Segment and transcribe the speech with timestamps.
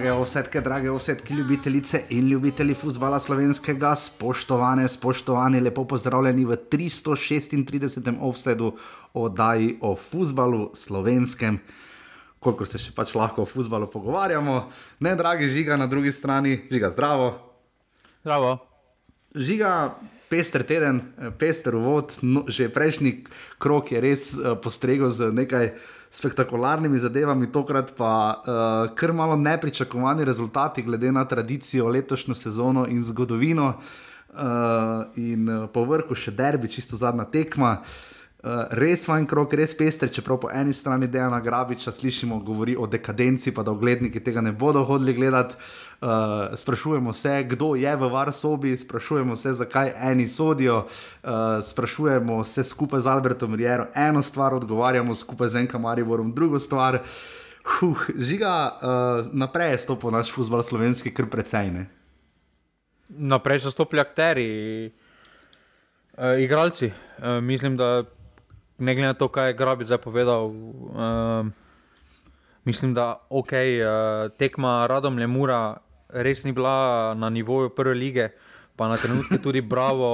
[0.00, 8.08] Drage ovsetke, drage ovsetke, ljubitelice in ljubitelji futbola slovenskega, spoštovane, spoštovani, lepo pozdravljeni v 336.
[8.20, 8.70] offsetu
[9.12, 11.58] oddaji o futbalu slovenskem,
[12.38, 14.56] koliko se še pač lahko o futbalu pogovarjamo.
[15.04, 17.28] Ne, dragi žiga na drugi strani, žiga zdravo.
[18.24, 18.56] Zdravo.
[19.36, 20.00] Žiga,
[20.32, 21.02] pester teden,
[21.36, 23.18] pester uvod, no, že prejšnji
[23.60, 25.74] krok je res uh, postregel z nekaj
[26.10, 33.04] spektakularnimi zadevami, tokrat pa uh, kar malo nepričakovani rezultati, glede na tradicijo, letošnjo sezono in
[33.04, 33.74] zgodovino.
[34.30, 34.38] Uh,
[35.18, 37.78] in uh, po vrhu še derbi, čisto zadnja tekma.
[37.80, 38.19] Uh,
[38.70, 43.52] res fajn krok, res pester, čeprav po eni strani Dejana Grabiča slišimo govori o dekadenci,
[43.52, 45.56] pa da ogledniki tega ne bodo hodili gledati.
[46.00, 51.30] Uh, sprašujemo se, kdo je v varsobi, sprašujemo se, zakaj eni sodijo, uh,
[51.64, 57.02] sprašujemo se skupaj z Albertom Riero, eno stvar odgovarjamo, skupaj z Enka Mariborom, drugo stvar.
[57.64, 61.84] Huh, žiga, uh, naprej je stopil naš futbol slovenski, kar precej ne.
[63.08, 64.48] Naprej so stopili akteri,
[66.16, 66.88] uh, igralci.
[67.18, 68.04] Uh, mislim, da
[68.80, 71.46] ne glede na to, kaj je Grabi zdaj povedal, uh,
[72.64, 75.76] mislim, da ok, uh, tekma Radom Lemura
[76.08, 78.28] res ni bila na nivoju prve lige,
[78.76, 80.10] pa na trenutke tudi bravo.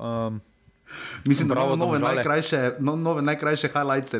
[0.00, 0.40] Um,
[1.24, 4.14] Mislim, da imamo nove najkrajše, no, nove najkrajše highlights.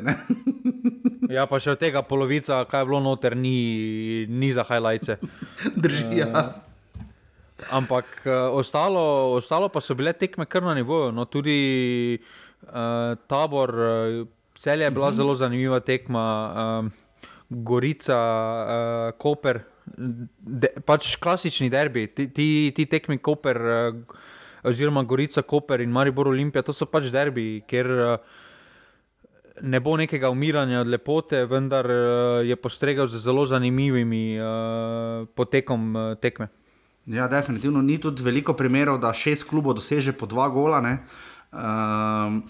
[1.37, 5.11] ja, pa še od tega polovica, kaj je bilo noter, ni, ni za highlights.
[5.83, 6.31] Držijo.
[6.33, 6.55] Uh,
[7.69, 11.13] ampak uh, ostalo, ostalo pa so bile tekme kar na nivoju.
[11.13, 11.59] No, tudi
[12.17, 15.15] uh, uh, tabor, uh, celje je bila uh mhm.
[15.15, 15.17] -huh.
[15.17, 16.91] zelo zanimiva tekma, uh,
[17.49, 18.19] Gorica,
[18.65, 19.61] uh, Koper,
[20.39, 23.95] de, pač klasični derbi, ti, ti, ti tekmi Koper, uh,
[24.63, 28.17] oziroma Gorica, Koper in Maribor Olimpija, to so pač derbi, ker uh,
[29.63, 35.97] ne bo nekega umiranja od lepote, vendar uh, je postregel z zelo zanimivimi uh, potekom
[35.97, 36.49] uh, tekme.
[37.07, 40.79] Ja, definitivno ni tudi veliko primerov, da šest klubov doseže po dva gola.
[40.79, 42.43] Uh, Um,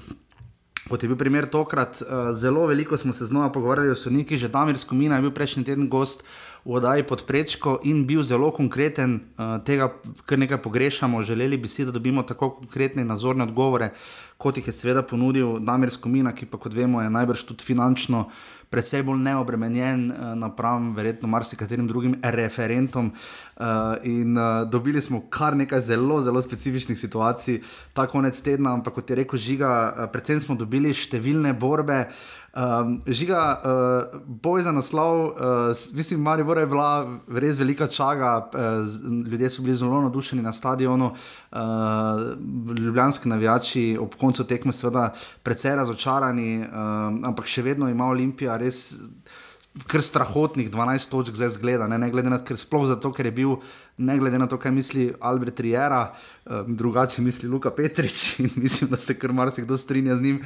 [0.89, 4.49] kot je bil primer tokrat, uh, zelo veliko smo se znova pogovarjali o sodnikih, že
[4.49, 6.23] Damir Skomina je bil prejšnji teden gost
[6.65, 9.91] v oddaji pod prečko in bil zelo konkreten, uh, tega
[10.27, 11.23] kar nekaj pogrešamo.
[11.23, 13.91] Želeli bi si, da dobimo tako konkretne nazorne odgovore,
[14.39, 18.29] kot jih je seveda ponudil Damir Skomina, ki pa kot vemo je najbrž tudi finančno
[18.73, 23.13] predvsej bolj neobremenjen uh, napram, verjetno, marsikaterim drugim referentom.
[23.13, 27.61] Uh, in uh, dobili smo kar nekaj zelo, zelo specifičnih situacij
[27.93, 32.07] ta konec tedna, ampak kot je rekel Žiga, predvsem smo dobili številne borbe.
[32.53, 35.33] Um, žiga, uh, boj za naslov, uh,
[35.95, 41.07] mislim, Marijo je bila res velika čaga, uh, ljudje so bili zelo navdušeni na stadionu,
[41.53, 41.59] uh,
[42.79, 46.67] ljubljanski navijači ob koncu tekme, seveda, precej razočarani, uh,
[47.25, 48.93] ampak še vedno ima Olimpija res
[49.89, 53.33] kar strahotnih 12 točk zdaj zgleda, ne, ne glede na to, sploh zato, ker je
[53.33, 53.55] bil,
[53.97, 56.03] ne glede na to, kaj misli Albert Riera,
[56.45, 60.43] um, drugače misli Luka Petrič in mislim, da se kar marsikdo strinja z njim.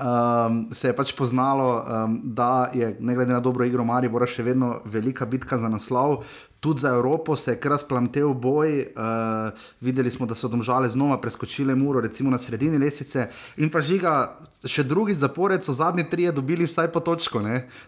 [0.00, 4.46] Um, se je pač poznalo, um, da je, ne glede na dobro igro, Maribor še
[4.46, 6.22] vedno velika bitka za naslov
[6.60, 8.80] tudi za Evropo se je kar razplamtel boj.
[8.80, 13.28] Uh, videli smo, da so domžale znova preskočile Muro, recimo na sredini lesice.
[13.56, 14.36] In pa žiga,
[14.68, 17.40] še drugi zapored so zadnji trije dobili vsaj po točko.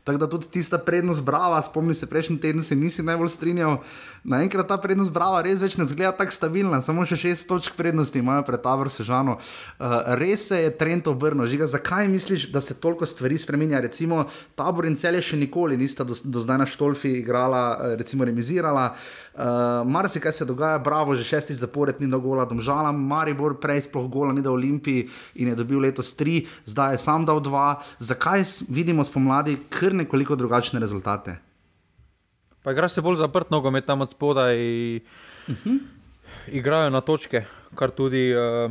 [0.04, 3.76] Tako da tudi tista prednost brava, spomni se prejšnji teden, se nisi najbolj strinjal.
[4.24, 8.18] Naenkrat ta prednost brava res več ne zgleda tako stabilna, samo še šest točk prednosti
[8.18, 9.36] imajo pred Tavor Sežano.
[9.36, 11.44] Uh, res se je trend obrnil.
[11.46, 13.82] Žiga, zakaj misliš, da se toliko stvari spremenja?
[13.84, 14.24] Recimo
[14.56, 18.61] Tabor in celje še nikoli nista do, do zdaj na Štolfi igrala, eh, recimo remizirala
[18.62, 18.94] reagirala.
[19.34, 23.88] Uh, Mar se kaj se dogaja, bravo, že šestič zapored ni dogola, domžala, Maribor prej
[23.88, 27.40] sploh gola ni da v Olimpiji in je dobil letos tri, zdaj je sam dal
[27.40, 27.80] dva.
[27.98, 31.38] Zakaj vidimo spomladi kar nekoliko drugačne rezultate?
[32.62, 34.56] Pa igra se bolj zaprt nogomet tam od spodaj.
[35.48, 35.78] Uh -huh.
[36.46, 37.44] Igrajo na točke,
[37.74, 38.70] kar tudi uh,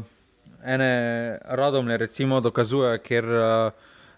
[0.63, 3.71] ene radomne recimo dokazuje, ker uh,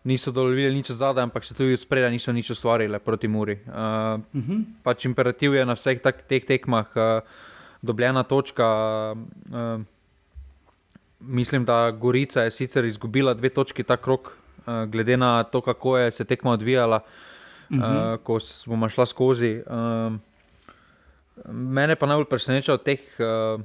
[0.03, 3.59] niso dovolili nič zadaj, ampak se tudi spredaj niso nič ustvarili proti Muri.
[3.67, 4.63] Uh, uh -huh.
[4.83, 7.23] Pač imperativ je na vseh tak, teh tekmah uh,
[7.81, 8.67] dobljena točka.
[9.15, 9.81] Uh,
[11.19, 15.97] mislim, da Gorica je sicer izgubila dve točki ta krok, uh, glede na to, kako
[15.97, 16.99] je se tekma odvijala,
[17.69, 18.13] uh -huh.
[18.13, 19.63] uh, ko smo šli skozi.
[19.67, 20.13] Uh,
[21.53, 22.99] mene pa najbolj preseneča od teh.
[23.19, 23.61] Uh,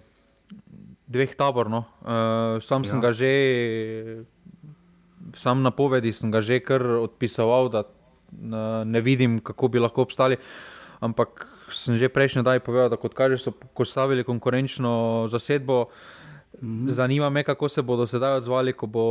[1.09, 1.79] Dveh taborov, no.
[1.79, 2.91] uh, sam ja.
[2.91, 3.33] sem ga že
[5.37, 7.85] sam napovedi sem ga že kar odpisoval, da
[8.85, 10.37] ne vidim, kako bi lahko obstali.
[11.01, 15.89] Ampak sem že prejšnji dan povedal, da kot kaže, so postavili konkurenčno zasedbo.
[16.63, 16.89] Mhm.
[16.91, 19.07] Zanima me, kako se bodo sedaj odzvali, ko, bo,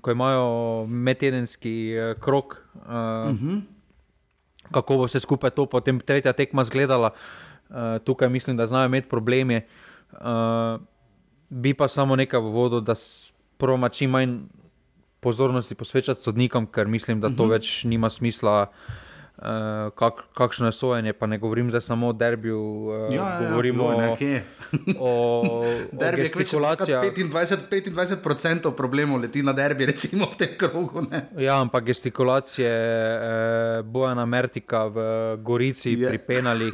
[0.00, 2.62] ko imajo medtedenski eh, krok.
[2.74, 3.58] Uh, mhm.
[4.70, 7.10] kako bo vse skupaj to potem tretja tekma izgledala.
[7.70, 9.66] Uh, tukaj mislim, da znajo imeti probleme.
[10.12, 10.80] Uh,
[11.50, 12.94] bi pa samo nekaj v vodu, da
[13.58, 14.38] prvo čim manj
[15.20, 17.44] pozornosti posvečati sodnikom, ker mislim, da to uh mhm.
[17.44, 17.52] -huh.
[17.52, 18.66] več nima smisla.
[19.40, 19.46] Uh,
[19.94, 23.92] kak, kakšno je sojenje, pa ne govorim zdaj samo o derbiju, uh, ja, ja, govorimo
[23.92, 24.16] ja,
[24.98, 25.06] o,
[25.40, 25.64] o
[26.16, 27.04] gestikulacijah.
[27.04, 31.06] 25%, 25 problemov leti na derbi, recimo v tem krogu.
[31.10, 31.28] Ne?
[31.38, 34.96] Ja, ampak gestikulacije eh, Bojana Mertika v
[35.36, 36.08] Gorici yeah.
[36.08, 36.70] pri Penali,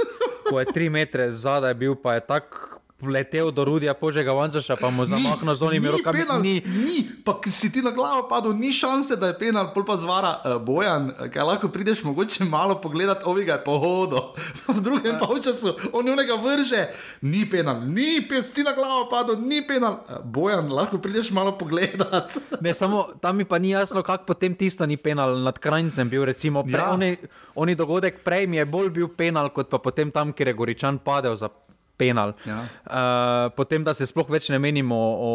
[0.51, 4.89] ko je tri metre zadaj bil, pa je tako letel do Rudija, požega Vančaša, pa
[4.91, 6.25] mu zamahnil z onimi rokami.
[6.41, 9.97] Ni, ni, pa si ti na glavo padel, ni šanse, da je penal, pol pa
[10.01, 14.33] zvara uh, Bojan, kaj lahko prideš mogoče malo pogledat, ovi ga je pohodo.
[14.77, 15.43] v drugem ja.
[15.45, 16.89] času on njega vrže,
[17.21, 20.01] ni penal, ni penal, si ti na glavo padel, ni penal.
[20.09, 22.33] Uh, Bojan, lahko prideš malo pogledat.
[22.65, 26.25] ne, samo tam mi pa ni jasno, kako potem tisto ni penal nad krajncem bil.
[26.25, 26.91] Recimo, pre, ja.
[26.97, 27.17] oni,
[27.55, 30.99] oni dogodek prej mi je bolj bil penal, kot pa potem tam, kjer je Goričan
[30.99, 31.53] padel za
[31.97, 32.35] penal.
[32.47, 32.61] Ja.
[32.63, 35.33] Uh, potem, da se sploh več ne menimo o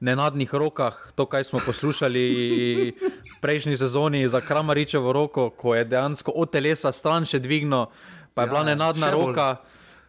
[0.00, 2.24] nenadnih rokah, to, kaj smo poslušali
[3.44, 7.88] prejšnji sezoni za Kramaričevo roko, ko je dejansko od telesa stran še dvignil,
[8.36, 9.48] pa je ja, bila nenadna roka.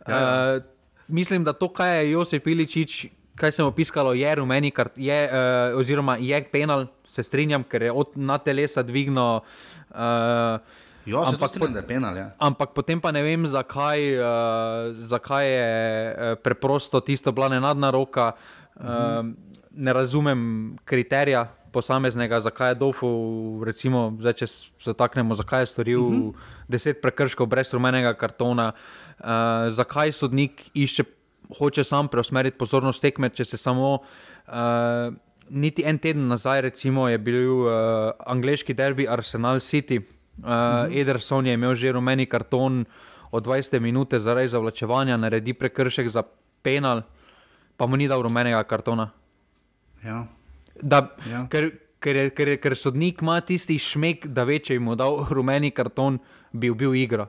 [0.07, 0.55] Ja, ja.
[0.57, 0.63] Uh,
[1.07, 3.05] mislim, da to, kaj je Josip Iličič.
[3.37, 8.15] Kaj sem opisal, je rumeni, je, uh, oziroma je penal, se strinjam, ker je od
[8.17, 9.45] na telesa dvignil.
[9.93, 10.57] Uh,
[11.07, 12.27] Jo, ampak, po, penal, ja.
[12.35, 18.35] ampak potem pa ne vem, zakaj, uh, zakaj je uh, preprosto tisto bila nenadna roka.
[18.75, 19.23] Uh,
[19.71, 23.09] ne razumem kriterija posameznega, zakaj je Dofu,
[23.63, 24.47] recimo, zdaj, če
[24.83, 26.33] se taknemo, zakaj je storil uh -huh.
[26.67, 29.25] deset prekrškov brez rumenega kartona, uh,
[29.69, 31.03] zakaj sodnik išče,
[31.59, 33.99] hoče sam preusmeriti pozornost tekme, če se samo.
[34.47, 35.13] Uh,
[35.49, 37.71] Niti en teden nazaj, recimo, je bil uh,
[38.25, 40.01] angliški derbi Arsenal City,
[40.37, 42.85] Uh, Ederson je imel že rumeni karton
[43.31, 46.23] od 20 minut zaradi zavlačevanja, naredi prekršek za
[46.61, 47.01] penal,
[47.77, 49.09] pa mu ni dal rumenega kartona.
[50.03, 50.25] Ja.
[50.81, 51.47] Da, ja.
[51.49, 56.19] Ker, ker, ker, ker sodnik ima tisti šmek, da ve, če mu dal rumeni karton,
[56.53, 57.27] bi bil igra.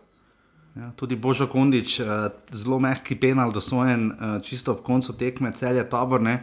[0.79, 5.81] Ja, tudi Božo Kondič, uh, zelo mehki penal, dosojen uh, čisto ob koncu tekme, cel
[5.81, 6.23] je tabor.
[6.23, 6.39] Uh,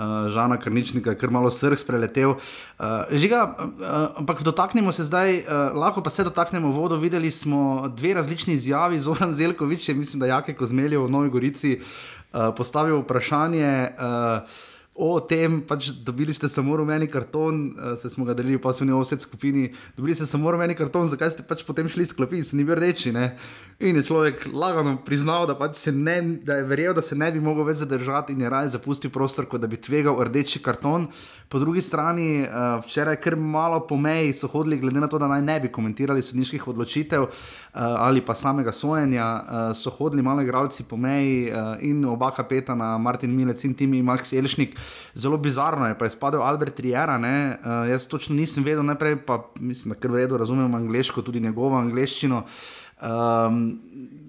[0.00, 2.30] uh, Žana Krničnika, kar malo src preletel.
[2.32, 6.96] Uh, žiga, uh, ampak dotaknemo se zdaj, uh, lahko pa se dotaknemo vodo.
[6.96, 12.54] Videli smo dve različni izjavi, Zoran Zelkovič, mislim, da Jake Kozmeljev v Novi Gorici uh,
[12.56, 13.88] postavil vprašanje.
[13.98, 18.62] Uh, o tem, pač dobili ste samo rumeni karton, uh, se smo ga delili v
[18.64, 22.58] pasovni osed skupini, dobili ste samo rumeni karton, zakaj ste pač potem šli sklopi, se
[22.58, 23.14] ni bil reči.
[23.14, 23.36] Ne?
[23.80, 27.40] In je človek lagano priznal, da, pač ne, da je verjel, da se ne bi
[27.40, 31.08] mogel več zadržati in je raje zapustil prostor, kot da bi tvegal rdeči karton.
[31.50, 35.26] Po drugi strani, uh, včeraj, ker malo po meji so hodili, glede na to, da
[35.26, 37.32] naj ne bi komentirali sodniških odločitev uh,
[37.74, 42.92] ali pa samega sojenja, uh, so hodili malo igralci po meji uh, in oba kapetana,
[43.02, 44.78] Martin Milec in Timi Max Elšnik.
[45.14, 47.18] Zelo bizarno je, pa je spadal Albert Riera.
[47.18, 51.40] Uh, jaz točno nisem vedel, najprej pa mislim, da kar v redu razumem angliško, tudi
[51.40, 52.44] njegovo angliščino.
[53.02, 53.80] Um,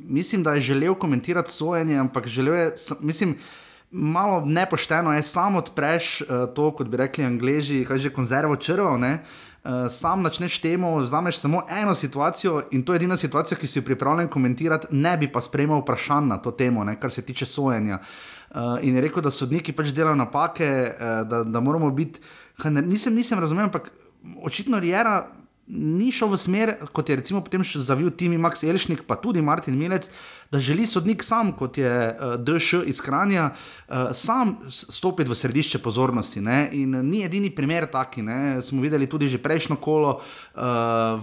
[0.09, 3.37] mislim, da je želel komentirati sojenje, ampak želel je, mislim,
[3.91, 8.95] malo nepošteno je, samo odpreš uh, to, kot bi rekli angliži, kaj že konzervo črvo.
[8.95, 13.79] Uh, sam začneš temu, vzameš samo eno situacijo in to je edina situacija, ki si
[13.79, 17.45] jo pripravljen komentirati, ne bi pa sprejemal vprašanj na to temo, ne, kar se tiče
[17.45, 17.99] sojenja.
[18.51, 22.19] Uh, in je rekel, da sodniki pač delajo napake, uh, da, da moramo biti.
[22.63, 23.91] Nisem, nisem razumel, ampak
[24.43, 25.27] očitno Rijera
[25.71, 29.77] ni šel v smer, kot je recimo potem zavil Timi Max Elšnik, pa tudi Martin
[29.79, 30.09] Milec,
[30.51, 35.35] da želi sodnik sam, kot je uh, eh, DŠ iz Kranja, uh, sam stopiti v
[35.35, 36.41] središče pozornosti.
[36.41, 36.69] Ne?
[36.75, 38.21] In ni edini primer taki.
[38.21, 38.61] Ne?
[38.61, 40.61] Smo videli tudi že prejšnjo kolo uh,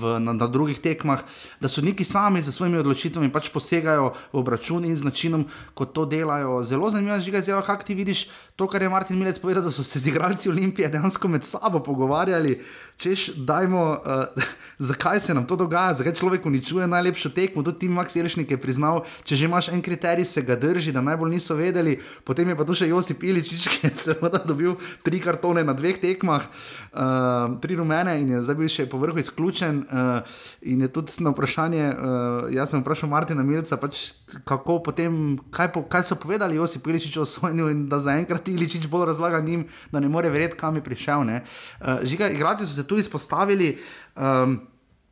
[0.01, 1.21] v, na, na drugih tekmah,
[1.61, 6.09] da sodniki sami za svojimi odločitvami pač posegajo v obračun in z načinom, kot to
[6.09, 6.63] delajo.
[6.65, 8.29] Zelo zanimivo je, kako ti vidiš
[8.59, 11.79] to, kar je Martin Milec povedal, da so se z igralci Olimpije dejansko med sabo
[11.79, 12.57] pogovarjali,
[12.97, 14.43] češ, dajmo, uh,
[14.91, 17.63] zakaj se nam to dogaja, zakaj človek uničuje najlepšo tekmo.
[17.63, 21.01] Tudi Tim Max Jelšnik je priznal, če že imaš en kriterij, se ga drži, da
[21.01, 22.01] najbolj niso vedeli.
[22.25, 24.75] Potem je pa tu še Josip Iličič, ki je seveda dobil
[25.07, 29.85] tri kartone na dveh tekmah, uh, tri rumene in je zdaj bil še povrhu izključen.
[29.87, 30.27] Uh,
[30.67, 35.71] in je tudi na vprašanje, uh, jaz sem vprašal Martina Milca, pač, kako potem, kaj,
[35.79, 38.48] po, kaj so povedali Josip Iličič o svojem in da zaenkrat.
[38.55, 41.21] Iličič bolj razlaga njim, da ne more verjeti, kam je prišel.
[41.21, 43.79] Uh, žiga, igrači so se tu izpostavili.
[44.17, 44.61] Um,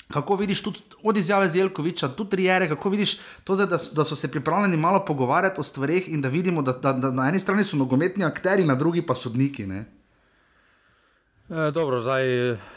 [0.07, 4.31] Kako vidiš tudi od izjave Zelkoviča, tudi Rijere, kako vidiš to, da, da so se
[4.31, 7.77] pripravljeni malo pogovarjati o stvarih in da vidimo, da, da, da na eni strani so
[7.77, 9.67] nogometni akteri, na drugi pa sodniki.
[9.67, 9.85] E,
[11.75, 12.23] dobro, zdaj,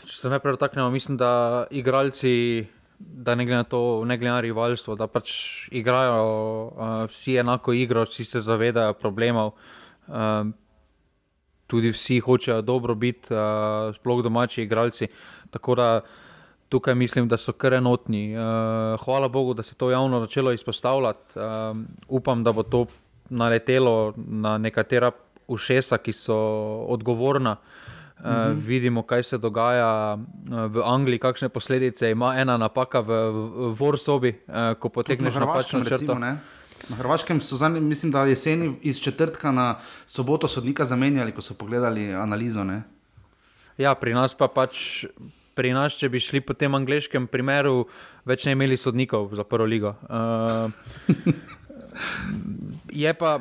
[0.05, 2.65] če se najprej dotaknemo, mislim, da igralci
[2.99, 5.31] da ne glede na to, ne glede na rivalstvo, da pač
[5.71, 9.47] igrajo uh, vsi enako igro, vsi se zavedajo problemov.
[9.47, 9.78] Uh,
[11.69, 15.07] tudi vsi hočejo dobro biti, uh, sploh domači igralci.
[15.49, 16.01] Tako da
[16.69, 18.33] tukaj mislim, da so kar enotni.
[18.33, 18.41] Uh,
[19.05, 21.39] hvala Bogu, da se to javno začelo izpostavljati.
[21.39, 22.85] Uh, upam, da bo to
[23.29, 25.11] naletelo na nekatera
[25.47, 26.37] ušesa, ki so
[26.89, 27.55] odgovorna.
[28.19, 28.65] Uh, mm -hmm.
[28.65, 34.53] Vidimo, kaj se dogaja v Angliji, kakšne posledice ima ena napaka v, v Vorsobi, uh,
[34.79, 36.13] ko potegneš napačno črto.
[36.13, 36.37] Recimo,
[36.88, 39.75] Na Hrvaškem so zadnji, mislim, da jeseni iz četrtka na
[40.07, 42.63] soboto sodnika zamenjali, ko so pogledali analizo.
[42.63, 42.81] Ne?
[43.77, 45.05] Ja, pri nas pa pač.
[45.59, 47.89] Pri nas, če bi šli po tem angliškem primeru,
[48.24, 49.91] več ne imeli sodnikov za prvo ligo.
[50.07, 50.71] Uh,
[53.03, 53.33] je, pa,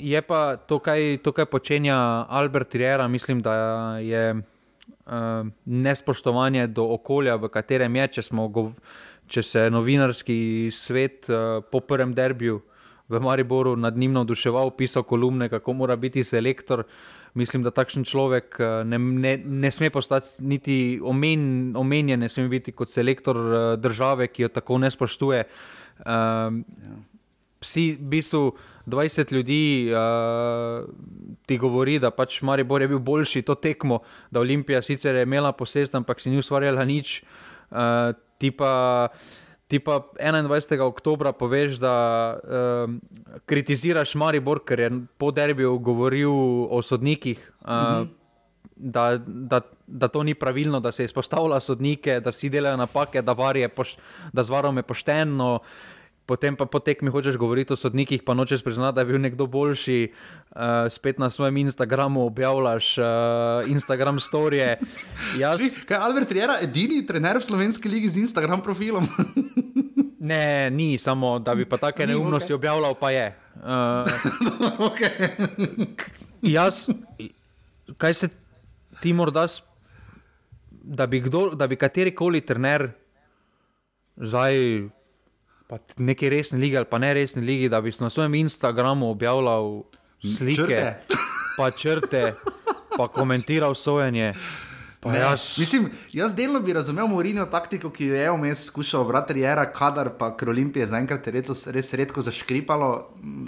[0.00, 1.98] je pa to, kaj, to, kaj počenja
[2.32, 3.56] Albert Riera, mislim, da
[4.00, 8.48] je uh, nespoštovanje do okolja, v katerem je, če, smo,
[9.28, 12.75] če se novinarski svet uh, po prvem derbiju uh,
[13.08, 16.82] v Mariboru nad njim navduševal, pisal kolumne, kako mora biti selektor.
[17.34, 22.48] Mislim, da takšen človek eh, ne, ne, ne sme postati niti omen, omenjen, ne sme
[22.48, 25.44] biti kot selektor eh, države, ki jo tako ne spoštuje.
[26.06, 26.64] Um,
[27.60, 28.52] Vsi, v bistvu,
[28.86, 30.84] 20 ljudi uh,
[31.48, 35.54] ti govori, da pač Maribor je bil boljši to tekmo, da Olimpija sicer je imela
[35.56, 37.22] posest, ampak si ni ustvarjala nič.
[37.72, 39.24] Uh, ti pa uh,
[39.68, 40.80] ti pa 21.
[40.80, 41.94] oktober poveš, da
[42.38, 43.00] um,
[43.46, 46.30] kritiziraš Maribor, ker je po derbiju govoril
[46.70, 47.52] o sodnikih.
[47.60, 48.08] Uh, mm -hmm.
[48.78, 53.34] Da, da, da to ni pravilno, da se izpostavlja sodnike, da vsi delajo napake, da,
[53.74, 53.96] poš,
[54.32, 55.58] da z varom je pošteno,
[56.26, 59.46] potem pa potek mi hočeš govoriti o sodnikih, pa nočeš priznati, da je bil nekdo
[59.46, 60.58] boljši, uh,
[60.90, 63.04] spet na svojem Instagramu objavljaš uh,
[63.70, 64.78] Instagram storije.
[65.42, 65.60] Jaz...
[65.86, 69.06] Kaj je Albert Riera, edini trener v slovenski ligi z Instagram profilom?
[70.30, 72.58] ne, ni samo, da bi pa take neumnosti okay.
[72.58, 73.26] objavljal, pa je.
[73.56, 74.04] Uh,
[74.92, 75.30] okay.
[76.42, 76.86] jaz,
[77.96, 78.28] kaj se
[79.00, 79.46] ti morda,
[80.70, 82.90] da bi, kdo, da bi katerikoli trener
[84.16, 84.52] zdaj
[85.66, 89.82] pa neki resni lige ali pa ne resni lige, da bi na svojem Instagramu objavljal
[90.38, 91.00] slike, črte.
[91.56, 92.34] pa črte,
[92.96, 94.32] pa komentiral sojenje.
[95.14, 95.58] Jaz...
[95.58, 100.10] Mislim, jaz delno bi razumel Morino taktiko, ki jo je vmes skušal obrati, era, kadar
[100.18, 102.90] pa ker Olimpije zaenkrat je res, redko zaškripalo.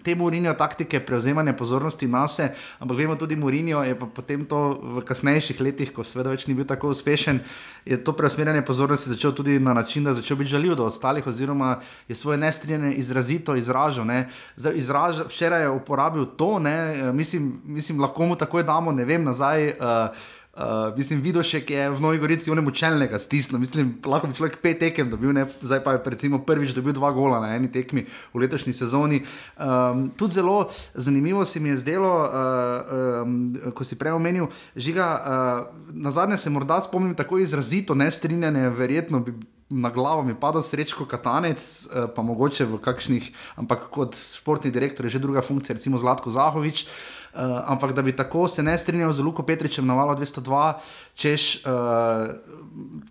[0.04, 4.78] Te Morino taktike prevzemanja pozornosti na se, ampak vemo tudi Morino je pa potem to
[4.82, 7.40] v kasnejših letih, ko seveda več ni bil tako uspešen,
[7.84, 11.26] je to preusmerjanje pozornosti začel tudi na način, da je začel biti žaljiv do ostalih
[11.26, 14.06] oziroma je svoje nestrinjanje izrazito izražal.
[14.74, 19.68] Izraž, včeraj je uporabil to, ne, mislim, mislim, lahko mu takoj damo, ne vem, nazaj.
[19.68, 23.60] Uh, Uh, mislim, videl še, ki je v Novi Gorici onem učelnega stisnil.
[23.62, 25.44] Mislim, lahko bi človek pet tekem dobil, ne?
[25.62, 28.02] zdaj pa je recimo prvič dobil dva gola na eni tekmi
[28.34, 29.20] v letošnji sezoni.
[29.54, 30.66] Um, tudi zelo
[30.98, 33.36] zanimivo se mi je zdelo, uh, um,
[33.70, 39.22] ko si prej omenil, žiga, uh, na zadnje se morda spomnim tako izrazito nestrinjanje, verjetno
[39.22, 39.36] bi.
[39.68, 41.60] Na glavo mi pada srečko katanec,
[42.16, 43.26] pa mogoče v kakšnih,
[43.60, 46.86] ampak kot športni direktor je že druga funkcija, recimo Zlatko Zahovič.
[46.88, 50.72] Uh, Uh, ampak da bi tako se ne strinjal z Luko Petričem na valu 202,
[51.14, 52.32] češ, uh,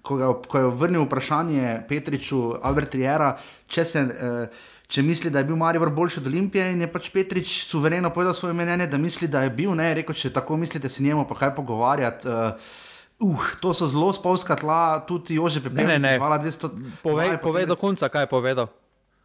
[0.01, 3.35] ko, ga, ko je vrnil vprašanje Petriču, Albert Riera,
[3.67, 7.11] če, se, uh, če misli, da je bil Marijo boljši od Olimpije in je pač
[7.13, 10.89] Petrič suvereno povedal svoje mnenje, da misli, da je bil, ne, rekel, če tako mislite,
[10.89, 12.27] se njemu pa kaj pogovarjati.
[12.27, 12.83] Uh,
[13.17, 15.87] Uh, to so zelo spolska tla, tudi Jože Pepel.
[15.87, 16.21] Ne, ne, ne.
[17.01, 18.69] Povej, povej do konca, kaj je povedal.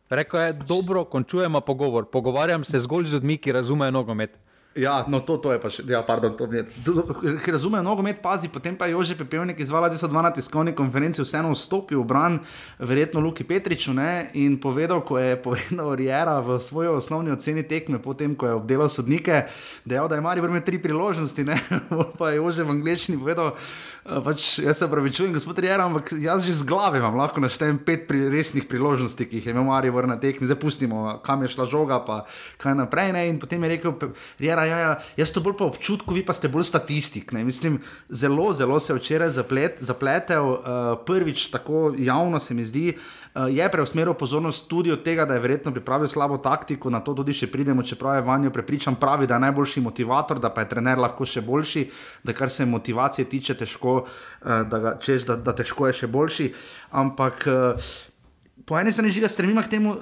[0.08, 2.08] Rekl je, dobro, končujemo pogovor.
[2.08, 4.40] Pogovarjam se zgolj z ljudmi, ki razumejo nogomet.
[4.74, 6.64] Ja, no, to, to je pa še, ja, pardon, to je.
[7.52, 12.06] Razumem, nogomet pazi, potem pa je Jože Pepelnik izvala 2012 tiskovni konferenci vseeno vstopil v
[12.08, 12.40] bran,
[12.80, 18.00] verjetno Luki Petriču ne, in povedal, ko je povedal Riera v svojo osnovni oceni tekme,
[18.00, 19.44] potem ko je obdelal sodnike,
[19.84, 21.60] dejal, da je Mari vrme tri priložnosti, ne,
[22.18, 23.52] pa je Jože v angliščini povedal.
[24.02, 27.78] Pač, jaz se pravi, čujem, gospod Rijer, ampak jaz že z glave vam lahko naštejem
[27.86, 31.52] pet pri resnih priložnosti, ki jih je imel Marijo na tekmi, zdaj pustimo, kam je
[31.54, 32.26] šla žoga, pa
[32.58, 33.14] kaj naprej.
[33.14, 33.28] Ne?
[33.30, 33.94] In potem je rekel,
[34.42, 37.32] Rijer, ja, ja, jaz to bolj po občutku, vi pa ste bolj statistik.
[37.32, 37.44] Ne?
[37.44, 40.60] Mislim, zelo, zelo se je včeraj zaplet, zapletel, uh,
[41.06, 42.92] prvič tako javno se mi zdi.
[43.34, 47.14] Uh, je preusmeril pozornost tudi od tega, da je verjetno pripravil slabo taktiko, na to
[47.14, 50.72] tudi še pridemo, čeprav je vanjo prepričan, pravi, da je najboljši motivator, da pa je
[50.74, 51.88] trener lahko še boljši,
[52.22, 56.12] da kar se motivacije tiče, težko, uh, da, ga, češ, da, da težko je še
[56.12, 56.52] boljši.
[56.92, 57.92] Ampak uh,
[58.72, 59.98] po eni strani žiga stremimo k temu, uh,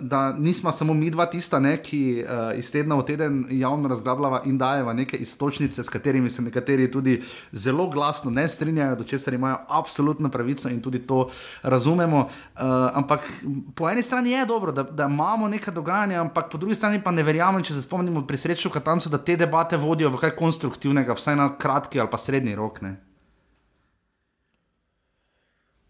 [0.00, 4.38] da nismo samo mi dva tista, ne, ki uh, iz tedna v teden javno razglabljava
[4.48, 7.18] in dajeva neke istočnice, s katerimi se nekateri tudi
[7.52, 11.28] zelo glasno ne strinjajo, do česar imajo absolutno pravico in tudi to
[11.62, 12.18] razumemo.
[12.24, 12.64] Uh,
[12.94, 13.28] ampak
[13.74, 17.10] po eni strani je dobro, da, da imamo neka dogajanja, ampak po drugi strani pa
[17.10, 21.12] ne verjamem, če se spomnimo pri sreču Katancu, da te debate vodijo v kaj konstruktivnega,
[21.12, 22.80] vsaj na kratki ali pa srednji rok.
[22.88, 22.96] Ne.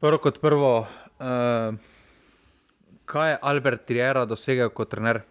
[0.02, 0.78] Prvo kot prvo,
[1.22, 1.93] uh,
[3.04, 5.22] kaj je Albert Triera dosegel kot trener?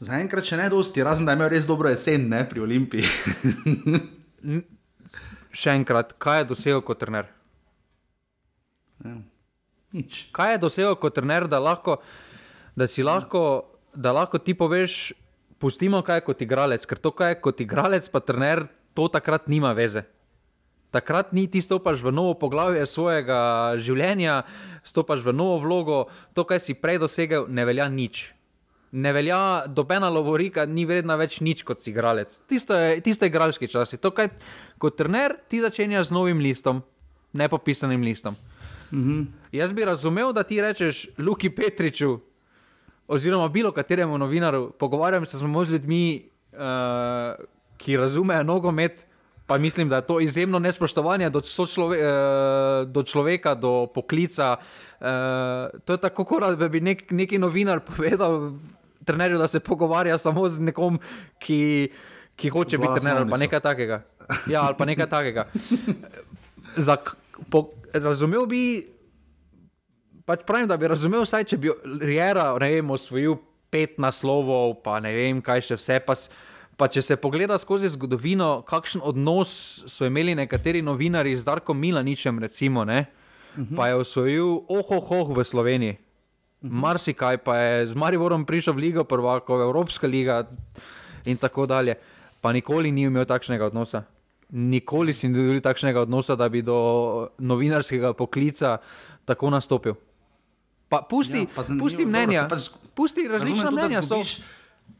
[0.00, 3.04] Zaenkrat še ne dosti, razen da je imel res dobro jesen ne, pri Olimpiji.
[5.62, 7.28] še enkrat, kaj je dosegel kot trener?
[9.04, 9.18] Ja,
[9.96, 10.22] nič.
[10.36, 11.98] Kaj je dosegel kot trener, da, lahko,
[12.78, 13.42] da si lahko,
[13.92, 15.10] da lahko ti poveš,
[15.60, 18.64] pustimo kaj kot igralec, ker to, kaj je kot igralec, pa trener,
[18.96, 20.06] to takrat nima veze
[20.90, 23.38] takrat ni ti stopaš v novo poglavje svojega
[23.78, 24.42] življenja,
[24.84, 26.04] stopaš v novo vlogo,
[26.34, 28.30] to, kar si prej dosegel, ne velja nič.
[28.90, 32.34] Ne velja, dobena lovorika ni vredna več nič kot si igralec.
[32.50, 33.94] Tisto je, tisto je igralski čas.
[34.02, 34.32] To, kaj
[34.82, 36.82] kot trener ti začenjaš z novim listom,
[37.32, 38.34] nepopisanim listom.
[38.92, 39.26] -hmm.
[39.52, 42.18] Jaz bi razumel, da ti rečeš Luki Petriču,
[43.08, 47.44] oziroma bilo kateremu novinaru, pogovarjam se z ljudmi, uh,
[47.76, 49.06] ki razumejo nogomet,
[49.50, 54.56] pa mislim, da je to izjemno nespoštovanje do, člove, uh, do človeka, do poklica.
[55.00, 55.06] Uh,
[55.84, 58.52] to je tako, kot da bi nek, neki novinar povedal
[59.04, 61.00] trenerju, da se pogovarja samo z nekom,
[61.42, 61.90] ki,
[62.36, 64.02] ki hoče biti trener ali pa nekaj takega.
[64.46, 65.48] Ja, ali pa nekaj takega.
[66.86, 66.96] Za,
[67.50, 68.86] po, razumel bi,
[70.30, 71.74] pač pravim, da bi razumel, vsaj če bi
[72.06, 72.52] Riera
[72.86, 73.34] osvojil
[73.70, 75.98] pet naslovov, pa ne vem, kaj še vse.
[76.06, 76.14] Pa,
[76.80, 79.50] Pa če se pogleda skozi zgodovino, kakšen odnos
[79.84, 83.66] so imeli nekateri novinari z Darkom Milaničem, recimo, ne, uh mhm.
[83.68, 83.76] -huh.
[83.76, 85.92] pa je osvojil ohohoh v Sloveniji.
[85.92, 86.76] Uh mhm.
[86.76, 86.80] -huh.
[86.80, 90.48] Marsikaj pa je z Mariborom prišel v Ligo, prvako v Evropska liga
[91.24, 91.94] in tako dalje.
[92.40, 94.02] Pa nikoli ni imel takšnega odnosa.
[94.50, 98.78] Nikoli si ni imel takšnega odnosa, da bi do novinarskega poklica
[99.24, 99.94] tako nastopil.
[100.88, 104.00] Pa pusti, ja, pa pusti mnenja, pač, pusti različna mnenja.
[104.02, 104.42] Tudi,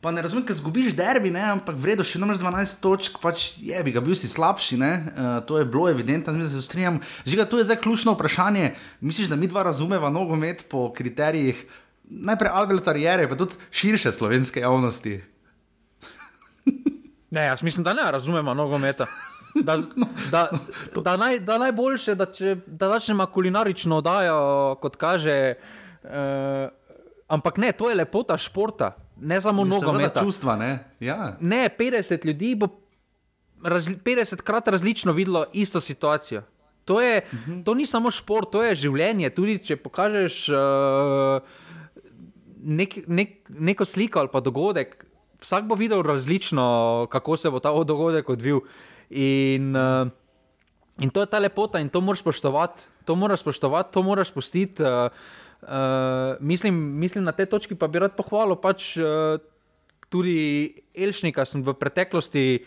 [0.00, 1.42] Pa ne razumem, ker zgubiš derbi, ne?
[1.56, 4.78] ampak vredno še imaš 12 točk, pač je bi ga bil si slabši.
[4.80, 7.00] Uh, to je bilo evidentno, da se strinjam.
[7.28, 8.74] Žiga, to je zdaj ključno vprašanje.
[9.00, 11.66] Misliš, da mi dva razumeva nogomet po kriterijih
[12.10, 15.20] najprej Alberta Riere, pa tudi širše slovenske javnosti?
[17.36, 19.06] ne, jaz mislim, da ne razumemo nogometa.
[19.54, 20.48] Da, no, da,
[20.96, 24.40] no, da, naj, da najboljše, da, če, da začnemo kulinarično oddajo,
[24.82, 25.54] kot kaže.
[26.04, 26.72] Uh,
[27.28, 30.20] ampak ne, to je lepota športa ne samo nogometa.
[30.24, 30.78] Čustva, ne?
[31.00, 31.36] Ja.
[31.40, 32.68] ne, 50 ljudi bo
[33.62, 36.42] razli, 50 krat različno videlo isto situacijo.
[36.84, 37.52] To, je, uh mhm.
[37.52, 37.64] -huh.
[37.64, 39.30] to ni samo šport, to je življenje.
[39.30, 41.42] Tudi če pokažeš uh,
[42.62, 45.06] nek, nek, neko sliko ali pa dogodek,
[45.40, 48.60] vsak bo videl različno, kako se bo ta dogodek odvil.
[49.10, 50.08] In, uh,
[50.98, 52.82] in to je ta lepota in to moraš spoštovati.
[53.04, 54.82] To moraš spoštovati, to moraš pustiti.
[54.82, 54.88] Uh,
[55.60, 59.36] Uh, mislim, mislim, na tej točki pa bi rad pohvalil pač, uh,
[60.08, 61.44] tudi Elšnika.
[61.44, 62.64] Sem v preteklosti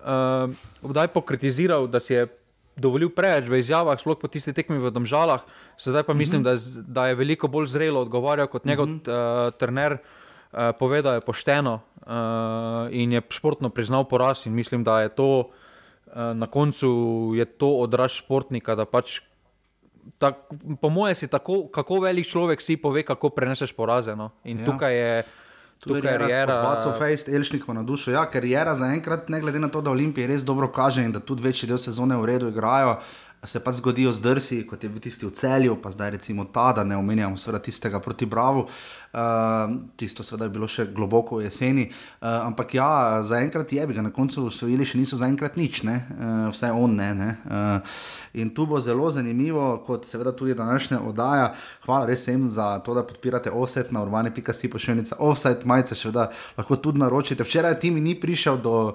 [0.00, 0.48] uh,
[0.80, 2.26] kdaj pokritiziral, da si je
[2.72, 5.44] dovolil preveč v izjavah, sploh po tistih tekmih v Domžalah.
[5.76, 6.48] Sedaj pa mislim, mhm.
[6.48, 6.82] -huh.
[6.84, 9.48] da, da je veliko bolj zrelo odgovarjal kot njegov uh -huh.
[9.48, 10.00] uh, trener.
[10.52, 12.12] Uh, povedal je pošteno uh,
[12.90, 15.52] in je športno priznal poraz, in mislim, da je to uh,
[16.34, 19.20] na koncu je to odraz športnika, da pač
[20.18, 20.36] tak,
[20.80, 24.16] po mojem, si tako, kako velik človek si pove, kako preneseš poraze.
[24.16, 24.30] No?
[24.44, 24.66] In ja.
[24.66, 25.24] tukaj je.
[25.82, 26.60] Tukaj je Riera.
[26.62, 28.12] Pacov Fejst, Elšnikov na dušo.
[28.14, 31.18] Ja, ker Riera zaenkrat, ne glede na to, da Olimpije res dobro kaže in da
[31.18, 33.00] tudi večji del sezone v redu igrajo,
[33.44, 36.84] se pa zgodijo zdrsi, kot je bil tisti v celju, pa zdaj recimo ta, da
[36.84, 38.68] ne omenjamo seveda tistega proti Bravo.
[39.12, 41.90] Uh, tisto seveda je bilo še globoko v jeseni.
[41.90, 46.48] Uh, ampak ja, zaenkrat je, bi ga na koncu usvojili, še niso zaenkrat nič, uh,
[46.48, 47.12] vse on ne.
[47.14, 47.30] ne.
[47.44, 47.96] Uh,
[48.32, 51.52] In tu bo zelo zanimivo, kot seveda tudi današnja oddaja.
[51.84, 55.16] Hvala res vsem za to, da podpirate offset na urbane.si pošiljnica.
[55.18, 57.44] Offset majice še vedno lahko tudi naročite.
[57.44, 58.94] Včeraj ti mi ni prišel do uh,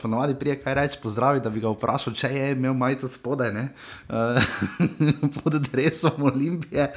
[0.00, 3.68] ponovadi prije kaj reči, pozdravi, da bi ga vprašal, če je imel majico spodaj, ne
[4.08, 4.40] uh,
[5.36, 6.88] pod drevesom Olimpije,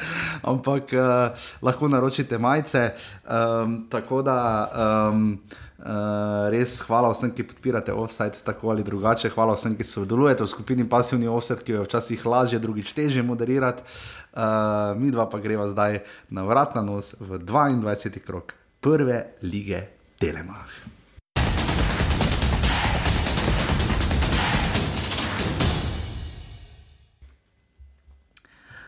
[0.48, 2.90] ampak uh, lahko naročite majice.
[3.26, 4.40] Um, tako da.
[5.12, 5.30] Um,
[5.86, 9.30] Uh, res hvala vsem, ki podpirate offset tako ali drugače.
[9.36, 13.22] Hvala vsem, ki sodelujete v skupini Passivni offset, ki jo je včasih lažje, drugič teže
[13.22, 13.86] moderirati.
[14.34, 16.02] Uh, mi dva pa greva zdaj
[16.34, 18.26] na vrat na nos v 22.
[18.26, 19.86] krok prve lige
[20.18, 20.95] Telemach.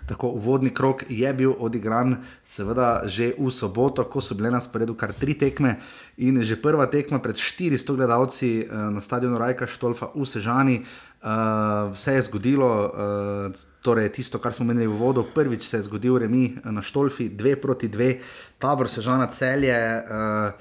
[0.07, 4.95] Tako uvodni krok je bil odigran, seveda že v soboto, ko so bile na sporedu
[4.95, 5.75] kar tri tekme
[6.15, 10.77] in že prva tekma pred 400 gledalci uh, na stadionu Rajka Štolfa v Sežani.
[11.17, 13.51] Uh, vse je zgodilo, uh,
[13.83, 15.27] torej tisto, kar smo menili v vodu.
[15.27, 18.23] Prvič se je zgodil remi na Štolfi, dve proti dve,
[18.63, 19.75] tabor Sežana celje.
[19.75, 20.55] Uh,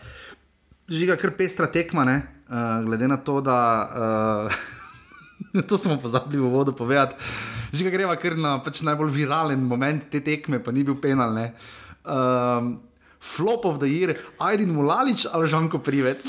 [0.90, 3.60] žiga kar pestra tekma, uh, glede na to, da.
[4.50, 7.14] Uh, to smo pozabili v vodu povedati.
[7.72, 11.34] Žiga greva kar na pač najbolj viralen moment te tekme, pa ni bil penal.
[12.06, 12.76] Uh,
[13.18, 16.22] flop of the year, Aydin Mulalič ali Žanko Privec.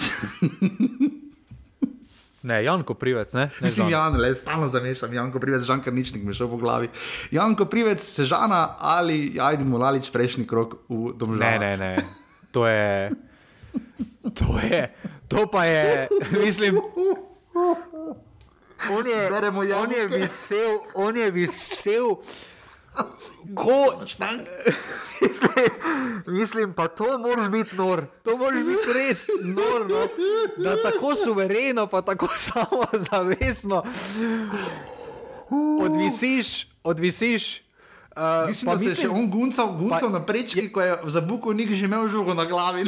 [2.48, 3.50] Ne, Janko Privec, ne?
[3.50, 6.88] ne Mislim, Jan, le stalno zamešam, Janko Privec, Žan Karničnik mi šel po glavi.
[7.32, 11.44] Janko Privec, Sežana ali Ajdin Mulalič prejšnji krok v Domžalu.
[11.44, 11.94] Ne, ne, ne.
[12.56, 13.12] To je.
[14.38, 14.82] To je.
[15.28, 16.08] To pa je,
[16.46, 16.80] mislim.
[18.92, 19.32] On je,
[19.76, 22.16] on je visel, on je visel.
[23.56, 23.94] Ko,
[25.22, 25.66] mislim,
[26.28, 30.08] mislim, pa to moraš biti nor, to moraš biti res nor, no?
[30.64, 33.84] da tako suvereno, pa tako samozavestno
[35.82, 37.62] odvisiš, odvisiš.
[38.18, 41.22] Uh, mislim, da mislim, se je on guncal, guncal pa, na prečki, ko je za
[41.22, 42.86] bukovnik že imel žogo na glavi.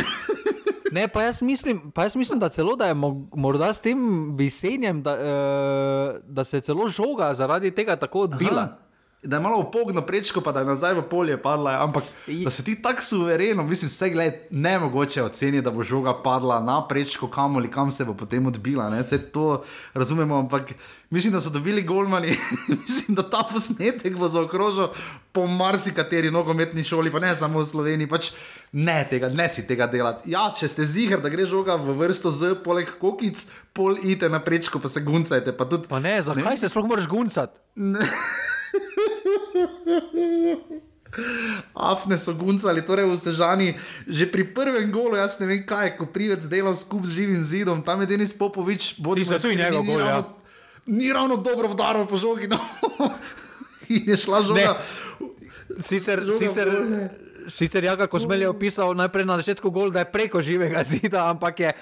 [0.92, 2.94] Ne, pa jaz, mislim, pa jaz mislim, da celo da je
[3.36, 4.00] morda s tem
[4.38, 8.62] visenjem, da, uh, da se je celo žoga zaradi tega tako odbila.
[8.62, 8.89] Aha
[9.24, 11.84] da je malo upogno prečko, pa da je nazaj v polje padla.
[11.84, 12.04] Ampak
[12.44, 16.60] da se ti tako suvereno, mislim, vse gled, ne mogoče oceniti, da bo žoga padla
[16.60, 18.90] na prečko, kam ali kam se bo potem odbila.
[18.90, 19.02] Ne?
[19.02, 20.72] Vse to razumemo, ampak
[21.10, 22.36] mislim, da so dobili golmani.
[22.88, 24.88] mislim, da ta posnetek bo zaokrožil
[25.32, 28.08] po marsikateri nogometni šoli, pa ne samo v Sloveniji.
[28.08, 28.32] Pač
[28.72, 30.32] ne, tega, ne si tega delati.
[30.32, 34.40] Ja, če ste zihar, da gre žoga v vrsto z poleg kokic, pol ite na
[34.40, 35.52] prečko, pa se guncajte.
[35.52, 36.58] Pa, tudi, pa ne, zakaj ne?
[36.58, 37.60] se sploh moraš guncati?
[41.74, 43.70] Afne so guncali, torej v Sežani,
[44.06, 47.82] že pri prvem golu, jaz ne vem kaj, ko prideš delal skupaj z živim zidom,
[47.82, 50.06] tam je Denis Popovič, bodi se tu in njegov gol.
[50.06, 50.22] Ja.
[50.86, 52.62] Ni ravno dobro vdaro po žogi, no.
[53.94, 54.78] in je šla žoga.
[54.78, 55.82] Ne.
[55.82, 56.68] Sicer, žoga sicer,
[57.50, 61.30] sicer ja, kako smo bili opisali najprej na začetku gol, da je preko živega zida,
[61.30, 61.74] ampak je.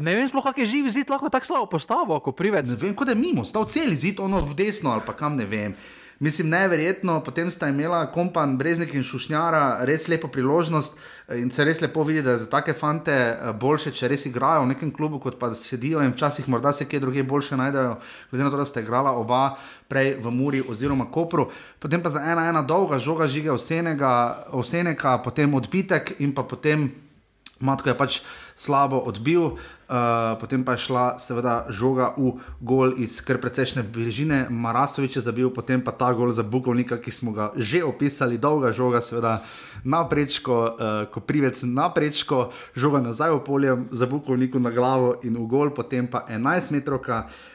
[0.00, 2.72] Ne vem, sploh kakšen živi zid lahko tako slabo postavo, ko privede.
[2.72, 5.44] Ne vem, kot je mimo, stal cel zid, ono v desno ali pa kam ne
[5.44, 5.74] vem.
[6.22, 10.96] Mislim, neverjetno, potem sta imela kompan Breznik in Šušnjara res lepo priložnost
[11.34, 14.62] in se res lepo vidi, da je za take fante eh, boljše, če res igrajo
[14.62, 17.96] v nekem klubu, kot pa sedijo in včasih morda se kje druge boljše najdejo,
[18.30, 19.58] glede na to, da sta igrala oba
[19.92, 21.50] prej v Muri oziroma Kopru.
[21.82, 26.92] Potem pa za ena, ena dolga žoga žige Oseneka, potem odbitek in pa potem
[27.62, 28.20] Matko je pač
[28.58, 29.56] slabo odbil,
[29.92, 35.22] uh, potem pa je šla seveda žoga v gol iz kar precejšnje bližine, Marasovič je
[35.22, 39.44] zabil, potem pa ta gol za Bukovnika, ki smo ga že opisali, dolga žoga, seveda
[39.84, 40.72] naprečko, uh,
[41.12, 46.08] ko privec naprečko, žoga nazaj v polje za Bukovniku na glavo in v gol, potem
[46.08, 47.04] pa 11 metrov.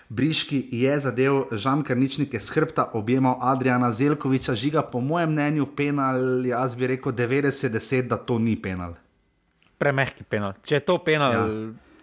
[0.08, 6.45] Briški je zadev Žan Karničnik, je skrbta objemal Adriana Zelkoviča, žiga po mojem mnenju penal,
[6.47, 8.95] jaz bi rekel 90-10, da to ni penal
[9.78, 10.58] premehki penal.
[10.65, 11.43] Če je to penal, ja.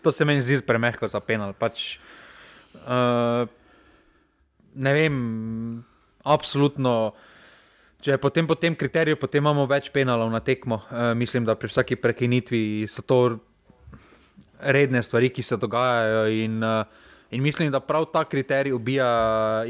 [0.04, 1.54] To se meni zdi premehko za penal.
[1.56, 1.96] Pač,
[2.84, 3.48] uh,
[4.76, 5.16] ne vem,
[6.28, 7.14] absolutno.
[8.04, 10.82] Če je potem po tem kriteriju, potem imamo več penalov na tekmo.
[10.84, 13.40] Uh, mislim, da pri vsaki prekinitvi so to
[14.60, 16.28] redne stvari, ki se dogajajo.
[16.44, 16.84] In, uh,
[17.32, 19.08] in mislim, da prav ta kriterij ubija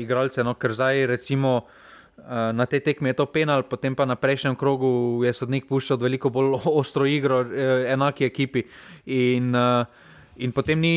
[0.02, 0.42] igralce.
[0.42, 1.84] No, ker zdaj, recimo, uh,
[2.52, 6.30] na tej tekmi je to penal, potem pa na prejšnjem krogu je sodnik puščal veliko
[6.30, 7.44] bolj ostro igro,
[7.86, 8.64] enaki ekipi.
[9.06, 10.02] In, eh,
[10.36, 10.96] in, potem ni,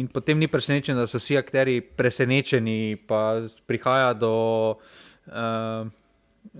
[0.00, 4.32] in potem ni presenečen, da so vsi akteri presenečeni, pa prihaja do
[4.74, 5.86] uh,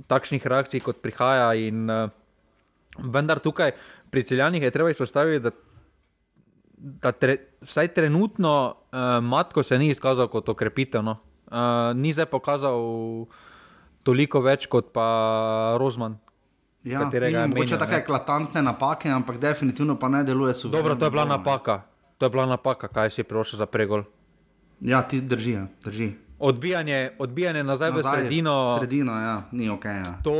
[0.06, 1.52] takšnih reakcij, kot prihaja.
[1.58, 2.10] In, uh,
[2.98, 3.74] vendar tukaj
[4.10, 5.54] pri celjanih je treba izpostaviti, da.
[6.76, 8.52] Da tre, vsaj trenutno
[8.92, 11.00] uh, Matko se ni izkazal kot okrepitev.
[11.02, 11.16] No.
[11.48, 12.76] Uh, ni zdaj pokazal
[14.04, 15.06] toliko več kot pa
[15.80, 16.18] Rozman.
[16.86, 17.02] Ja,
[17.48, 20.82] mogoče tako eklatantne napake, ampak definitivno pa ne deluje suvereno.
[20.82, 21.80] Dobro, to je bila napaka.
[22.18, 24.06] To je bila napaka, kaj si prišel za pregol.
[24.80, 25.52] Ja, ti drži.
[25.52, 26.12] Ja, drži.
[26.38, 28.54] Odbijanje, odbijanje nazaj, nazaj v sredino.
[28.78, 29.84] Sredino, ja, ni ok.
[29.84, 30.12] Ja.
[30.24, 30.36] To,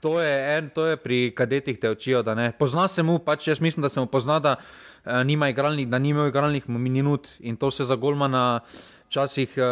[0.00, 2.52] to, je en, to je pri kadetih te učijo, da ne.
[2.58, 5.98] Pozna se mu, pač jaz mislim, da se mu pozna, da uh, nima igralnih, da
[5.98, 8.60] nima igralnih minut in to se za Golmana
[9.08, 9.64] včasih uh,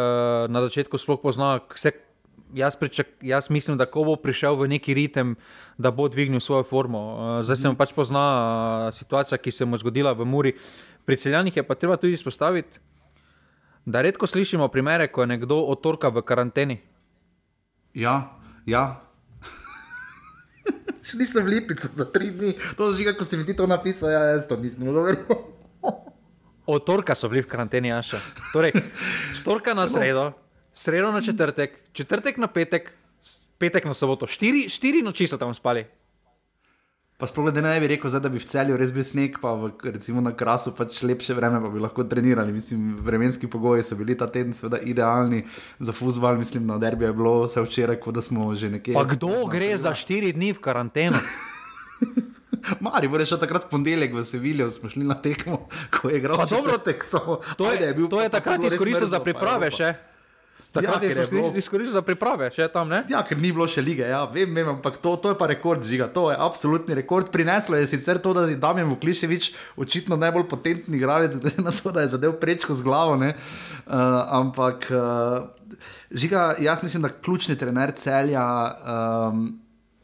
[0.49, 1.59] na začetku sploh pozna.
[1.73, 1.91] Vse,
[2.53, 5.35] jaz, pričak, jaz mislim, da ko bo prišel v neki ritem,
[5.77, 7.01] da bo dvignil svojo formo.
[7.39, 10.53] Eh, zdaj se mu pač pozna eh, situacija, ki se mu je zgodila v Muri.
[11.05, 12.79] Pri celjanih je pa treba tudi izpostaviti,
[13.85, 16.81] da redko slišimo primere, ko je nekdo otorka v karanteni.
[17.93, 18.39] Ja.
[18.65, 19.03] Ja.
[21.03, 23.67] Šli so v Lipico za tri dni, to je že kako ste mi ti to
[23.67, 25.19] napisali, ja, jaz to nisem govoril.
[26.65, 28.23] Od torka so bili v karanteni, Aša.
[28.55, 28.71] Torej,
[29.35, 30.31] storka na sredo,
[30.73, 32.91] sredo na četrtek, četrtek na petek,
[33.57, 34.27] petek na soboto.
[34.27, 35.85] Štiri, štiri noči so tam spali.
[37.17, 39.69] Pa sploh ne, bi rekel, zdaj, da bi v celju res bil sneg, pa v,
[39.85, 42.51] recimo na krasu pač lepše vreme, pa bi lahko trenirali.
[42.51, 45.45] Mislim, vremenski pogoji so bili ta teden seveda idealni
[45.79, 48.97] za futbol, mislim, na derbi je bilo vse včeraj, kot da smo že nekje.
[48.97, 51.21] Pa kdo gre za štiri dni v karanteno?
[52.83, 56.35] Mari, bo rešil takrat ponedeljek v Sevilju, smo šli na tekmo, ko je igral.
[56.35, 60.12] Pa dobro, četrtek, so, To je, ajde, bil to je takrat izkoristil za priprave Evropa.
[60.73, 63.03] Takrat ker je bilo- izkoristil za priprave še tam, ne?
[63.09, 65.85] Ja, ker ni bilo še lige, ja, vem, vem, ampak to, to je pa rekord
[65.85, 67.29] žiga, to je absolutni rekord.
[67.29, 71.93] Prineslo je sicer to, da je Damien Vukliševič očitno najbolj potentni igralec, glede na to,
[71.93, 73.35] da je zadev prečko z glavo, ne?
[73.85, 73.93] Uh,
[74.33, 75.45] ampak uh,
[76.11, 78.45] žiga, jaz mislim, da ključni trener celja.
[79.29, 79.59] Um,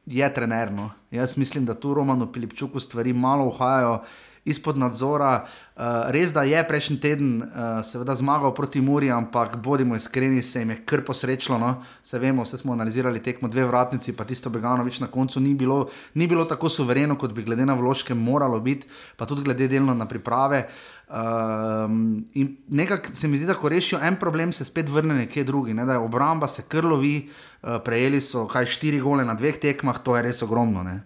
[0.09, 0.71] Je trener.
[0.73, 0.89] No.
[1.11, 3.99] Jaz mislim, da tu Romano Pilipčuku stvari malo uhajajo
[4.45, 5.45] izpod nadzora.
[5.79, 10.59] Uh, res da je prejšnji teden uh, seveda zmagal proti Muri, ampak bodimo iskreni, se
[10.59, 11.57] jim je kar posrečilo.
[11.57, 11.75] No.
[12.03, 15.87] Se vemo, vse smo analizirali tekmo dve vratnici, pa tisto Beganovič na koncu ni bilo,
[16.13, 19.93] ni bilo tako suvereno, kot bi glede na vložke moralo biti, pa tudi glede delno
[19.93, 20.67] na priprave.
[21.09, 25.43] Um, in nekako se mi zdi, da ko rešijo en problem, se spet vrne nekje
[25.43, 25.73] drugi.
[25.73, 25.85] Ne?
[25.85, 27.29] Da je obramba se krlovi,
[27.61, 30.83] uh, prejeli so kaj štiri gole na dveh tekmah, to je res ogromno.
[30.83, 30.99] Ne?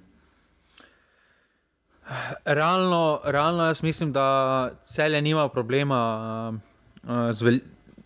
[2.45, 5.99] Realno, realno jaz mislim, da celje nima problema
[7.03, 7.59] uh, z, vel,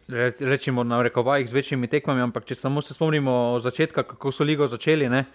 [0.08, 4.43] re- rečemo, na rekovajih z večjimi tekmami, ampak če samo se spomnimo začetka, kako so
[4.43, 5.10] ligo začeli.
[5.10, 5.26] Ne?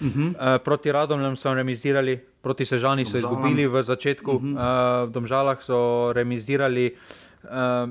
[0.00, 0.28] Uh -huh.
[0.28, 3.38] uh, proti Radomljam so remizirali, proti Sežani so Domžalam.
[3.38, 4.52] izgubili v začetku, uh -huh.
[5.02, 6.96] uh, v Domžalah so remizirali,
[7.44, 7.90] uh,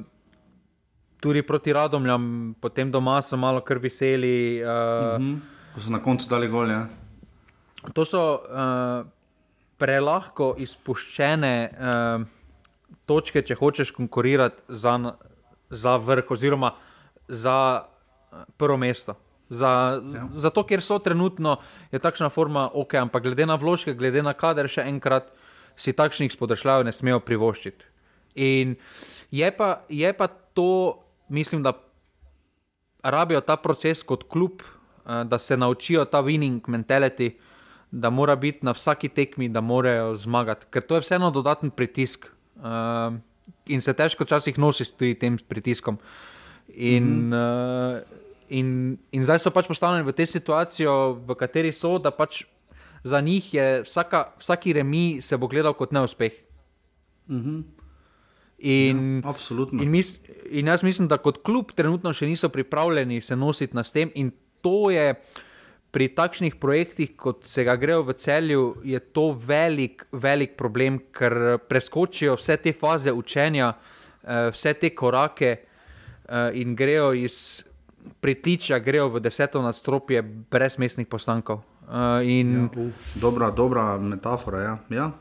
[1.20, 4.62] tudi proti Radomljam, potem doma so malo kar veseli.
[4.64, 5.36] Uh, Hm?
[5.76, 6.70] Ko so na koncu dali gol.
[6.70, 6.88] Ja?
[7.94, 9.08] To so uh,
[9.78, 12.26] prelahko izpuščene uh,
[13.08, 14.98] točke, če hočeš konkurirati za,
[15.70, 16.74] za vrh, oziroma
[17.28, 19.16] za eh, prvo mesto.
[19.50, 19.72] Za,
[20.04, 20.28] ja.
[20.44, 21.58] Zato, ker so trenutno,
[21.92, 25.32] je takšna forma ok, ampak glede na vložke, glede na kader, še enkrat
[25.80, 27.88] si takšnih spodršljajev ne smejo privoščiti.
[28.44, 28.76] In
[29.32, 31.00] je pa, je pa to,
[31.32, 31.78] mislim, da
[33.08, 37.38] rabijo ta proces kot klub, eh, da se naučijo ta winning mentality,
[37.92, 42.28] da mora biti na vsaki tekmi, da morajo zmagati, ker to je vseeno dodaten pritisk
[42.60, 43.16] uh,
[43.68, 45.98] in se težko včasih nosi s tudi tem pritiskom.
[46.68, 47.96] In, mm -hmm.
[47.96, 48.02] uh,
[48.50, 52.44] in, in zdaj so pač postavljeni v te situacijo, v kateri so, da pač
[53.04, 56.32] za njih je vsaka, vsaki remi se bo gledal kot neuspeh.
[57.28, 57.64] Mm -hmm.
[58.58, 59.84] In, ja, absolutno.
[59.84, 60.20] In, mis,
[60.50, 64.12] in jaz mislim, da kot klub trenutno še niso pripravljeni se nositi na tem.
[64.16, 65.14] In to je
[65.92, 71.58] pri takšnih projektih, kot se ga grejo v celju, je to velik, velik problem, ker
[71.70, 73.74] preskočijo vse te faze učenja,
[74.24, 77.64] eh, vse te korake eh, in grejo iz
[78.20, 81.64] pritiča, grejo v deseto nadstropje brez mestnih postankov.
[81.88, 84.60] Uh, in, Ja, uh, dobra, dobra metafora.
[84.60, 84.78] Ja.
[84.90, 85.12] Ja.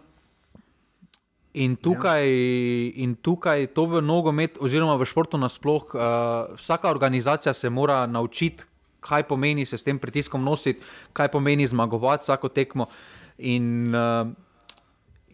[1.55, 2.93] In tukaj, ja.
[3.03, 6.03] in tukaj to v nogomet, oziroma v športu nasploh, uh,
[6.59, 8.67] vsaka organizacija se mora naučiti,
[9.07, 10.85] kaj pomeni se s tem pritiskom nositi,
[11.17, 12.89] kaj pomeni zmagovati vsako tekmo.
[13.39, 14.29] In, uh,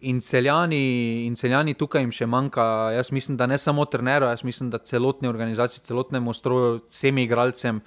[0.01, 2.65] in, celjani, in celjani tukaj jim še manjka.
[2.97, 7.81] Jaz mislim, da ne samo trenerju, jaz mislim, da celotni organizaciji, celotnemu stroju, vsem igralcem.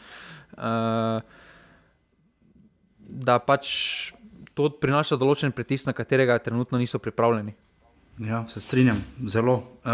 [0.56, 1.20] Uh,
[3.06, 3.68] Da pač
[4.58, 7.54] to prinaša določen pritisk, na katerega trenutno niso pripravljeni.
[8.18, 9.54] Ja, se strinjam, zelo.
[9.54, 9.92] Uh,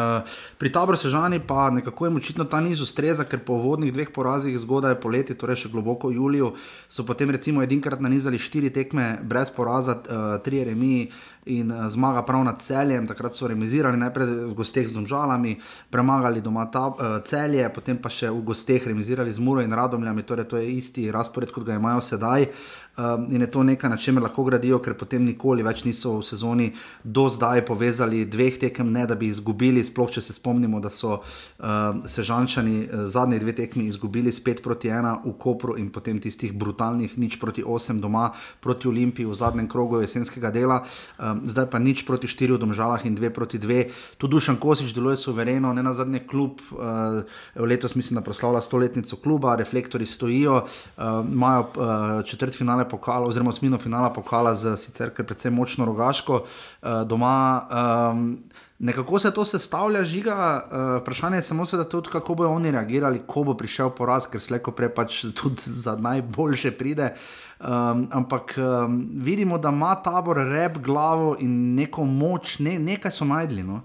[0.59, 4.55] pri taboru Sežani pa nekako jim očitno ta niz ustreza, ker po vodnih dveh porazih
[4.59, 6.53] zgodaj poleti, torej še globoko v juliju,
[6.89, 11.11] so potem recimo edinkrat nanizali štiri tekme brez poraza, uh, tri remi
[11.51, 13.11] in uh, zmaga prav nad celjem.
[13.11, 15.59] Takrat so remizirali najprej v gosteh z Domžalami,
[15.91, 20.23] premagali doma ta, uh, celje, potem pa še v gosteh remizirali z Muro in Radomljami,
[20.23, 22.47] torej to je isti razpored, kot ga imajo sedaj.
[22.93, 26.25] Um, in je to nekaj, na čemer lahko gradijo, ker potem nikoli več niso v
[26.29, 26.67] sezoni
[27.01, 29.81] do zdaj povezali dveh tekem, ne da bi izgubili.
[29.81, 34.93] Sploh če se spomnimo, da so um, Sežančani uh, zadnji dve tekmi izgubili spet proti
[34.93, 38.27] ena v Kopru in potem tistih brutalnih nič proti osem doma
[38.61, 40.83] proti Olimpiji v zadnjem krogu jesenskega dela.
[41.17, 43.89] Um, zdaj pa nič proti štiri v Domžalah in dve proti dve.
[44.21, 46.61] Tu Dušan Kosič deluje suvereno, ne na zadnje klub.
[46.69, 47.25] Uh,
[47.57, 52.53] letos mislim, da proslavlja stoletnico kluba, reflektori stojijo, uh, imajo uh, četrt
[52.83, 57.69] finale pokala, oziroma osmino finala pokala z sicer precej močno rogaško uh, doma.
[58.13, 58.39] Um,
[58.83, 60.67] Nekako se to sestavlja, žiga.
[60.67, 64.41] Uh, vprašanje je samo, da tudi kako bodo oni reagirali, ko bo prišel poraz, ker
[64.41, 67.15] slejko prej pač tudi za najboljše pride.
[67.61, 73.25] Um, ampak um, vidimo, da ima tabor rep glavo in neko moč, ne, nekaj so
[73.25, 73.63] najdli.
[73.63, 73.83] No?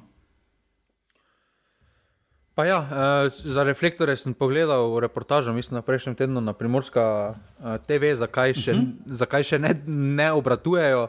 [2.58, 2.90] Pa ja, uh,
[3.30, 8.72] za reflektore sem pogledal reportažo, mislim, na prejšnjem tednu na Primorska uh, TV, zakaj še,
[8.72, 8.86] uh mhm.
[8.86, 9.14] -huh.
[9.14, 11.08] zakaj še ne, ne obratujejo.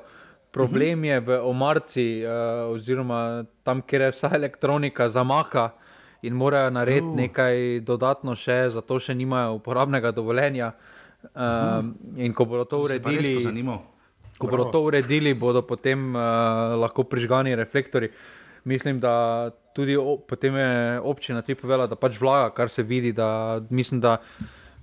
[0.53, 5.71] Problem je v omarci, uh, oziroma tam, kjer je vsa elektronika zamaka
[6.23, 7.17] in morajo narediti uh.
[7.17, 10.73] nekaj dodatno, še, zato še nimajo uporabnega dovoljenja.
[11.33, 11.81] Uh,
[12.17, 13.41] in ko bodo to uredili,
[14.39, 16.13] ko bodo to uredili, bodo potem
[16.77, 18.11] lahko prižgani reflektori.
[18.65, 23.15] Mislim, da tudi o, potem je občina ti povedala, da pač vlaga, kar se vidi.
[23.15, 24.19] Da, mislim, da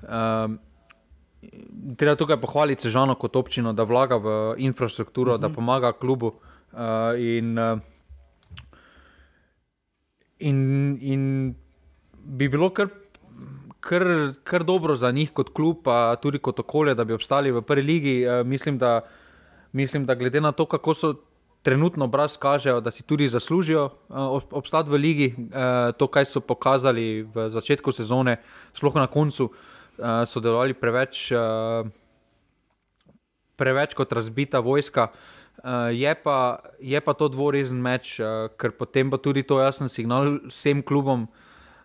[0.08, 0.56] um,
[2.00, 5.42] treba tukaj pohvaliti Sežano kot občino, da vlaga v infrastrukturo, uh -huh.
[5.42, 5.56] da mhm.
[5.56, 6.32] pomaga klubu.
[6.72, 7.80] Uh, in, uh,
[10.40, 11.56] in, in
[12.24, 12.88] bi bilo kar,
[13.80, 14.04] kar,
[14.44, 17.82] kar dobro za njih kot klub, pa tudi kot okolje, da bi obstali v prvi
[17.82, 18.28] ligi.
[18.28, 19.02] Uh, mislim, da,
[19.72, 21.16] mislim, da glede na to, kako so
[21.66, 25.30] trenutno obraz kažejo, da si tudi zaslužijo uh, obstati v ligi.
[25.38, 28.38] Uh, to, kar so pokazali v začetku sezone,
[28.78, 31.90] sploh na koncu, uh, so delovali preveč, uh,
[33.58, 35.10] preveč kot razbita vojska.
[35.58, 39.90] Uh, je, pa, je pa to dvorezen meč, uh, ker potem bo tudi to jasen
[39.90, 41.26] signal vsem klubom,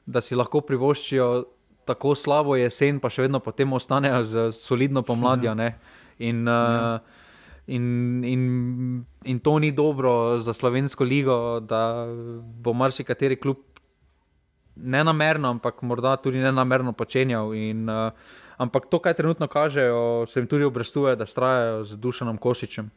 [0.05, 1.49] da si lahko privoščijo
[1.89, 5.57] tako slabo jesen, pa še vedno potem ostanejo z solidno pomladjo.
[6.21, 7.01] In, uh.
[7.71, 8.43] In, in,
[9.25, 12.07] in to ni dobro za slovensko ligo, da
[12.43, 13.57] bo marsikateri klub
[14.77, 17.55] ne namerno, ampak morda tudi ne namerno počenjal.
[17.55, 18.11] In, uh,
[18.59, 22.91] ampak to, kar trenutno kažejo, se jim tudi obrestuje, da strajajo z Dušanom Kosičem.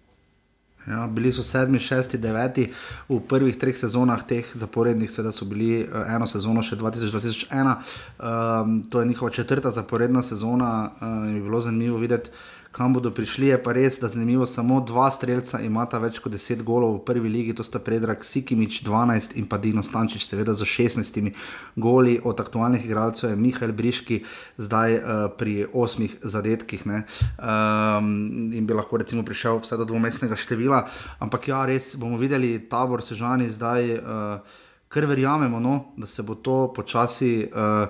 [0.88, 2.66] Ja, bili so sedmi, šesti, deveti
[3.08, 7.46] v prvih treh sezonah, teh zaporednih, seveda so bili uh, eno sezono še 2001.
[7.54, 7.78] Um,
[8.20, 12.30] ehm, to je njihova četrta zaporedna sezona uh, bi bilo zanimivo videti
[12.74, 13.48] kam bodo prišli.
[13.54, 17.30] Je pa res, da zanimivo, samo dva streljca imata več kot 10 golov v prvi
[17.30, 21.30] ligi, to sta Predrag Sikimič 12 in pa Dino Stančič, seveda za 16
[21.78, 24.24] goli od aktualnih igralcev je Mihajl Briški,
[24.58, 25.04] zdaj uh,
[25.38, 28.10] pri 8 zadetkih um,
[28.50, 30.88] in bi lahko recimo prišel vse do dvomestnega števila.
[31.22, 33.98] Ampak ja, res bomo videli tabor Sežani zdaj.
[34.02, 34.62] Uh,
[34.94, 37.90] Ker verjamemo, no, da se bo to počasi uh,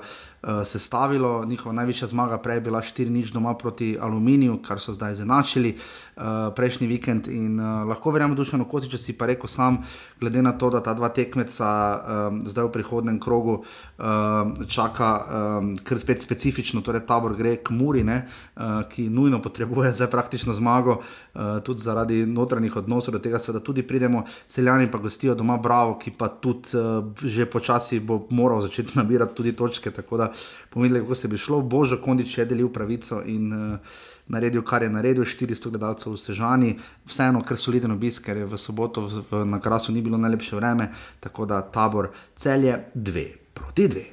[0.65, 1.45] sestavilo.
[1.45, 5.77] Njihova največja zmaga prej bila 4-0 doma proti Aluminiju, kar so zdaj zanašali
[6.15, 7.27] uh, prejšnji vikend.
[7.27, 9.81] In uh, lahko verjamem, da dušeno kosi, če si pa rekel sam,
[10.19, 15.73] glede na to, da ta dva tekmeca um, zdaj v prihodnem krogu um, čaka um,
[15.83, 18.23] kar spet specifično, torej tabor gre k Muri, ne,
[18.55, 23.63] uh, ki nujno potrebuje zdaj praktično zmago, uh, tudi zaradi notranjih odnosov, do tega seveda
[23.63, 28.61] tudi pridemo, celjani pa gostijo doma Bravo, ki pa tudi uh, že počasi bo moral
[28.61, 29.91] začeti nabirati tudi točke.
[29.91, 30.31] Tako da
[30.69, 31.61] pomenili, kako se bi šlo.
[31.61, 33.79] Božo Kondič je delil pravico in uh,
[34.27, 36.73] naredil, kar je naredil, 400 gledalcev v Sežani,
[37.05, 40.17] vseeno, ker so soliden obisk, ker je v soboto v, v, na krasu ni bilo
[40.17, 44.05] najlepše vreme, tako da tabor celje dve proti dve.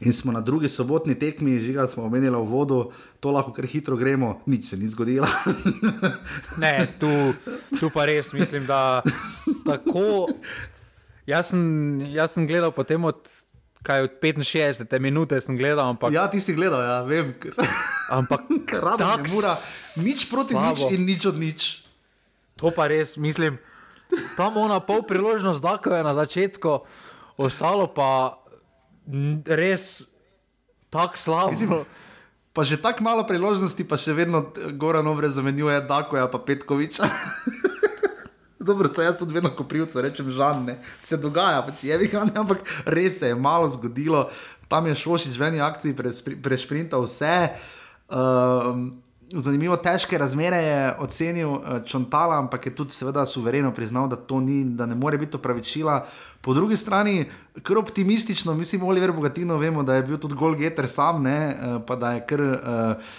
[0.00, 3.96] In smo na drugi sobotni tekmi, žiga smo omenili v vodu, to lahko kar hitro
[3.96, 5.26] gremo, nič se ni zgodilo.
[6.62, 7.10] ne, tu,
[7.80, 9.02] tu pa res mislim, da
[9.66, 10.28] tako.
[11.28, 11.60] Jaz sem,
[12.08, 13.20] jaz sem gledal potem od,
[13.84, 15.92] kaj, od 65 minut, sem gledal.
[15.92, 17.36] Ampak, ja, ti si gledal, ja, vem.
[18.08, 18.48] Ampak
[18.84, 19.52] rado ne mora,
[20.00, 20.72] nič proti slabo.
[20.72, 21.60] nič in nič od nič.
[22.56, 23.60] To pa res mislim.
[24.40, 26.88] Tam ona pol priložnost, da je na začetku,
[27.36, 28.40] ostalo pa
[29.44, 30.08] res
[30.88, 31.52] tako slabo.
[31.52, 31.84] Mislim,
[32.56, 34.48] pa že tako malo priložnosti, pa še vedno
[34.80, 37.04] Goran Ovre zamenjuje Dakoja pa Petkoviča.
[38.58, 40.78] Dobro, jaz tudi vedno, ko privca rečem, žal ne.
[41.02, 44.26] Se dogaja, pač je vikane, ampak res se je malo zgodilo.
[44.68, 45.94] Tam je šlošič v eni akciji
[46.42, 47.54] prešprintal vse.
[48.10, 48.98] Um,
[49.30, 54.40] zanimivo, težke razmere je ocenil uh, Čontala, ampak je tudi seveda suvereno priznal, da to
[54.40, 56.02] ni, da ne more biti opravičila.
[56.40, 57.28] Po drugi strani,
[57.62, 61.96] kar optimistično, mislim, Oliver Bogatino, vemo, da je bil tudi Golgeter sam, ne, uh, pa
[61.96, 62.40] da je kar.
[62.42, 63.16] Uh,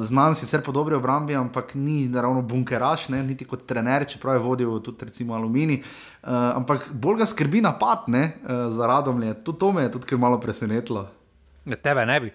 [0.00, 4.42] Znan sicer po dobri obrambi, ampak ni ravno bunkeraš, ne, niti kot trener, čeprav je
[4.44, 5.82] vodil tudi recimo Alumini.
[6.22, 9.20] Uh, ampak bolj ga skrbi napad ne, uh, za radom.
[9.44, 11.08] Tudi to me je tudi malo presenetilo.
[11.64, 12.32] Ne, tebe ne bi.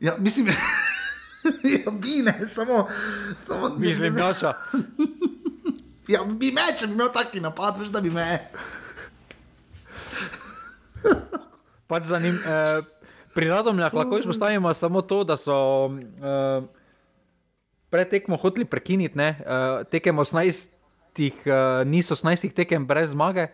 [0.00, 0.48] Ja, mislim,
[1.84, 2.88] ja, bi ne, samo.
[3.40, 4.34] samo Mislim, da je
[6.08, 8.38] Ja, bi me, če bi imel taki napad, veš, da bi me.
[11.86, 12.80] pač zanim, eh,
[13.34, 16.64] Pri Radomljah lahko izpostavimo samo to, da so uh,
[17.90, 20.70] pred tekmo hoteli prekiniti, uh, tekem 18,
[21.18, 23.48] uh, niso 18 tekem brez zmage,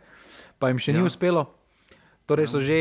[0.59, 0.99] pa jim še ja.
[0.99, 1.47] ni uspelo.
[2.29, 2.69] Torej so ja.
[2.69, 2.81] že,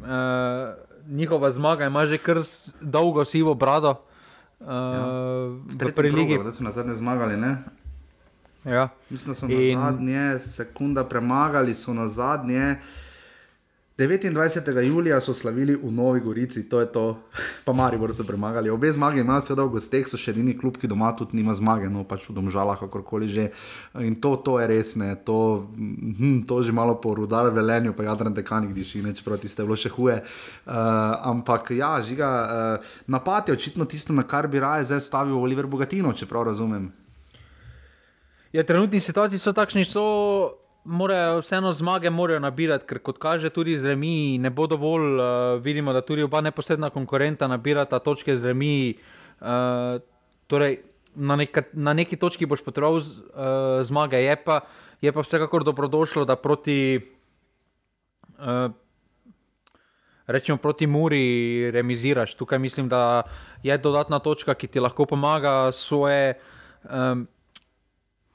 [0.00, 0.78] uh,
[1.10, 2.40] njihova zmaga ima že kar
[2.80, 3.98] dolgo sivo brado.
[4.60, 4.66] Uh,
[5.78, 5.92] ja.
[5.94, 6.38] Pri Ligi.
[6.38, 7.58] Da so na zadnje zmagali, ne?
[8.64, 8.88] Ja.
[9.10, 9.78] Mislim, da so na In...
[9.78, 12.76] zadnje sekunde premagali, so na zadnje.
[13.98, 14.80] 29.
[14.86, 17.18] julija so slavili v Novi Gorici, to je to,
[17.64, 18.70] pa Maribor so premagali.
[18.70, 21.90] Obe zmage imajo, seveda, v gosteh so še edini klub, ki doma tudi nima zmage,
[21.90, 23.48] no pač v domžalah, kakorkoli že.
[23.98, 28.06] In to, to je res, ne, to, hm, to že malo po rudarju, velenju, pa
[28.06, 30.22] jadran dekanik diši, neč proti ste bilo še huje.
[30.22, 30.78] Uh,
[31.34, 35.66] ampak ja, žiga, uh, napad je očitno tisto, na kar bi raje zdaj stavil Oliver
[35.66, 36.86] Bogatino, če prav razumem.
[38.54, 40.06] Ja, trenutni situaciji so takšni, so
[40.84, 45.18] morajo vseeno zmage morajo nabirati, ker kot kaže tudi z remi, ne bo dovolj.
[45.18, 48.94] Uh, vidimo, da tudi oba neposredna konkurenta nabirata točke z remi.
[49.40, 50.00] Uh,
[50.46, 50.80] torej,
[51.14, 54.60] na, neka, na neki točki boš potreboval z, uh, zmage, je pa,
[55.02, 57.00] je pa vsekakor dobrodošlo, da proti.
[58.38, 58.70] Uh,
[60.28, 62.34] Rečemo proti Muri, remiziraš.
[62.36, 63.22] Tukaj mislim, da
[63.62, 66.34] je dodatna točka, ki ti lahko pomaga svoje,
[66.84, 67.24] um,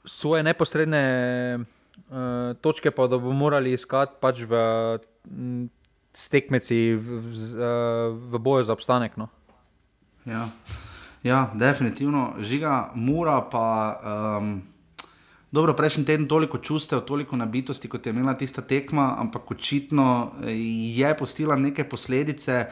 [0.04, 1.04] svoje neposredne
[2.10, 4.60] uh, točke pa bomo morali iskati pač v
[6.14, 7.34] stekmeci, v, v,
[8.30, 9.16] v boju za obstanek.
[9.16, 9.28] No.
[10.24, 10.48] Ja.
[11.22, 13.66] ja, definitivno, žiga, mura pa.
[14.38, 14.62] Um...
[15.54, 21.12] Dobro, prejšnji teden toliko čustev, toliko nabitosti, kot je imela tista tekma, ampak očitno je
[21.14, 22.64] postila neke posledice,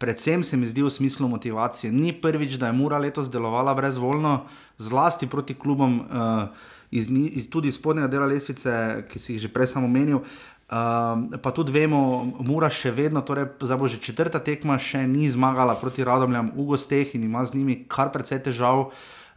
[0.00, 1.92] predvsem se mi zdi v smislu motivacije.
[1.92, 4.46] Ni prvič, da je Mura letos delovala brezvoljno,
[4.78, 6.00] zlasti proti klubom.
[6.00, 10.22] Uh, iz, iz, tudi iz spodnjega dela lestvice, ki si jih že prej samo omenil.
[10.70, 15.74] Uh, pa tudi vemo, Mura še vedno, torej za bože četrta tekma, še ni zmagala
[15.74, 18.92] proti Radomljam v gosteh in ima z njimi kar precej težav.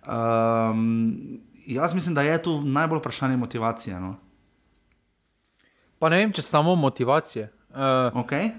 [0.06, 3.98] Um, jaz mislim, da je tu najbolj vprašanje motivacije.
[3.98, 4.14] No?
[5.98, 7.50] Pa ne vem, če samo motivacije.
[7.74, 8.54] Uh, okay.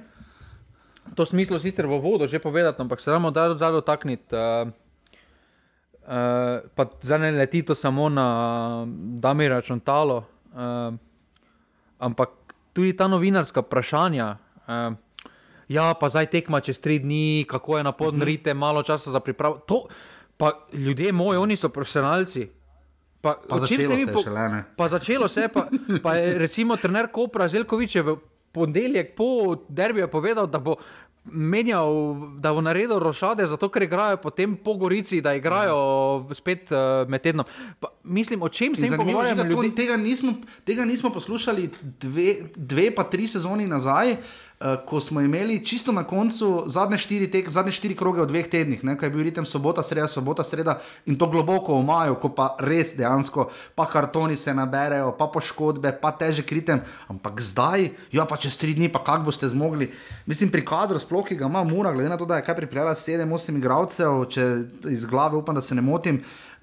[1.15, 4.35] To smislo sicer v vodo že povedati, ampak se moramo da dotakniti.
[4.35, 4.75] Uh,
[6.05, 10.19] Uh, pa zdaj ne leti to samo na Damira Čontalo,
[10.53, 10.93] uh,
[11.99, 12.29] ampak
[12.73, 14.37] tudi ta novinarska vprašanja.
[14.69, 14.93] Uh,
[15.69, 18.61] ja, pa zdaj tekma čez tri dni, kako je na podnrite, mhm.
[18.61, 19.65] malo časa za pripravo.
[19.65, 19.89] To,
[20.37, 22.51] pa ljudje moji, oni so profesionalci.
[23.21, 25.67] Pa, pa začelo se, po, šele, pa začelo se je, pa,
[26.03, 28.19] pa je recimo trener Kopra Zelkovič v
[28.53, 30.77] ponedeljek po derbiju povedal, da bo
[31.25, 35.77] menjal, da bo naredil rošade, zato ker igrajo potem po Gorici, da igrajo
[36.29, 36.35] ja.
[36.35, 37.47] spet uh, med tednom.
[37.81, 39.43] Pa, mislim, o čem se jim pogovarjamo?
[39.77, 39.97] Tega,
[40.65, 44.17] tega nismo poslušali dve, dve pa tri sezoni nazaj.
[44.61, 48.47] Uh, ko smo imeli čisto na koncu zadnje štiri, tek, zadnje štiri kroge v dveh
[48.47, 50.77] tednih, kaj je bil ritem sobota, sreda, sobota, sreda
[51.11, 55.91] in to globoko v maju, ko pa res dejansko, pa kartoni se naberejo, pa poškodbe,
[55.99, 56.85] pa težek ritem.
[57.11, 59.91] Ampak zdaj, ja, pa čez tri dni, pa kako boste zmogli.
[60.25, 62.95] Mislim, pri kadru, sploh ki ga ima, mora, glede na to, da je kaj pripeljala
[62.95, 64.49] sedem, osem igralcev, če
[64.87, 66.23] iz glave upam, da se ne motim.
[66.23, 66.54] Uh,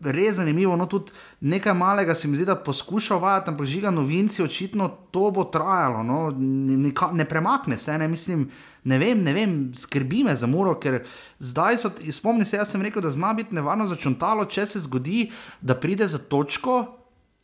[0.00, 4.42] res zanimivo, no tudi nekaj malega se mi zdi, da poskuša vajati, ampak žiga novinci,
[4.42, 6.18] očitno to bo trajalo, no?
[6.36, 8.50] ne, ne premakne se, ne mislim.
[8.84, 11.02] Ne vem, ne vem, skrbi me za muro, ker
[11.38, 14.80] zdaj so, spomni se, jaz sem rekel, da zna biti nevarno za čuntalo, če se
[14.80, 15.26] zgodi,
[15.60, 16.78] da pride za točko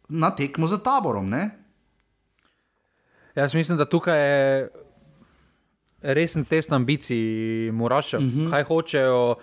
[0.09, 1.29] na tekmo za taborom.
[1.29, 1.51] Ne?
[3.37, 4.71] Jaz mislim, da tukaj je
[6.01, 8.41] resen test ambicij, moraš, uh mhm.
[8.41, 8.51] -huh.
[8.51, 9.35] kaj hočejo.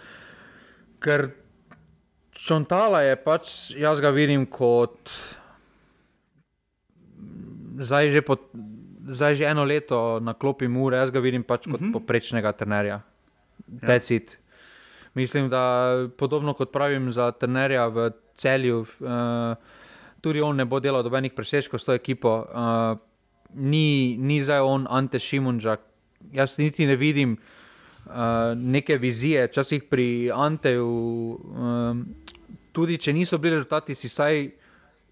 [0.99, 1.29] Ker
[2.43, 5.11] Čontala je pač, jaz ga vidim kot
[7.79, 8.35] zdaj že, po,
[9.15, 11.89] zdaj že eno leto na klopi Mure, jaz ga vidim pač kot uh mhm.
[11.89, 11.93] -huh.
[11.93, 13.01] poprečnega trenerja.
[13.81, 14.19] Ja.
[15.13, 19.55] Mislim, da podobno kot pravim za trenerja v celju, uh,
[20.21, 22.45] tudi on ne bo delal dobenih presežkov s to ekipo.
[22.49, 22.97] Uh,
[23.53, 25.79] ni, ni zdaj on Ante Šimunčak,
[26.31, 27.37] jaz niti ne vidim.
[28.05, 30.87] Uh, neke vizije, včasih pri Anteju,
[31.55, 32.05] um,
[32.73, 34.47] tudi če niso bili rezultati, si saj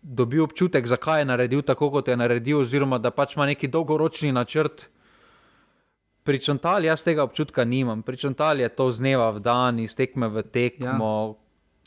[0.01, 4.31] dobil občutek, zakaj je naredil tako, kot je naredil, oziroma da pač ima neki dolgoročni
[4.33, 4.87] načrt.
[6.23, 9.95] Pri Čantali jaz tega občutka nimam, pri Čantali je to z dneva v dan, iz
[9.97, 11.40] tekme v tekmo.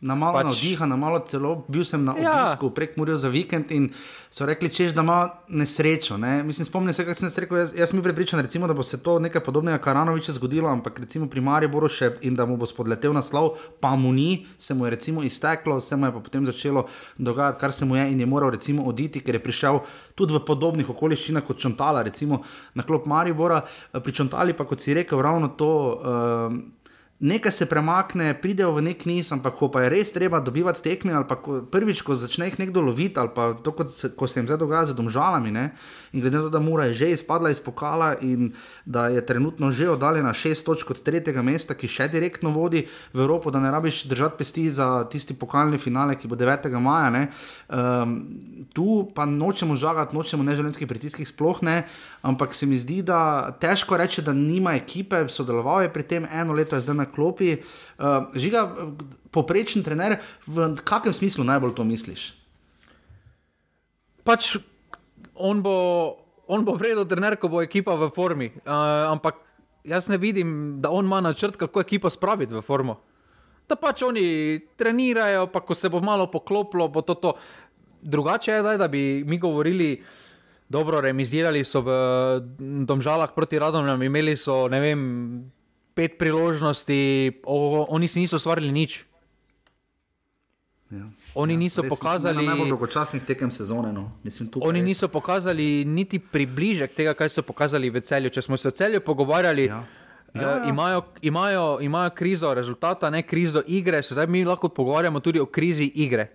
[0.05, 0.51] Na malo pač...
[0.53, 2.35] navdiha, na malo celo bil sem na ja.
[2.37, 3.89] obisku prek Murijo za vikend in
[4.35, 6.19] so rekli, češ, da ima nesrečo.
[6.21, 6.43] Ne?
[6.43, 7.59] Mislim, spomnim se, kaj sem rekel.
[7.63, 11.29] Jaz, jaz sem pripričan, recimo, da bo se to nekaj podobnega Karanoviča zgodilo, ampak recimo
[11.31, 14.93] pri Mariboru še in da mu bo spodletel naslov, pa mu ni, se mu je
[14.97, 16.85] recimo izteklo, se mu je pa potem začelo
[17.17, 19.81] dogajati, kar se mu je in je moral recimo oditi, ker je prišel
[20.19, 22.43] tudi v podobnih okoliščinah kot Čontala, recimo
[22.75, 23.63] na klop Maribora,
[23.95, 25.75] pri Čontali pa kot si rekel, ravno to.
[25.95, 26.83] Uh,
[27.25, 31.15] nekaj se premakne, pridejo v nek niz, ampak ko pa je res treba dobivati tekme,
[31.17, 34.41] ali pa ko, prvič, ko začne jih nekdo loviti, ali pa to, se, ko se
[34.41, 35.49] jim zdaj dogaja z domžalami.
[35.55, 35.65] Ne?
[36.13, 38.53] In glede na to, da Mura je že izpadla iz pokala in
[38.85, 43.25] da je trenutno že oddaljena šest točk od tretjega mesta, ki še direktno vodi v
[43.25, 46.69] Evropo, da ne rabiš držati pesti za tisti pokalni finale, ki bo 9.
[46.77, 47.25] maja.
[47.69, 48.21] Um,
[48.77, 51.83] tu pa nočemo žagati, nočemo neželenskih pritiskih, sploh ne.
[52.25, 56.57] Ampak se mi zdi, da težko reči, da nima ekipe, sodeloval je pri tem eno
[56.57, 57.59] leto, zdaj na klopi.
[58.01, 58.65] Uh, žiga,
[59.29, 60.17] poprečen trener,
[60.49, 62.31] v kakem smislu najbolj to misliš?
[64.25, 64.55] Pač
[65.37, 65.77] on bo,
[66.49, 68.49] on bo vredno trener, ko bo ekipa v formi.
[68.65, 69.45] Uh, ampak
[69.85, 73.03] jaz ne vidim, da on ima načrt, kako ekipo spraviti v formo.
[73.69, 74.25] Da pač oni
[74.81, 77.21] trenirajo, pa ko se bo malo poklopilo, bo to.
[77.21, 77.37] to.
[78.05, 80.03] Drugače je, daj, da bi mi govorili,
[80.75, 81.91] dobro, remizirali so v
[82.83, 85.01] Domžalah proti Radomljam, imeli so vem,
[85.95, 87.01] pet priložnosti,
[87.47, 89.05] o, oni si niso ustvarili nič.
[90.91, 91.07] Ja.
[91.35, 92.39] Oni ja, niso res, pokazali.
[92.39, 93.91] Mislim, najbolj dolgočasnih tekem sezone.
[93.93, 94.11] No.
[94.23, 94.87] Mislim, oni res.
[94.87, 98.31] niso pokazali niti približek tega, kaj so pokazali v celju.
[98.31, 99.83] Če smo se o celju pogovarjali, ja.
[100.35, 100.55] Ja, ja.
[100.63, 105.47] Uh, imajo, imajo, imajo krizo rezultata, ne krizo igre, zdaj mi lahko pogovarjamo tudi o
[105.47, 106.27] krizi igre.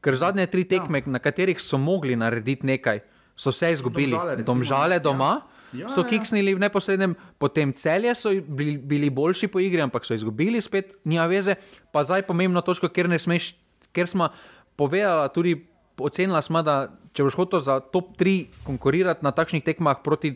[0.00, 0.76] Ker zadnje tri ja.
[0.76, 1.12] tekme, ja.
[1.16, 3.00] na katerih so mogli narediti nekaj,
[3.40, 4.12] so vse izgubili.
[4.12, 5.32] Domžale, Domžale doma.
[5.40, 5.56] Ja.
[5.70, 6.08] Ja, so ja.
[6.10, 10.96] kiksnili v neposrednem, potem celje so bili, bili boljši po igri, ampak so izgubili, spet
[11.06, 11.54] nima veze.
[11.94, 13.52] Pa zdaj pomembno točko, ker ne smeš
[13.92, 14.28] ker smo
[14.76, 15.66] povedali, tudi
[15.98, 20.34] ocenili smo, da če boš hotel za top 3 konkurirati na takšnih tekmah proti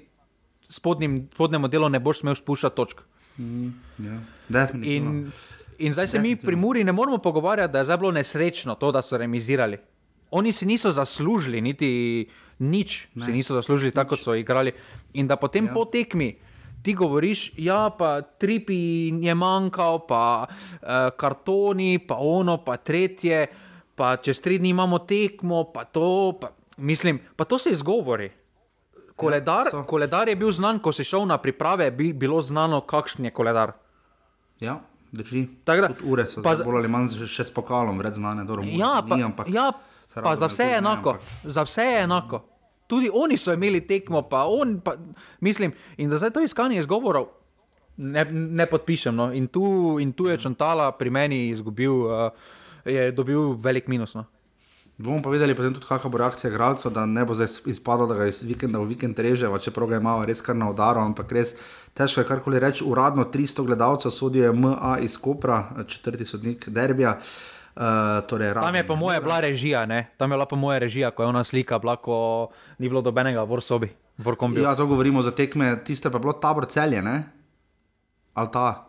[0.68, 3.02] spodnjim, spodnjemu delu, ne boš smel spuščati točk.
[3.38, 3.70] Mm,
[4.04, 4.18] ja,
[4.82, 5.32] in,
[5.78, 9.02] in zdaj se mi pri Muri ne moremo pogovarjati, da je bilo nesrečno to, da
[9.02, 9.78] so remizirali.
[10.34, 11.90] Oni si niso zaslužili, niti
[12.58, 13.26] nič, ne.
[13.26, 13.98] si niso zaslužili, nič.
[13.98, 14.74] tako so igrali.
[15.14, 15.72] In da potem ja.
[15.72, 16.34] po tekmi
[16.84, 23.46] ti govoriš, ja, pa tripi je manjkal, pa uh, kartoni, pa ono, pa tretje,
[23.94, 26.36] pa čez tri dni imamo tekmo, pa to.
[26.40, 28.30] Pa, mislim, pa to se izgovori.
[29.16, 33.24] Koledar, ja, koledar je bil znan, ko si šel na priprave, bi bilo znano, kakšen
[33.24, 33.72] je koledar.
[34.60, 34.80] Ja,
[35.12, 35.46] drži.
[35.66, 38.66] Da, ure so pa, bolj ali manj še s pokalom, vred znane, dobro.
[38.66, 39.70] Ja, pa, ampak, ja,
[40.22, 41.12] pa za vse je enako.
[41.12, 42.42] Ne, za vse je enako.
[42.86, 44.94] Tudi oni so imeli tekmo, pa on, pa,
[45.40, 47.26] mislim, in da zdaj to iskanje izgovorov
[47.96, 49.14] ne, ne podpišem.
[49.16, 49.32] No.
[49.32, 52.30] In, tu, in tu je Čantala pri meni izgubil, uh,
[52.84, 54.14] je dobil velik minus.
[54.14, 54.24] No.
[54.96, 58.28] Bomo pa videli, tudi, kakšna bo reakcija igralcev, da ne bo zdaj izpadlo, da ga
[58.30, 61.56] iz vikenda v vikend reže, čeprav ga je malo res kar na udaru, ampak res
[61.98, 62.84] težko je karkoli reči.
[62.86, 67.18] Uradno 300 gledalcev sodijo MA iz Kopra, četrti sodnik Derbija.
[67.18, 70.14] Uh, Uh, torej, tam je po moje bila režija, ne?
[70.14, 72.48] tam je bila po moje režija, ko je ona slika, bila, ko
[72.78, 73.90] ni bilo dobenega v sobi.
[74.54, 77.26] Ja, to govorimo za tekme, tiste pa je bilo tabor celje, ne?
[78.34, 78.86] Ali ta?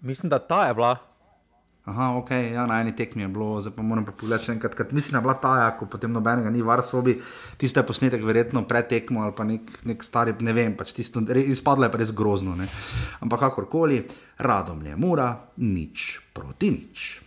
[0.00, 0.96] Mislim, da ta je bila.
[1.84, 4.88] Aha, ok, ja, na eni tekmi je bilo, zdaj pa moram pogledati še enkrat, ker
[4.90, 7.14] mislim, da je bila ta, ja, ko potem nobenega ni v sobi,
[7.60, 11.86] tiste posnetek verjetno pred tekmo ali pa nek, nek stari, ne vem, pač tisto, izpadlo
[11.86, 12.66] je pa res grozno, ne?
[13.20, 14.02] Ampak kakorkoli,
[14.40, 17.25] radom je mura, nič proti nič.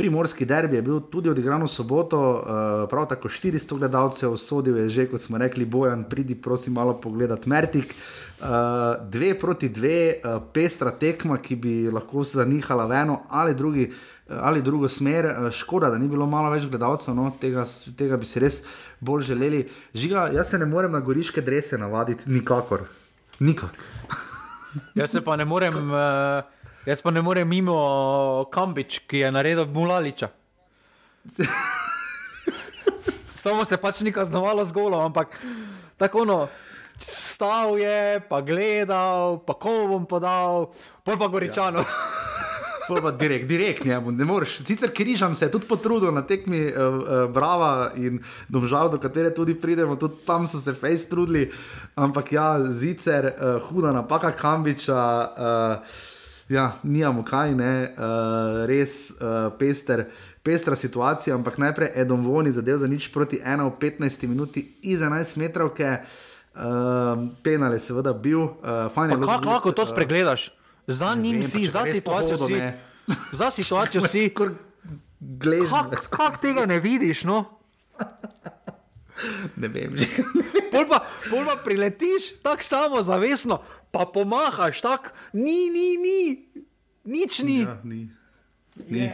[0.00, 4.88] Primorski derbi je bil tudi odigran v soboto, uh, prav tako 400 gledalcev, sodil je
[4.88, 7.92] že, kot smo rekli, bojan, pridi, prosim, malo pogledati Mertik.
[8.40, 8.46] Uh,
[9.12, 13.90] dve proti dve, uh, pestra tekma, ki bi lahko se zanihala v eno ali, drugi,
[14.28, 15.28] ali drugo smer.
[15.52, 17.66] Škoda, da ni bilo malo več gledalcev, no, tega,
[17.98, 18.62] tega bi si res
[19.04, 19.66] bolj želeli.
[19.92, 22.88] Žiga, jaz se ne morem na goriške drese navaditi, nikakor.
[23.40, 23.76] Nikak.
[24.94, 25.76] jaz se pa ne morem.
[25.92, 26.59] Uh...
[26.86, 27.76] Jaz pa ne morem mimo
[28.52, 30.30] Kambič, ki je naredil Mulaliča.
[33.42, 35.36] Samo se pač ni kaznovalo z golom, ampak
[36.00, 36.38] tako ono,
[37.00, 40.72] stal je, pa gledal, pa komu bom podal,
[41.04, 41.84] pol pa goričano.
[41.84, 41.86] Ja.
[42.90, 44.56] Pa direkt, direkt njemu, ne moreš.
[44.66, 48.18] Sicer Križan se je tudi potrudil na tekmi uh, uh, Brava in
[48.48, 51.52] domžal, do katere tudi pridemo, tudi tam so se fejs trudili,
[51.94, 55.04] ampak ja, zicer, uh, huda napaka Kambiča.
[55.38, 56.18] Uh,
[56.50, 60.08] Ja, nijamo kaj, ne, uh, res uh, pester,
[60.42, 65.00] pestra situacija, ampak najprej Edom Voni zadev za nič proti 1 v 15 minuti iz
[65.00, 68.40] 11 metrov, ki je uh, penal, je seveda bil.
[68.40, 70.50] Uh, Kako lahko to spregledaš?
[70.86, 72.58] Za njim si, za situacijo si.
[73.32, 74.34] Za situacijo si.
[74.34, 77.24] Kako kak tega ne vidiš?
[77.24, 77.44] No?
[79.56, 80.06] ne vem, že.
[80.72, 86.20] pol, pa, pol pa priletiš tako samo zavestno, pa pomahaš tako, ni, ni, ni,
[87.04, 87.60] nič ni.
[87.60, 88.08] Ja, ni.
[88.88, 89.10] ni.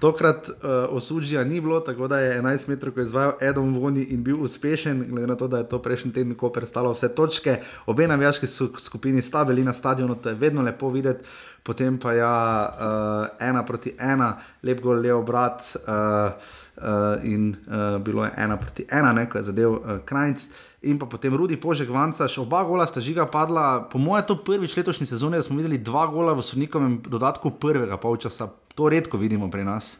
[0.00, 0.54] Tokrat uh,
[0.88, 5.26] osuđija ni bilo, tako da je 11 metrov izvajal Edom Voni in bil uspešen, glede
[5.26, 7.56] na to, da je to prejšnji teden, ko prestalo vse točke.
[7.86, 8.46] Obe navijaški
[8.78, 11.24] skupini sta bili na stadionu, to je vedno lepo videti.
[11.62, 12.34] Potem pa ja,
[12.74, 15.62] uh, ena proti ena, lep gol, levo brat.
[15.74, 16.32] Uh,
[16.76, 20.48] uh, in uh, bilo je ena proti ena, ne, ko je zadev uh, Krajc.
[20.82, 23.88] In pa potem Rudi Požek, Vancaš, oba gola sta žiga padla.
[23.92, 27.96] Po mojem, to prvič letošnji sezoni, da smo videli dva gola v sodnikovem dodatku prvega
[27.96, 28.48] polčasa.
[28.74, 29.98] To redko vidimo pri nas.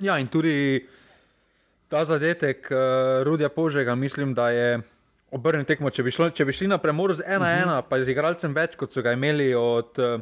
[0.00, 0.86] Ja, in tudi
[1.88, 4.82] ta zadetek uh, Rudija Požega, mislim, da je.
[5.34, 7.82] Obrnjen tekmo, če bi, šlo, če bi šli na premor z 1-1, uh -huh.
[7.88, 10.20] pa z igralcem več, kot so ga imeli od uh,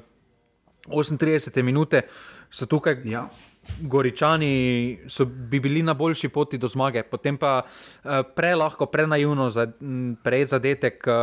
[0.89, 1.95] 38 minut,
[2.51, 3.29] so tukaj ja.
[3.81, 9.69] Goričani so bi bili na boljši poti do zmage, potem pa uh, prelahko, prenaivno za,
[10.23, 11.15] prej zadetek uh,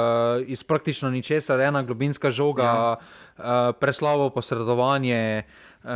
[0.48, 2.96] iz praktično ničesar, ena globinska žoga, ja.
[2.96, 3.44] uh,
[3.80, 5.44] preslavo posredovanje,
[5.84, 5.90] uh,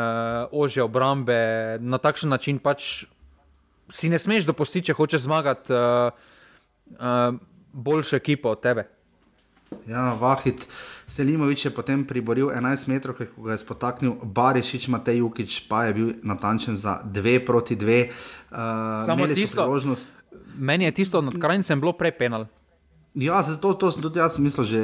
[0.51, 1.77] ožje obrambe.
[1.79, 3.05] Na takšen način pač
[3.89, 6.11] si ne smeš dopustiti, če hočeš zmagati uh,
[6.99, 7.39] uh,
[7.71, 8.87] boljšo ekipo od tebe.
[9.87, 10.67] Ja, Vahid.
[11.07, 15.91] Selimovič je potem priboril 11 metrov, ko ga je spotaknil Barišič, Matej Jukič pa je
[15.93, 18.07] bil natančen za 2 proti 2.
[18.51, 20.09] Uh, Samo tisto, priložnost...
[20.55, 22.47] meni je tisto nad krajcem bilo prepenal.
[23.13, 24.81] Ja, to, to sem tudi jaz mislil že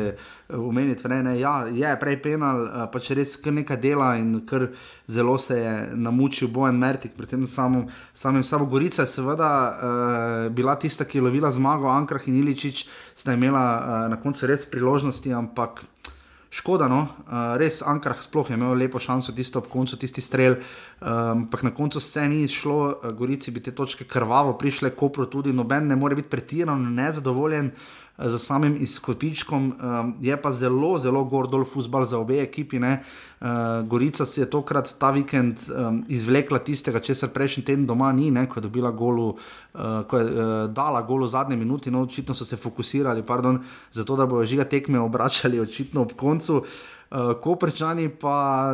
[0.54, 1.02] umeniti.
[1.10, 4.70] Ne, ne, ja, je prej penal, uh, pač res kar nekaj dela in kar
[5.10, 9.08] zelo se je namučil Bojan Mertik, predvsem samim, samim Sabo Gorica.
[9.10, 12.86] Seveda uh, bila tista, ki je lovila zmago, Ankrah in Iličič,
[13.18, 15.82] sta imela uh, na koncu res priložnosti, ampak.
[16.50, 20.56] Škoda, no, uh, res Ankrah sploh je imel lepo šanso, tisto ob koncu, tisti strel,
[20.58, 25.28] um, ampak na koncu vse ni šlo, uh, Gorici bi te točke krvavo prišle, Kopro
[25.30, 27.70] tudi, noben ne more biti pretirano nezadovoljen.
[27.70, 32.78] Uh, za samim izkopičkom, um, je pa zelo, zelo gordol futbol za obe ekipi.
[32.80, 32.86] Uh,
[33.88, 38.46] Gorica si je tokrat ta vikend um, izvlekla tistega, česar prejšnji teden doma ni, ne,
[38.50, 42.36] ko je dobila golu, uh, ko je uh, dala golu v zadnji minuti, no očitno
[42.36, 43.62] so se fokusirali, pardon,
[43.92, 46.58] zato da bojo žiga tekme obračali očitno ob koncu.
[46.58, 48.70] Uh, Uh, Koprčani pa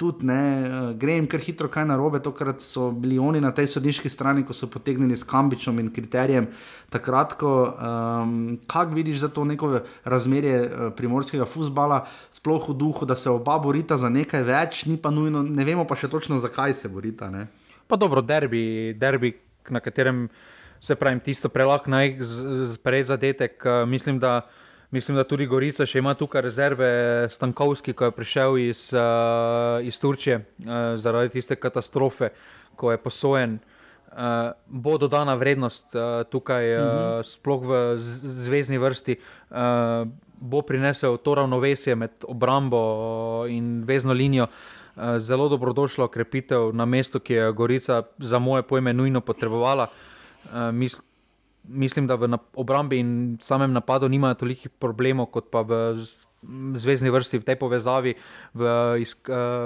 [0.00, 4.08] tudi ne, uh, grem kar hitro kaj narobe, tokrat so bili oni na tej sodniški
[4.08, 6.48] strani, ko so potegnili s kambičom in kriterijem.
[6.88, 13.04] Takrat, ko um, kak vidiš za to neko razmerje uh, primorskega futbola, sploh v duhu,
[13.04, 16.40] da se oba borita za nekaj več, ni pa nujno, ne vemo pa še točno,
[16.40, 17.28] zakaj se borita.
[17.28, 17.50] Ne?
[17.92, 19.36] Pa dobro, derbi, derbi,
[19.68, 20.30] na katerem
[20.80, 24.46] se pravi, tisto prelahko najprej zadetek, uh, mislim, da.
[24.90, 26.88] Mislim, da tudi Gorica še ima tukaj rezerve,
[27.30, 32.30] Stankovski, ki je prišel iz, uh, iz Turčije uh, zaradi tiste katastrofe,
[32.76, 33.58] ko je posojen.
[34.16, 37.26] Uh, bo dodana vrednost uh, tukaj, uh, mhm.
[37.26, 39.18] sploh v zvezdni vrsti,
[39.50, 40.06] uh,
[40.36, 44.46] bo prinesel to ravnovesje med obrambo in vezno linijo.
[44.46, 49.90] Uh, zelo dobrodošlo krepitev na mestu, ki je Gorica, za moje pojme, nujno potrebovala.
[50.44, 51.02] Uh, mislim,
[51.68, 56.04] mislim, da v obrambi in samem napadu nimajo toliko problemov kot pa v
[56.76, 58.12] zvezdni vrsti, v tej povezavi,
[58.54, 58.62] v,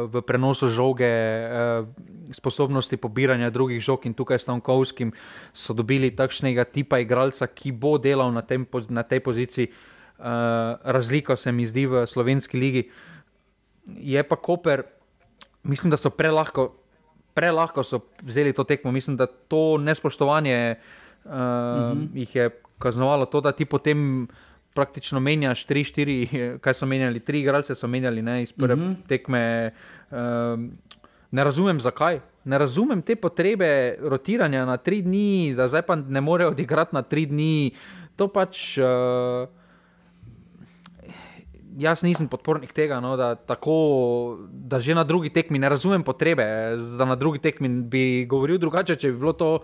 [0.09, 1.85] v prenosu žoge, eh,
[2.33, 5.13] sposobnosti pobiranja drugih žog in tukaj s Stankovskim
[5.53, 9.67] so dobili takšnega tipa igralca, ki bo delal na, tem, na tej poziciji.
[9.69, 9.75] Eh,
[10.85, 12.83] razlika se mi zdi v slovenski ligi.
[14.01, 14.87] Je pa Koper,
[15.63, 16.77] mislim, da so prelahko.
[17.31, 22.09] Prelahko so vzeli to tekmo, mislim, da to nespoštovanje uh, uh, uh -huh.
[22.15, 24.29] jih je kaznovalo to, da ti potem
[24.75, 26.19] praktično menjaš tri, štiri,
[26.63, 28.91] kaj so menjali, tri igralce so menjali ne, iz prve uh mhm.
[28.91, 29.07] -huh.
[29.09, 29.71] tekme.
[30.11, 30.19] Uh,
[31.31, 32.21] ne razumem, zakaj.
[32.45, 37.03] Ne razumem te potrebe rotiranja na tri dni, da zdaj pa ne morejo odigrati na
[37.03, 37.71] tri dni.
[38.17, 38.79] To pač.
[38.79, 39.49] Uh,
[41.79, 46.45] Jaz nisem podpornik tega, no, da, tako, da že na drugi tekmi ne razumem potrebe,
[46.99, 49.63] da na drugi tekmi bi govoril drugače, če bi bilo to uh,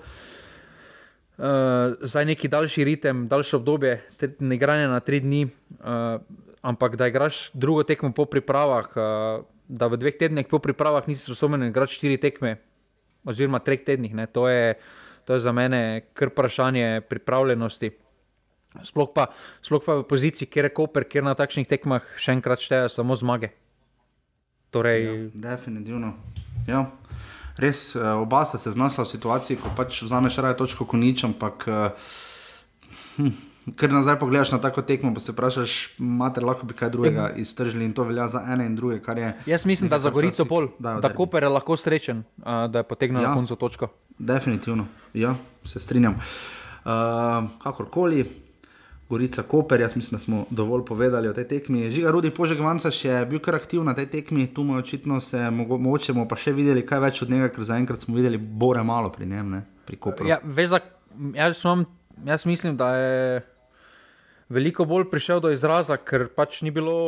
[1.38, 4.02] uh, zdaj neki daljši ritem, daljše obdobje,
[4.38, 6.20] ne igranje na tri dni, uh,
[6.62, 11.24] ampak da igraš drugo tekmo po pripravah, uh, da v dveh tednih po pripravah nisi
[11.26, 12.56] sposoben igrati štiri tekme,
[13.24, 14.14] oziroma treh tednih.
[14.32, 14.74] To je,
[15.24, 17.90] to je za mene kar vprašanje pripravljenosti.
[18.82, 19.30] Sploh pa,
[19.64, 23.16] sploh pa v poziciji, kjer je Koper, kjer na takšnih tekmah še enkrat šteje samo
[23.16, 23.54] zmage.
[24.70, 26.12] Torej, Ja, definitivno.
[26.68, 26.90] Ja.
[27.56, 31.24] Res, eh, oba sta se znašla v situaciji, ko pač vzameš raje točko kot nič,
[31.24, 31.90] ampak eh,
[33.16, 33.32] hm,
[33.80, 37.88] ker nazaj pogledaš na tako tekmo, pa se vprašaš, mater, lahko bi kaj drugega iztržili
[37.88, 39.32] in to velja za ene in druge, je.
[39.46, 41.16] Jaz mislim, da za Gorico pol, da derbi.
[41.16, 43.22] Koper je lahko srečen, uh, da je potegnil.
[43.22, 43.28] Ja.
[43.28, 43.88] na koncu točko.
[44.18, 45.34] Definitivno, ja,
[45.64, 46.20] se strinjam.
[46.84, 48.45] Uh, kakorkoli,
[49.08, 51.90] Gorica Koper, jaz mislim, da smo dovolj povedali o tej tekmi.
[51.90, 55.20] Žiga Rudi Požek Vanca še je bil kar aktiven na tej tekmi, tu mu očitno
[55.20, 58.38] se mogo, mogoče bomo pa še videli kaj več od njega, ker zaenkrat smo videli
[58.38, 60.26] bore malo pri njem, ne, pri Kopru.
[60.26, 60.80] Ja, veš, za,
[61.38, 61.86] jaz, imam,
[62.26, 63.40] jaz mislim, da je
[64.48, 66.98] veliko bolj prišel do izraza, ker pač ni bilo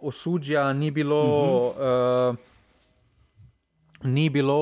[0.00, 1.22] osudja, ni bilo.
[1.22, 2.30] Uh -huh.
[2.32, 2.54] uh,
[4.04, 4.60] Ni bilo,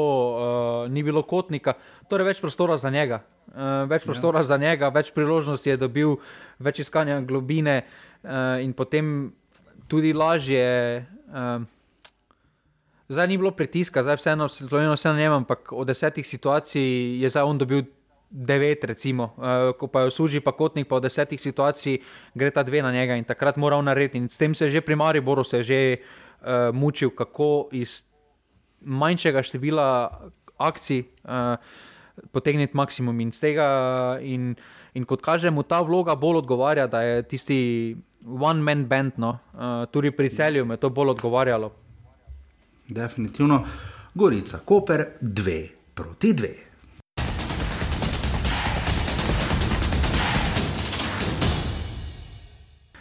[0.84, 1.74] uh, ni bilo kotnika,
[2.08, 3.24] torej več prostora za njega.
[3.50, 4.50] Uh, več prostora ja.
[4.54, 6.14] za njega, več priložnosti je dobil,
[6.62, 9.32] več iskanja globine uh, in potem
[9.90, 11.02] tudi lažje.
[11.28, 11.66] Uh,
[13.10, 17.30] zdaj ni bilo pritiska, zdaj vseeno sloveno vse na njem, ampak od desetih situacij je
[17.34, 17.84] zdaj on dobil
[18.30, 22.00] devet, recimo, uh, ko pa je služi pa kotnik, pa od desetih situacij
[22.34, 24.18] gre ta dve na njega in takrat mora on narediti.
[24.18, 28.04] In s tem se je že pri Mariboru se je že uh, mučil, kako iz
[28.84, 29.88] manjšega števila
[30.56, 31.56] akcij uh,
[32.30, 33.68] potegniti maksimum in z tega.
[34.22, 34.54] In,
[34.94, 37.60] in kot kaže, mu ta vloga bolj odgovarja, da je tisti
[38.24, 41.72] one-man band, no, uh, tudi pri celju je to bolj odgovarjalo.
[42.88, 43.64] Definitivno.
[44.14, 46.54] Gorica, Koper, dve proti dve.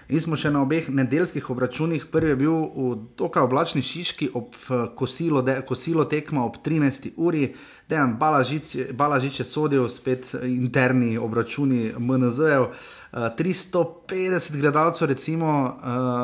[0.09, 2.09] In smo še na obeh nedeljskih obračunih.
[2.11, 2.87] Prvi je bil v
[3.19, 7.13] dokaj oblačni Šiški ob eh, kosilo, de, kosilo tekma ob 13.
[7.17, 7.53] uri,
[7.89, 12.67] dejan Balažič, Balažič je sodil, spet eh, interni obračuni MNZ-jev.
[13.13, 15.77] Uh, 350 gledalcev, recimo,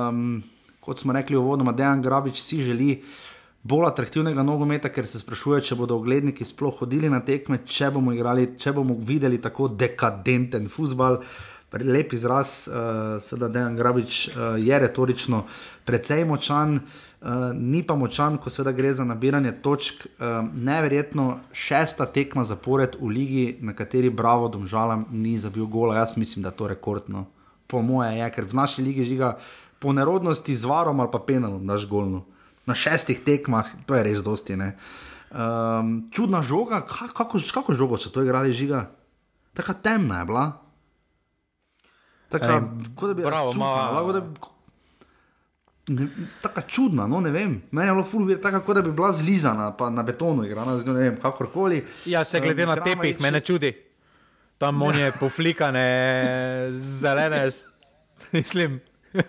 [0.10, 0.44] um,
[0.80, 3.04] kot smo rekli uvodoma, Dejan Grabič si želi
[3.64, 8.14] bolj atraktivnega nogometa, ker se sprašuje, če bodo ogledniki sploh hodili na tekme, če bomo,
[8.16, 11.22] igrali, če bomo videli tako dekadenten futbal.
[11.74, 15.44] Lep izraz, uh, seveda Dejan Grabič uh, je retorično
[15.86, 20.06] precej močan, uh, ni pa močan, ko seveda gre za nabiranje točk.
[20.06, 25.96] Uh, neverjetno šesta tekma zapored v ligi, na kateri Bravo Domžalam ni zabil gola.
[26.02, 27.26] Jaz mislim, da je to rekordno.
[27.68, 29.38] Po moje je, ker v naši ligi žiga
[29.80, 32.26] po nerodnosti z varom ali pa penalom, naš golno.
[32.66, 34.58] Na šestih tekmah, to je res dosti.
[34.58, 38.90] Um, čudna žoga, Ka- kako, kako žogo so to igrali žiga?
[39.54, 40.69] Taka temna je bila.
[42.30, 42.62] Taka,
[42.96, 44.22] kot da bi bravo, razcufala, ma- lahko da
[45.90, 46.06] Ne,
[46.42, 47.62] taka čudna, no ne vem.
[47.72, 50.94] Meni je bilo fulvir, tako da bi bila zlizana, pa na betonu igrana, z njo,
[50.94, 51.80] ne vem, kakorkoli.
[52.06, 53.74] Ja, se glede Um, na tepih, me ne čudi.
[54.58, 55.86] Tam on je poflikane,
[56.74, 57.50] zelene,
[58.32, 58.80] mislim.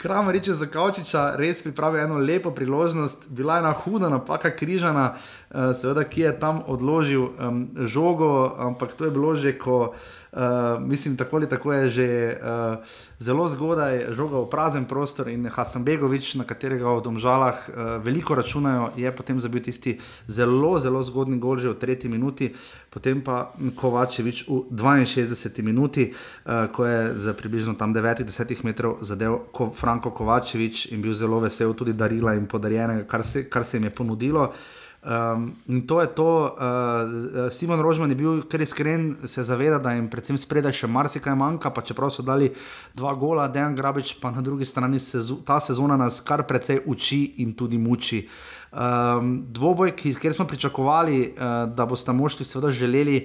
[0.00, 5.12] Kramarič je za Kavčiča res pripravil eno lepo priložnost, bila je ena huda napaka križana,
[5.12, 9.92] eh, seveda, ki je tam odložil um, žogo, ampak to je bilo že, ko,
[10.32, 10.40] uh,
[10.80, 12.84] mislim, tako ali tako je že uh,
[13.18, 17.74] zelo zgodaj žoga v prazen prostor in Hasanbegovič, na katerega v Domžalah uh,
[18.04, 22.54] veliko računajo, je potem zabil tisti zelo, zelo zgodni gol že v tretji minuti,
[22.90, 29.50] potem pa Kovačevič v 62 minuti, uh, ko je za približno tam 9-10 metrov zadev
[29.52, 33.76] ko Franko Kovačevič in bil zelo vesel tudi darila in podarjenega, kar se, kar se
[33.76, 34.52] jim je ponudilo.
[35.00, 39.94] Um, in to je to, uh, Simon Rožman je bil kar iskren, se zaveda, da
[39.96, 42.50] jim predvsem spredaj še marsikaj manjka, pa čeprav so dali
[42.92, 47.40] dva gola, Dejan Grabič pa na drugi strani sezo, ta sezona nas kar precej uči
[47.40, 48.26] in tudi muči.
[48.70, 53.22] Um, dvoboj, ki, kjer smo pričakovali, uh, da boste moštvi seveda želeli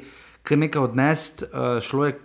[0.48, 2.16] kar nekaj odnesti, uh, šlo je,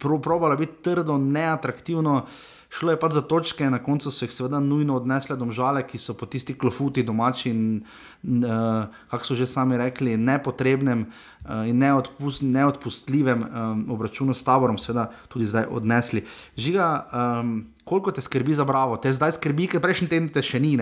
[0.00, 2.22] pro, probalo biti trdo, neatraktivno.
[2.68, 6.14] Šlo je pa za točke, na koncu so jih seveda nujno odnesle domžale, ki so
[6.14, 7.84] po tisti klofuti domači in,
[8.22, 14.78] uh, kako so že sami rekli, nepotrebnem uh, in neodpust, neodpustljivem um, obračunu s taborom,
[14.78, 16.24] seveda tudi zdaj odnesli.
[16.56, 20.60] Žiga, um, koliko te skrbi za bravo, te zdaj skrbi, ker prejšnji teden te še
[20.60, 20.76] ni?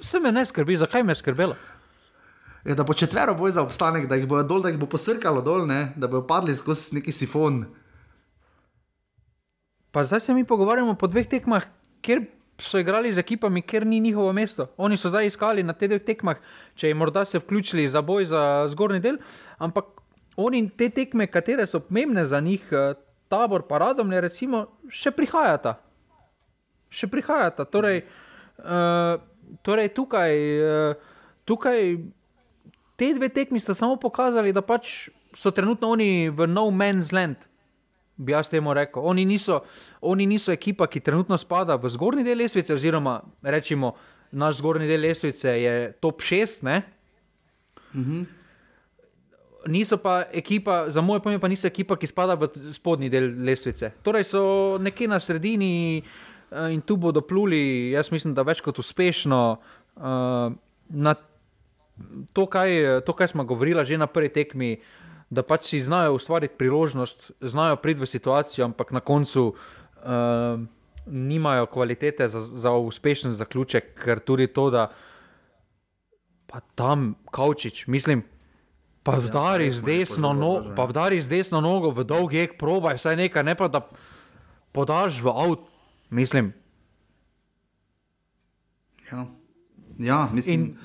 [0.00, 1.56] Vse me ne skrbi, zakaj me je skrbelo?
[2.64, 5.42] Je, da bo četvero boj za obstanek, da jih bo dol, da jih bo posrkalo
[5.44, 5.92] dol, ne?
[5.96, 7.66] da bodo padli skozi neki sifon.
[9.94, 11.62] Pa zdaj se mi pogovarjamo po dveh tekmah,
[12.02, 12.24] kjer
[12.58, 14.66] so igrali z ekipami, kjer ni njihovo mesto.
[14.76, 16.40] Oni so zdaj iskali na teh dveh tekmah,
[16.74, 18.42] če jim morda se vključili za boj za
[18.74, 19.20] zgornji del,
[19.62, 20.02] ampak
[20.36, 25.76] oni te tekme, katere so pomembne za njih, eh, tabor, pa radomlje, recimo, še prihajata.
[26.90, 27.64] Še prihajata.
[27.64, 28.02] Torej,
[28.58, 29.22] uh,
[29.66, 31.14] torej tukaj, uh,
[31.46, 31.96] tukaj
[32.98, 37.46] te dve tekmi sta samo pokazali, da pač so trenutno oni v no man's land.
[38.16, 39.02] Bi jaz temu rekel.
[39.02, 39.60] Oni niso,
[40.00, 43.94] oni niso ekipa, ki trenutno spada v zgornji del lestvice, oziroma rečemo,
[44.32, 46.82] naš zgornji del lestvice je top 6.
[47.94, 48.24] Mhm.
[49.66, 53.94] Niso pa ekipa, za moje pojme, pa niso ekipa, ki spada v spodnji del lestvice.
[54.04, 54.42] Torej so
[54.76, 56.02] nekje na sredini
[56.52, 60.52] uh, in tu bodo pluli, jaz mislim, da več kot uspešno uh,
[60.88, 61.14] na
[62.32, 64.76] to, kaj, to, kaj smo govorili že na prvi tekmi.
[65.30, 70.60] Da pač si znajo ustvariti priložnost, znajo priti v situacijo, ampak na koncu uh,
[71.06, 74.88] nimajo kvalitete za, za uspešen zaključek, ker tudi to, da
[76.46, 78.22] pa tam kaučič, mislim,
[79.02, 82.96] pa ja, vdari, z desno, no, pa vdari z desno nogo v dolgi jek, probaj
[82.96, 83.82] vsaj nekaj, ne pa da
[84.72, 85.66] podaš v avto,
[86.10, 86.52] mislim.
[89.12, 89.26] Ja,
[89.98, 90.54] ja mislim.
[90.54, 90.76] In,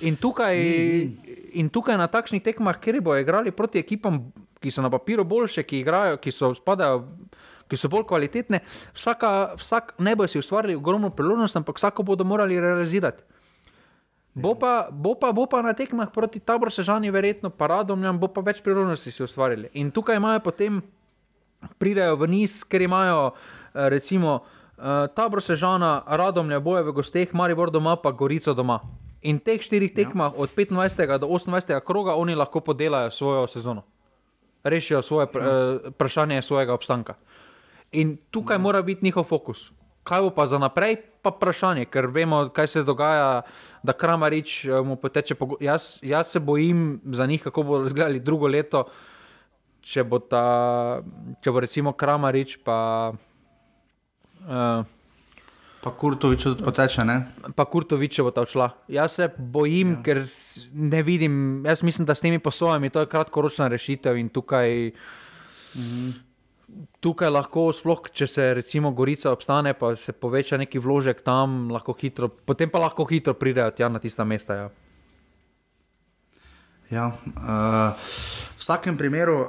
[0.00, 1.21] in, tukaj, ni, ni.
[1.58, 4.32] In tukaj na takšnih tekmah, kjer bodo igrali proti ekipam,
[4.62, 7.04] ki so na papiru boljše, ki igrajo, ki so spadajo
[7.72, 8.60] ki so bolj kvalitetne.
[8.92, 13.24] Vsaka, vsak ne bo si ustvaril ogromno priložnosti, ampak vsako bodo morali realizirati.
[14.34, 18.44] Bo pa, bo, pa, bo pa na tekmah proti taboru sežani, verjetno paradomljam, bo pa
[18.44, 19.68] več priložnosti si ustvarili.
[19.76, 20.80] In tukaj imajo potem,
[21.80, 27.72] pridejo v niz, ker imajo eh, recimo eh, tabor sežana, radomlja, boje v gosteh, Maribor
[27.72, 28.80] doma, pa Gorico doma.
[29.22, 30.02] In teh štirih ja.
[30.02, 30.38] tekmah, ja.
[30.38, 31.18] od 25.
[31.18, 31.80] do 28.
[31.86, 33.82] kroga, oni lahko podelajo svojo sezono,
[34.64, 35.78] rešijo svoje ja.
[35.94, 37.14] vprašanje svojega obstanka.
[37.92, 38.62] In tukaj no.
[38.62, 39.70] mora biti njihov fokus.
[40.02, 43.42] Kaj bo pa za naprej, pa vprašanje, ker vemo, kaj se dogaja,
[43.82, 45.36] da Kramarič eh, mu poteče.
[45.60, 48.88] Jaz, jaz se bojim za njih, kako bodo izgledali drugo leto,
[49.80, 51.02] če bo, ta,
[51.40, 53.12] če bo recimo Kramarič pa.
[54.42, 54.82] Uh,
[55.82, 57.16] Pa Kurtovič poteče, ne?
[57.58, 58.68] Pa Kurtovič bo ta odšla.
[58.92, 60.02] Jaz se bojim, ja.
[60.06, 60.20] ker
[60.72, 64.92] ne vidim, jaz mislim, da s temi posojami to je kratkoročna rešitev in tukaj.
[65.74, 66.12] Mhm
[67.02, 71.94] tukaj lahko, sploh če se recimo Gorica obstane, pa se poveča neki vložek tam, lahko
[71.98, 74.58] hitro, potem pa lahko hitro pridejo tja na tista mesta.
[74.60, 74.70] Ja.
[76.92, 77.96] Ja, uh,
[78.52, 79.48] v vsakem primeru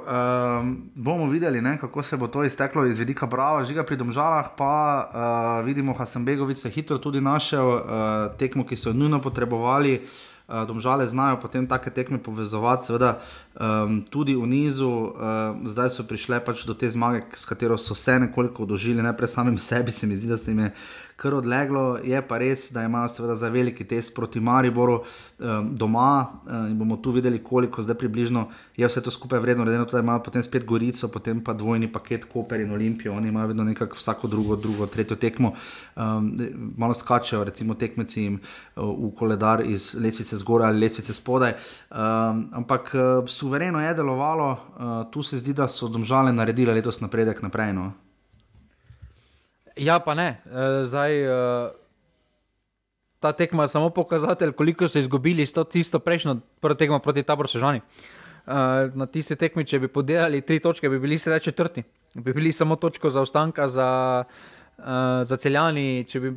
[0.96, 4.76] bomo videli, ne, kako se bo to izteklo iz vidika Brava, žiga pri Domžalah, pa
[5.04, 7.82] uh, vidimo, da sem Begovic hitro tudi našel uh,
[8.40, 10.00] tekmo, ki so jo nujno potrebovali.
[10.48, 13.16] Uh, domžale znajo potem take tekme povezovati, seveda
[13.56, 17.96] um, tudi v nizu, uh, zdaj so prišle pač do te zmage, s katero so
[17.96, 20.70] se nekoliko dožili, ne pred samim sebi, se mi zdi, da se jim je
[21.16, 21.98] kar odleglo.
[22.04, 26.78] Je pa res, da imajo seveda za veliki test proti Mariboru um, doma um, in
[26.78, 30.64] bomo tu videli, koliko zdaj približno je vse to skupaj vredno, da imajo potem spet
[30.64, 34.86] Gorico, potem pa dvojni paket Koper in Olimpijo, oni imajo vedno nekako vsako drugo, drugo,
[34.86, 35.54] tretjo tekmo.
[35.96, 36.32] Um,
[36.76, 38.40] malo skačejo, recimo tekmeci jim
[38.76, 41.54] uh, v koledar iz lesice zgoraj ali lesice spodaj.
[41.90, 47.00] Um, ampak uh, suvereno je delovalo, uh, tu se zdi, da so domžale naredile letos
[47.00, 47.72] napredek naprej.
[47.72, 47.92] No?
[49.76, 50.40] Ja, pa ne.
[50.46, 51.70] Eh, zdaj, eh,
[53.20, 56.36] ta tekma je samo pokazatelj, koliko so izgubili s to tisto prejšnjo
[56.78, 57.80] tekmo proti taboru Sežani.
[57.80, 61.82] Eh, na tisti tekmi, če bi podelili tri točke, bi bili sedaj četrti.
[62.14, 64.24] Bi bili samo točko za ostanka za,
[65.24, 66.06] za celjani.
[66.12, 66.32] Bi,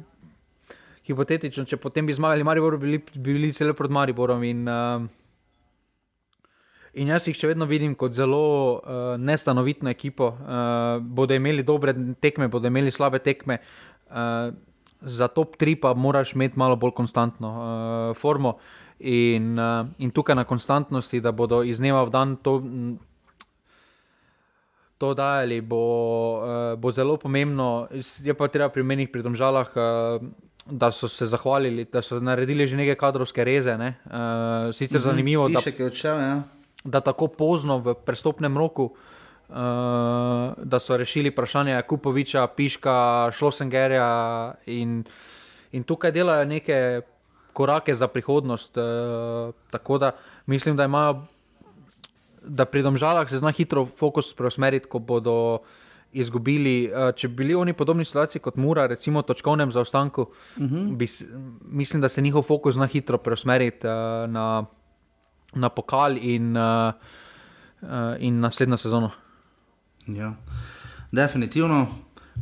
[1.06, 4.44] hipotetično, če potem bi zmagali Maribor, bi bili, bi bili celo pred Mariborom.
[4.44, 5.06] In, uh,
[6.98, 8.42] In jaz jih še vedno vidim kot zelo
[8.78, 10.32] uh, nestanovitno ekipo.
[10.34, 13.60] Uh, bodo imeli dobre tekme, bodo imeli slabe tekme.
[14.10, 14.50] Uh,
[15.06, 18.58] za top 3 pa moraš imeti malo bolj konstantno uh, formo.
[18.98, 22.56] In, uh, in tukaj na konstantnosti, da bodo iz dneva v dan to,
[24.98, 25.86] to dajali, bo,
[26.42, 27.88] uh, bo zelo pomembno.
[28.26, 29.74] Je pa treba pri menih pri domžalah.
[29.78, 30.30] Uh,
[30.68, 33.78] Da so se zahvalili, da so naredili že neke kadrovske reze.
[33.80, 33.94] Ne?
[34.04, 39.56] Uh, sicer mm -hmm, zanimivo, da, odšel, ja da tako pozno v prestopnem roku, uh,
[40.58, 45.04] da so rešili vprašanje Kupoviča, Piška, Šlosengerja in,
[45.72, 47.02] in tukaj delajo neke
[47.54, 48.78] korake za prihodnost.
[48.78, 50.12] Uh, tako da
[50.46, 51.26] mislim, da imajo,
[52.42, 55.60] da pri domžalah se zna hitro fokus preusmeriti, ko bodo.
[56.18, 56.88] Izgubili,
[57.20, 60.76] če bi bili oni podobni situaciji kot Mura, recimo točkovnem zaostanku, uh mhm.
[60.76, 60.96] -huh.
[60.96, 61.06] bi,
[61.62, 63.88] mislim, da se njihov fokus zna hitro preusmeriti
[64.28, 64.66] na
[65.54, 66.94] na pokal in, uh,
[68.20, 69.12] in naslednjo sezono.
[70.08, 70.34] Ja,
[71.12, 71.88] definitivno,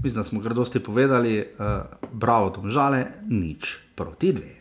[0.04, 1.66] mislim, da smo grdosti povedali, uh,
[2.12, 4.56] bravo, tam žale, nič proti dve.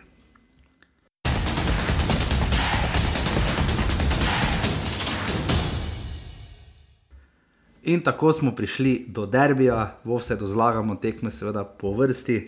[7.84, 12.38] In tako smo prišli do derbija, vse dozlagamo tekme, seveda po vrsti,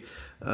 [0.41, 0.47] uh,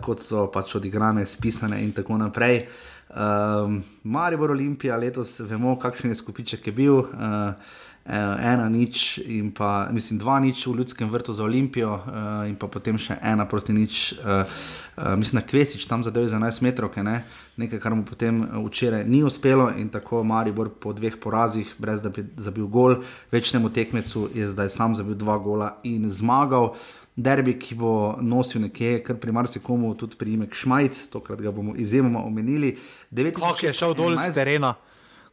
[0.00, 2.62] kot so pač odigrane, spisane in tako naprej.
[2.64, 6.94] Uh, Um, Maribor Olimpija letos vemo, kakšen je skupiček je bil.
[6.94, 7.54] Uh,
[8.06, 12.66] ena nič in pa, mislim, dva nič v ljudskem vrtu za Olimpijo, uh, in pa
[12.66, 14.46] potem še ena proti nič, uh,
[14.96, 17.22] uh, mislim, na Kvesič, tam zadev za 11 metrov, ne?
[17.60, 22.08] nekaj, kar mu potem včeraj ni uspelo in tako Maribor po dveh porazih, brez da
[22.08, 23.02] bi zabil gol,
[23.32, 26.72] večnemu tekmecu je zdaj sam zabil dva gola in zmagal.
[27.16, 32.22] Derbi, ki bo nosil nekje, kar pri marsikomu tudi priimek Šmajc, tokrat ga bomo izjemoma
[32.24, 32.76] omenili.
[33.10, 34.74] Kako je šel dol iz terena?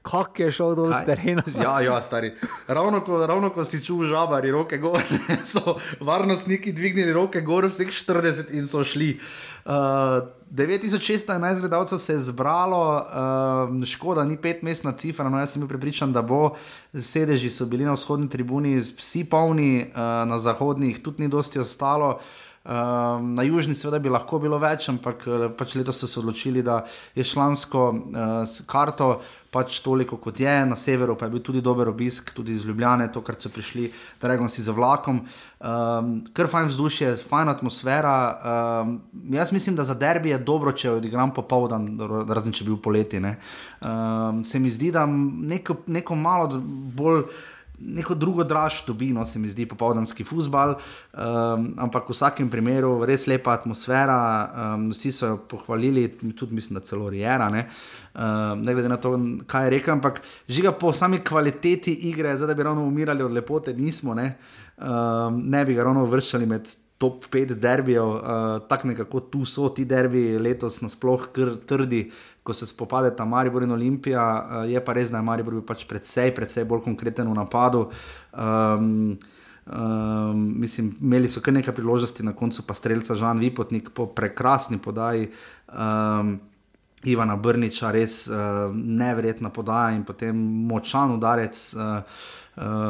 [0.07, 1.43] kako je šel dol z terena.
[1.63, 2.33] Ja, ja, stari.
[2.67, 5.01] Ravno ko, ravno ko si čutil žabari, roke gor,
[5.51, 9.17] so varnostniki dvignili roke gor, vseh 40 in so šli.
[9.65, 15.51] Uh, 9611 gledalcev se je zbralo, uh, škoda, ni pet mest na cifra, no jaz
[15.51, 16.55] sem bil prepričan, da bo.
[16.93, 22.09] Sedeži so bili na vzhodni tribuni, vsi polni, uh, na zahodnih tudi ni dosti ostalo.
[22.09, 25.23] Uh, na južni, seveda, bi lahko bilo več, ampak
[25.57, 26.81] pač letos so se odločili, da
[27.15, 31.89] je člansko uh, karto pač toliko kot je, na severu pa je bil tudi dober
[31.89, 33.89] obisk, tudi iz Ljubljane, to, kar so prišli,
[34.21, 35.21] Dragon si za vlakom.
[35.57, 38.15] Um, Ker fajn vzdušje, fajn atmosfera.
[38.83, 38.97] Um,
[39.33, 41.89] jaz mislim, da za derbi je dobro, če odigram popoldan,
[42.27, 43.21] razen če bi bil poleti.
[43.23, 46.61] Um, se mi zdi, da neko, neko malo
[46.97, 47.23] bolj
[47.79, 50.75] neko drugo draž dobi, no se mi zdi, popoldanski futbal.
[51.13, 54.17] Um, ampak v vsakem primeru res lepa atmosfera,
[54.75, 57.49] um, vsi so jo pohvalili, tudi mislim, da celo Rijera.
[57.53, 57.67] Ne?
[58.15, 59.13] Um, ne glede na to,
[59.47, 63.31] kaj je rekel, ampak žiga po sami kvaliteti igre, zdaj da bi ravno umirali od
[63.31, 64.33] lepote, nismo, ne,
[64.77, 68.21] um, ne bi ga ravno vrščali med top 5 derbijev, uh,
[68.69, 72.07] tako nekako tu so ti derbi letos nasploh kar trdi,
[72.47, 76.31] ko se spopadeta Maribor in Olimpija, uh, je pa res, da je Maribor pač predvsej,
[76.35, 77.89] predvsej bolj konkreten v napadu.
[78.31, 79.17] Um,
[79.67, 84.79] um, mislim, imeli so kar nekaj priložnosti, na koncu pa streljca Žan Vipotnik po prekrasni
[84.79, 85.27] podaji.
[85.67, 86.37] Um,
[87.03, 90.39] Ivana Brniča, res uh, nevrjetna podaja in potem
[90.71, 91.59] močan udarec.
[91.75, 92.01] Uh,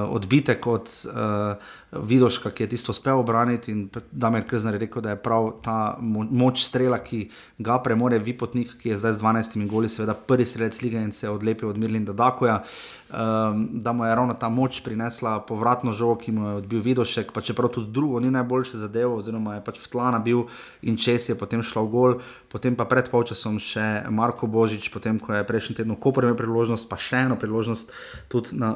[0.10, 3.76] odbitek od uh, Vidoška, ki je tisto uspel obraniti.
[4.12, 8.78] Damir Krzner je rekel, da je prav ta mo moč strela, ki ga premore Vipotnik,
[8.80, 11.78] ki je zdaj z 12 goli, seveda prvi strelec lige in se je odlepil od
[11.78, 12.64] Mirlinda Dakoja.
[13.08, 17.32] Um, da mu je ravno ta moč prinesla povratno žogo, ki mu je odbil Vidošek,
[17.32, 20.44] pa čeprav tudi drugo ni najboljše zadevo, oziroma je pač v tlana bil
[20.82, 22.20] in čez je potem šla v gol,
[22.52, 26.90] potem pa pred polčasom še Marko Božič, potem ko je prejšnji teden Koper imel priložnost,
[26.92, 27.96] pa še eno priložnost
[28.28, 28.76] tudi na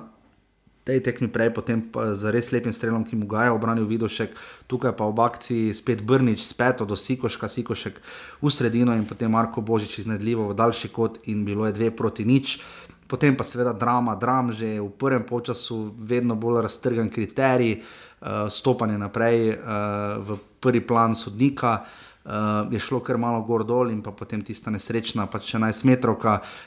[0.84, 4.34] tej tekmi prej, potem pa z res lepim strelom, ki mu ga je obranil Vidošek,
[4.66, 8.02] tukaj pa v akciji spet Brnič, spet do Sikoška, Sikošek
[8.42, 12.26] v sredino in potem Marko Božič iznedljivo v daljši kot in bilo je dve proti
[12.26, 12.62] nič.
[13.06, 18.98] Potem pa seveda drama, dram že v prvem času, vedno bolj raztrgan kriterij, uh, stopanje
[18.98, 21.84] naprej uh, v prvi plan sodnika.
[21.84, 26.20] Uh, uh, je šlo kar malo gor dol in potem tista nesrečna, pač 11 metrov,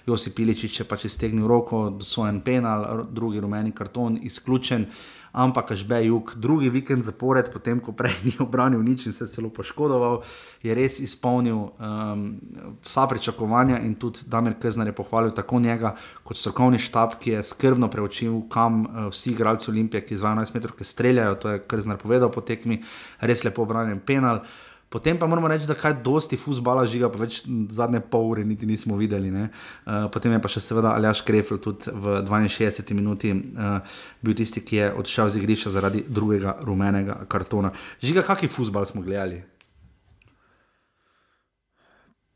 [0.07, 4.89] Josip Piličič je pač iztegnil roko, dosojen penal, drugi rumeni karton, izključen.
[5.35, 9.27] Ampak, až be jug, drugi vikend zapored, potem ko prej ni obranil nič in se
[9.27, 10.23] celo poškodoval,
[10.63, 12.21] je res izpolnil um,
[12.87, 17.43] vsa pričakovanja in tudi Damir Kaznar je pohvalil tako njega, kot strokovni štab, ki je
[17.51, 21.99] skrbno preučil, kam uh, vsi igralci Olimpije, ki z 12 metrov streljajo, to je Kaznar
[21.99, 22.79] povedal po tekmi,
[23.19, 24.39] res lepo obranjen penal.
[24.39, 27.41] Uh, Potem pa moramo reči, da kaj dosti fusbala žiga, pa več
[27.75, 29.27] zadnje pol ure niti nismo videli.
[29.35, 34.63] Uh, potem je pa še seveda Aljaš Krefel tudi v 62 minuti uh, bil tisti,
[34.63, 37.73] ki je odšel z igrišča zaradi drugega rumenega kartona.
[38.07, 39.41] Žiga, kakšen fusbal smo gledali?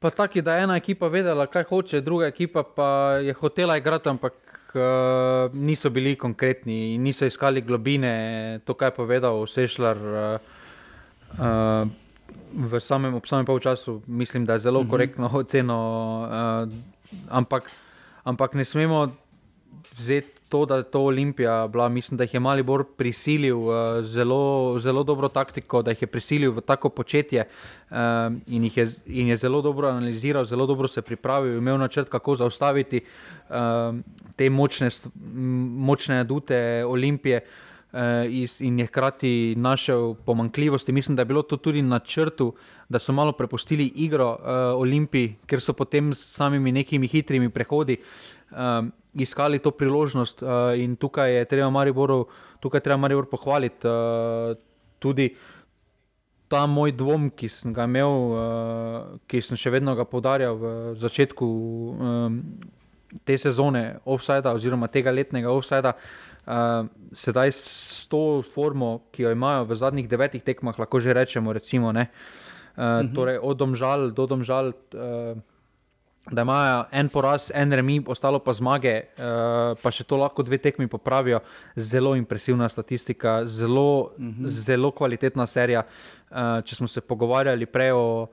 [0.02, 2.90] Pa tako, da je ena ekipa vedela, kaj hoče, druga ekipa pa
[3.22, 4.34] je hotela igrati, ampak
[4.74, 10.04] uh, niso bili konkretni in niso iskali globine, to, kar je povedal Sešljar.
[10.18, 10.52] Uh,
[11.38, 12.06] uh,
[12.54, 14.90] v samem, samem polčasu mislim, da je zelo mhm.
[14.90, 15.78] korektno oceno,
[16.30, 16.68] uh,
[17.30, 17.70] ampak,
[18.24, 19.08] ampak ne smemo
[19.96, 21.88] vzeti to, da je to Olimpija bila.
[21.88, 26.06] Mislim, da jih je mali bolj prisilil uh, zelo, zelo dobro taktiko, da jih je
[26.06, 27.44] prisilil v tako početje
[27.90, 27.96] uh,
[28.46, 33.00] in, je, in je zelo dobro analiziral, zelo dobro se pripravil, imel načrt, kako zaustaviti
[33.48, 33.56] uh,
[34.36, 34.88] te močne,
[35.76, 37.36] močne adute Olimpije.
[37.36, 40.92] Eh, in je hkrati našel pomankljivosti.
[40.92, 42.54] Mislim, da je bilo to tudi na črtu,
[42.88, 44.38] da so malo prepustili igro uh,
[44.80, 47.96] Olimpiji, ker so potem s samimi nekimi hitrimi prehodi
[48.50, 50.42] um, iskali to priložnost.
[50.42, 52.26] Uh, in tukaj je treba Mariboru,
[52.60, 54.56] tukaj treba Maribor pohvaliti uh,
[54.98, 55.34] tudi.
[56.48, 60.70] Ta moj dvom, ki sem ga imel, uh, ki sem še vedno ga podarjal v
[60.96, 62.38] začetku um,
[63.28, 69.34] te sezone, offside, oziroma tega letnega offside, uh, uh, sedaj s to formo, ki jo
[69.36, 73.14] imajo v zadnjih devetih tekmah, lahko že rečemo, recimo, ne, uh, uh -huh.
[73.14, 74.72] torej od domžal do domžal.
[74.96, 75.38] Uh,
[76.30, 80.58] da imajo en poraz, en remi, ostalo pa zmage, uh, pa še to lahko dve
[80.58, 81.40] tekmi popravijo.
[81.76, 84.46] Zelo impresivna statistika, zelo, uh -huh.
[84.46, 85.82] zelo kvalitetna serija.
[86.30, 88.26] Uh, če smo se pogovarjali prej o,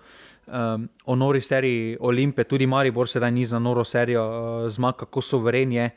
[0.47, 5.21] um, o nori seriji Olimpije, tudi Maribor sedaj ni za noro serijo uh, zmag, kako
[5.21, 5.89] soveren je.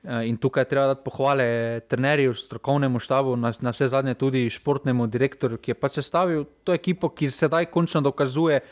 [0.00, 5.58] In tukaj treba dati pohvale trenerju, strokovnemu štabu, na, na vse zadnje tudi športnemu direktorju,
[5.60, 8.62] ki je pač sestavil to ekipo, ki se sedaj končno dokazuje,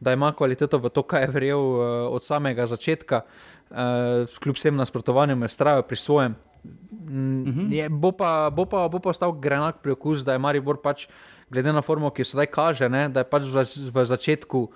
[0.00, 1.80] da ima kvaliteto v to, kaj je verjel uh,
[2.14, 6.36] od samega začetka, uh, kljub vsem nasprotovanjem, je strajal pri svojem.
[6.64, 7.72] -huh.
[7.72, 11.08] je, bo, pa, bo, pa, bo pa ostal grenak pri okus, da je Maribor pač,
[11.50, 14.70] glede na formo, ki se zdaj kaže, ne, da je pač v, v začetku uh,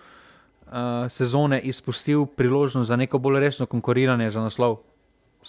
[1.08, 4.89] sezone izpustil priložnost za neko bolj resno konkuriranje za naslov.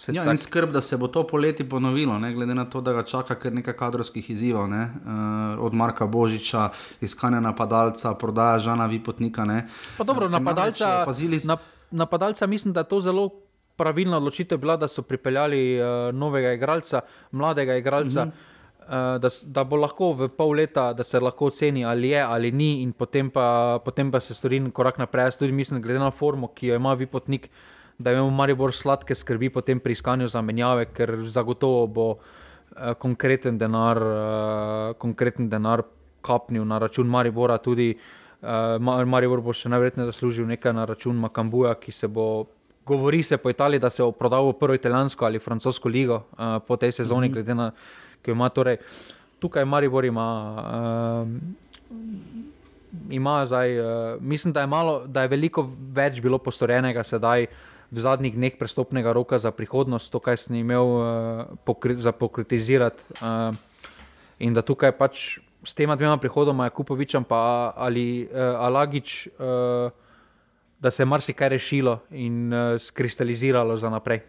[0.08, 0.32] Ja, tak...
[0.32, 2.32] In skrb, da se bo to poleti ponovilo, ne?
[2.32, 4.88] glede na to, da ga čaka kar nekaj kadrovskih izzivov, ne?
[4.88, 6.70] uh, od Marka Božiča,
[7.00, 9.44] iskanja napadalca, prodaja žana Vipotnika.
[9.98, 11.40] Dobro, napadalca, opazili...
[11.44, 11.56] na,
[11.90, 13.28] napadalca mislim, da je to zelo
[13.76, 18.22] pravilna odločitev bila, da so pripeljali uh, novega igralca, mladega igralca.
[18.22, 18.50] Uh -huh.
[18.82, 22.50] Uh, da, da bo lahko v pol leta, da se lahko oceni, ali je ali
[22.52, 25.24] ni, in potem pa, potem pa se stori korak naprej.
[25.24, 29.14] Jaz tudi mislim, glede na formo, ki jo ima Vipotnik, uh, da imamo Maribor sladke
[29.14, 35.84] skrbi potem pri iskanju zamenjave, ker zagotovo bo uh, konkreten, denar, uh, konkreten denar
[36.22, 37.58] kapnil na račun Maribora.
[37.58, 42.46] Tudi uh, Maribor bo še najverjetneje zaslužil nekaj na račun Makambuja, ki se bo.
[42.82, 46.58] Govori se po Italiji, da se bo prodal v prvo italijansko ali francosko ligo uh,
[46.66, 47.34] po tej sezoni, mm -hmm.
[47.34, 47.76] glede na to,
[48.22, 48.76] ki ima torej.
[49.38, 50.28] Tukaj Maribor ima.
[51.22, 51.28] Uh,
[53.10, 53.86] Ima zdaj, uh,
[54.20, 58.56] mislim, da je, malo, da je veliko več bilo postorjenega sedaj uh, v zadnjih dneh
[58.56, 61.04] prestopnega roka za prihodnost, to, kar sem imel uh,
[61.68, 63.04] pokri, za pokritizirati.
[63.20, 63.52] Uh,
[64.40, 69.92] in da tukaj pač s tema dvema prihodoma, Kupovičem pa ali uh, Alagič, uh,
[70.80, 74.24] da se je marsikaj rešilo in uh, skristaliziralo za naprej.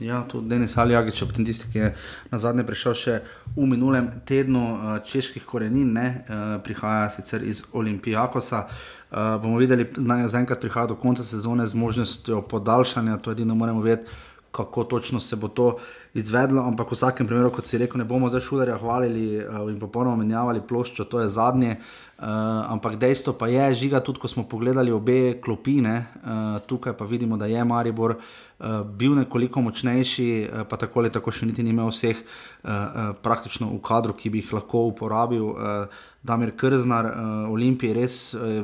[0.00, 1.88] Ja, tudi Denis Aljagič, ob tem tisti, ki je
[2.30, 3.14] na zadnje prišel še
[3.52, 6.24] v minulem tednu čeških korenin, ne,
[6.64, 8.62] prihaja sicer iz Olimpijakosa.
[8.64, 9.88] Uh, bomo videli,
[10.26, 14.10] zaenkrat prihaja do konca sezone z možnostjo podaljšanja, to edino moramo vedeti,
[14.52, 15.76] kako točno se bo to
[16.14, 16.62] izvedlo.
[16.62, 20.18] Ampak v vsakem primeru, kot si rekel, ne bomo za šulerja hvalili uh, in popolnoma
[20.18, 21.76] menjavali ploščo, to je zadnje.
[22.20, 22.26] Uh,
[22.68, 27.38] ampak dejstvo pa je, žiga tudi, ko smo pogledali obe klopine, uh, tukaj pa vidimo,
[27.40, 31.72] da je Maribor uh, bil nekoliko močnejši, uh, pa tako ali tako še niti ni
[31.72, 32.26] imel vseh uh,
[32.68, 35.46] uh, praktično v kadru, ki bi jih lahko uporabil.
[35.54, 38.60] Uh, Damir Krznar, uh, Olimpij, res uh,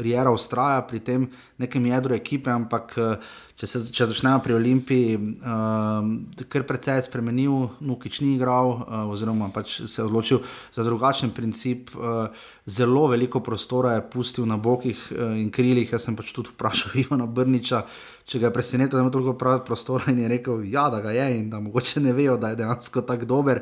[0.00, 1.26] Rijera ustraja pri tem
[1.60, 3.26] nekem jedru ekipe, ampak uh,
[3.60, 9.50] če, se, če začnemo pri Olimpiji, uh, kar precej spremenil, Nukič ni igral, uh, oziroma
[9.52, 10.40] pač se je odločil
[10.72, 11.92] za drugačen princip.
[11.92, 12.32] Uh,
[12.64, 15.92] zelo veliko prostora je pustil na bokih uh, in krilih.
[15.92, 17.84] Jaz sem pač tudi vprašal Ivana Brniča,
[18.24, 21.28] če ga je presenetilo, da ima toliko prostora in je rekel, ja, da ga je
[21.36, 23.60] in da mogoče ne vejo, da je dejansko tako dober.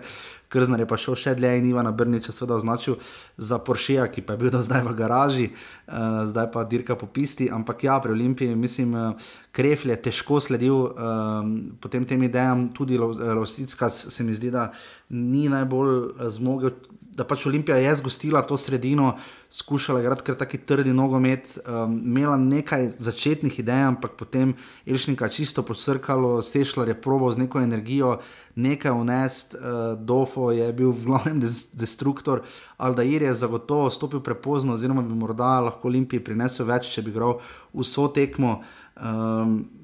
[0.52, 2.98] Krznar je pa šel še dlje in Ivana Brniča seveda označil
[3.40, 7.08] za Porsche, ki pa je bil do zdaj v garaži, uh, zdaj pa dirka po
[7.08, 7.48] pisti.
[7.48, 13.00] Ampak ja, pri Olimpiji, mislim, uh, Krefl je težko sledil um, potem tem idejam, tudi
[13.00, 14.70] Lovsticka se mi zdi, da
[15.08, 16.76] ni najbolj zmogel
[17.16, 19.16] da pač Olimpija je zgostila to sredino,
[19.50, 24.54] skušala igrati kar taki trdi nogomet, um, imela nekaj začetnih idej, ampak potem
[24.86, 28.18] Ilšnika čisto posrkalo, Stešljar je probo z neko energijo,
[28.54, 32.42] nekaj unest, uh, Dofo je bil v glavnem des destruktor,
[32.78, 37.38] Aldair je zagotovo stopil prepozno, oziroma bi morda lahko Olimpiji prinesel več, če bi igral
[37.76, 38.62] vso tekmo.
[38.96, 39.82] Um,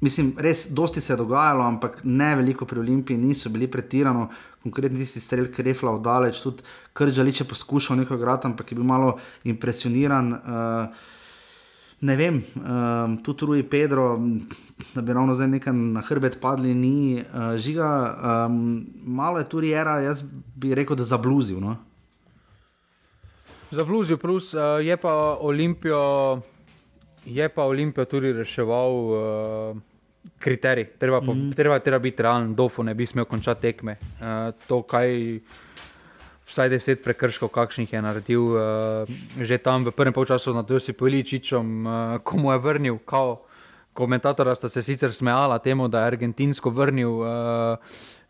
[0.00, 4.28] Mislim, res, dosti se je dogajalo, ampak ne veliko pri Olimpiji, niso bili pretirano,
[4.62, 6.64] konkretno tisti strelj, ki je refla oddaleč, tudi
[6.98, 10.32] Krdžalič je poskušal nekaj igrati, ampak je bil malo impresioniran.
[10.32, 11.06] Uh,
[12.00, 14.18] ne vem, uh, tudi Rui Pedro,
[14.94, 17.90] da bi ravno zdaj nekaj na hrbet padli, ni uh, žiga,
[18.46, 20.22] um, malo je tu era, jaz
[20.54, 21.60] bi rekel, da zabluzil.
[21.60, 21.76] No?
[23.70, 26.40] Zabluzil, plus uh, je pa Olimpijo.
[27.26, 29.76] Je pa Olimpijo tudi reševal uh,
[30.38, 31.54] kriterij, treba, mm -hmm.
[31.54, 33.96] treba, treba biti realen, dofo ne bi smel končati tekme.
[34.20, 35.40] Uh, to, kaj
[36.48, 38.60] vsaj deset prekrškov, kakšnih je naredil, uh,
[39.40, 43.42] že tam v prvem času nad Josipom Iličičem, uh, ko mu je vrnil, kao
[43.92, 47.10] komentatora sta se sicer smejala temu, da je argentinsko vrnil.
[47.10, 47.78] Uh,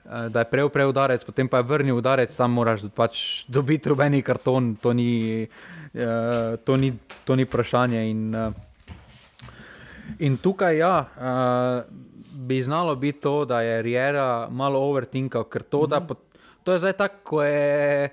[0.08, 4.22] Da je prejel prej udarec, potem pa je vrnil udarec, tam moraš pač dobiti rubeni
[4.22, 5.44] karton, to ni,
[5.94, 8.10] uh, to ni, to ni vprašanje.
[8.10, 8.56] In, uh,
[10.18, 11.84] In tukaj ja, uh,
[12.38, 16.16] bi znalo biti to, da je Riera malo overtinkal, ker to, mm -hmm.
[16.64, 18.08] to je zdaj tako, ko je,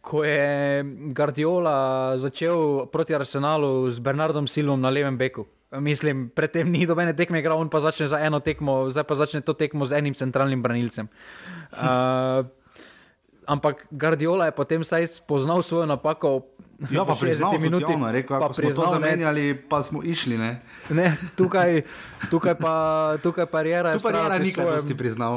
[0.00, 0.84] ko je
[1.14, 5.46] Guardiola začel proti Arsenalu z Bernardom Silvom na levem beku.
[5.70, 9.40] Mislim, predtem ni dobene tekme, igral on pa začne za eno tekmo, zdaj pa začne
[9.40, 11.08] to tekmo z enim centralnim branilcem.
[11.72, 12.48] Uh,
[13.48, 16.44] ampak Guardiola je potem vsaj spoznal svojo napako.
[16.86, 19.42] Ja, pa v 60 priznal minuti, javno, rekel, pa pa smo to priznal, ne, zamenjali,
[19.58, 20.36] pa smo išli.
[20.36, 20.62] Ne?
[20.90, 21.82] ne, tukaj,
[22.28, 22.74] tukaj pa,
[23.18, 24.76] tukaj pa je Tu pa vztrajal Jera pri nikaj svojem.
[24.76, 25.34] dosti priznal.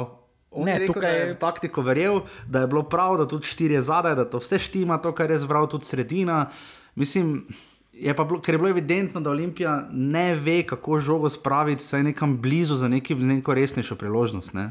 [0.52, 2.14] On Ne, je rekel, tukaj je je- v taktiko verjel,
[2.46, 5.26] da je bilo prav, da tudi štiri je zadaj, da to vse štima, to, kar
[5.26, 6.46] je zbral, tudi sredina.
[6.94, 7.48] Mislim,
[7.92, 12.02] je pa bilo, ker je bilo evidentno, da Olimpija ne ve, kako žogo spraviti, saj
[12.04, 14.52] nekam blizu za neki, neko resnejšo priložnost.
[14.52, 14.70] Ne?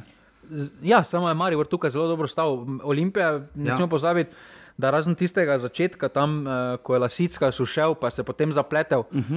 [0.82, 2.66] Ja, samo je Marijo tukaj zelo dobro stal.
[2.84, 3.72] Olimpija, ne Ja.
[3.72, 3.76] ja.
[3.76, 4.32] smemo pozabiti,
[4.78, 9.32] da razen tistega začetka, tam, uh, ko je Lasicka sušel, pa se potem zapletel, uh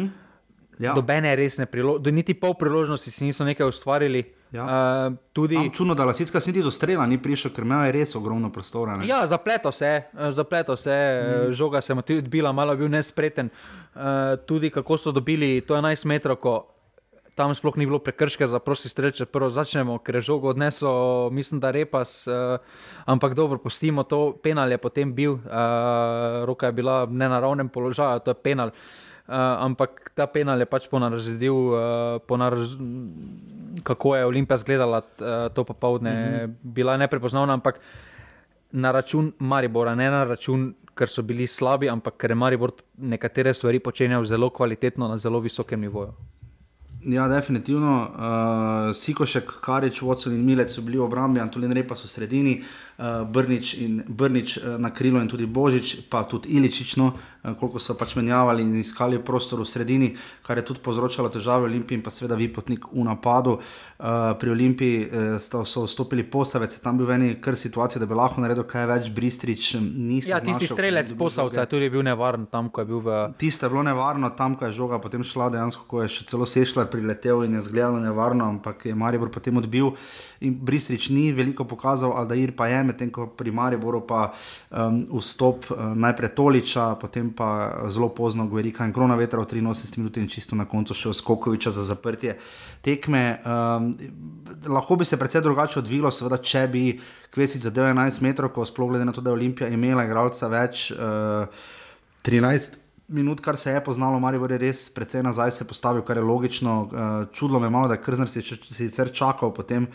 [0.78, 0.90] Ja.
[0.90, 0.94] -huh.
[0.94, 4.24] dobene resne priložnosti, niti pol priložnosti si niso nekaj ustvarili.
[4.52, 4.64] Ja.
[4.64, 8.14] Uh, tudi, Tam čudno, da Lasicka niti do strela ni prišel, ker imel je res
[8.14, 8.96] ogromno prostora.
[8.96, 9.06] Ne?
[9.06, 11.52] Ja, zapleto se, eh, zapleto se, mm.
[11.52, 13.50] žoga se je odbila, malo je bil nespreten.
[13.94, 14.00] Uh,
[14.46, 16.73] tudi kako so dobili to 11 metrov, ko
[17.34, 19.26] tam sploh ni bilo prekrške za prosti streče.
[19.26, 22.58] Prvo začnemo, ker je žogo odnesel, mislim, da repas, uh,
[23.06, 24.38] ampak dobro, pustimo to.
[24.42, 28.70] Penal je potem bil, uh, roka je bila v nenaravnem položaju, to je penal.
[29.24, 29.34] Uh,
[29.64, 31.78] ampak ta penal je pač ponaredil, uh,
[32.28, 32.76] ponaraz,
[33.82, 36.54] kako je Olimpija izgledala uh, to popoldne, mm -hmm.
[36.62, 37.80] bila je neprepoznavna, ampak
[38.72, 43.54] na račun Maribora, ne na račun, ker so bili slabi, ampak ker je Maribor nekatere
[43.54, 46.12] stvari počenjal zelo kvalitetno na zelo visokem nivoju.
[47.06, 48.10] Ja, definitivno.
[48.16, 52.54] Uh, Sikošek, Karič, Watson in Milec so bili v obrambi, Antolin Repa so v sredini,
[52.98, 57.54] uh, Brnič, in, Brnič uh, na krilo in tudi Božič, pa tudi Iličič, no, uh,
[57.58, 60.08] koliko so pač menjavali in iskali prostor v sredini,
[60.42, 63.58] kar je tudi povzročalo težave Olimpiji in pa seveda Vipotnik v napadu.
[63.98, 68.06] Uh, pri Olimpiji uh, sta- so vstopili postavec, tam bil v eni kar situaciji, da
[68.06, 71.66] bi lahko naredil kaj več, Bristrič um, ni se Ja, tisti znašel, strelec posavca je
[71.70, 73.18] tudi bil nevaren tam, ko je bil v.
[73.38, 76.46] Tiste je bilo nevarno, tam ko je žoga potem šla, dejansko, ko je še celo
[76.48, 79.94] sešljal, priletel in je zgledalo nevarno, ampak je Maribor potem odbil.
[80.44, 85.70] In Bristrič ni veliko pokazal, Aldair pa je, medtem ko pri Mariboru pa um, vstop
[85.70, 87.48] uh, najprej Toliča, potem pa
[87.88, 91.70] zelo pozno Guerika in Krona vetra v 83 minuti in čisto na koncu še Skokoviča
[91.74, 92.36] za zaprtje
[92.84, 93.40] tekme.
[93.44, 93.94] Um,
[94.68, 96.84] lahko bi se precej drugače odvilo, seveda, če bi
[97.34, 100.90] Kvesic za 11 metrov, ko sploh glede na to, da je Olimpija imela igralca več.
[100.92, 101.48] Uh,
[102.24, 106.22] 13 minut, kar se je poznalo, Marijo je res precej nazaj se postavil, kar je
[106.22, 106.80] logično.
[106.82, 109.86] Uh, čudlo me malo, da je če- sicer čakal potem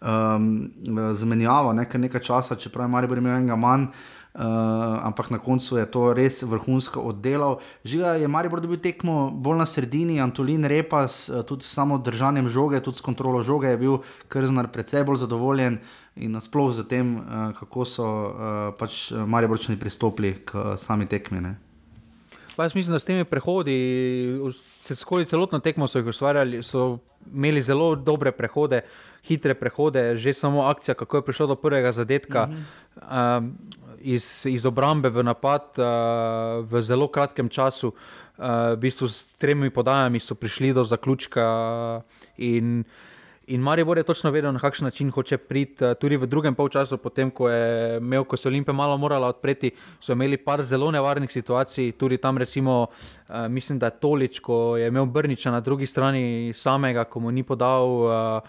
[0.00, 0.70] um,
[1.12, 3.88] zamenjavo nekaj, nekaj časa, čeprav je Marijo imel enega manj.
[4.36, 4.42] Uh,
[5.00, 7.56] ampak na koncu je to res vrhunsko oddelal.
[7.88, 12.82] Žiga je Maribor dobil tekmo bolj na sredini, Antolin Repas, uh, tudi samo držanjem žoge,
[12.84, 13.96] tudi s kontrolo žoge je bil
[14.28, 15.78] Krznar precej bolj zadovoljen
[16.16, 21.40] in nasploh z tem, uh, kako so uh, pač Mariborčani pristopili k uh, sami tekmi.
[21.40, 21.56] Ne?
[22.56, 23.76] Pa jaz mislim, da s temi prehodi,
[24.94, 26.98] skozi celotno tekmo so jih ustvarjali, so
[27.32, 28.80] imeli zelo dobre prehode,
[29.26, 32.46] hitre prehode, že samo akcija, kako je prišlo do prvega zadetka.
[32.46, 32.52] Mm
[32.96, 33.38] -hmm.
[33.38, 33.58] um,
[34.00, 35.84] Iz, iz obrambe v napad uh,
[36.70, 42.02] v zelo kratkem času, uh, v bistvu s tremi podajami so prišli do zaključka,
[42.36, 42.84] in,
[43.46, 45.84] in Maribor je točno vedel, na kakšen način hoče priti.
[45.84, 49.70] Uh, tudi v drugem polčasu, potem ko je imel, ko se Olimpija malo morala odpreti,
[50.00, 52.86] so imeli par zelo nevarnih situacij, tudi tam, recimo,
[53.28, 57.30] uh, mislim, da je Tolič, ko je imel Brniča na drugi strani samega, ko mu
[57.30, 57.86] ni podal.
[57.86, 58.40] Uh,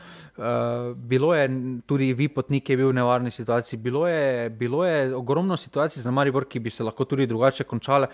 [0.96, 1.50] bilo je
[1.86, 3.80] tudi Vipotnik, ki je bil v nevarni situaciji.
[3.80, 8.08] Bilo je, bilo je ogromno situacij za Maribor, ki bi se lahko tudi drugače končale,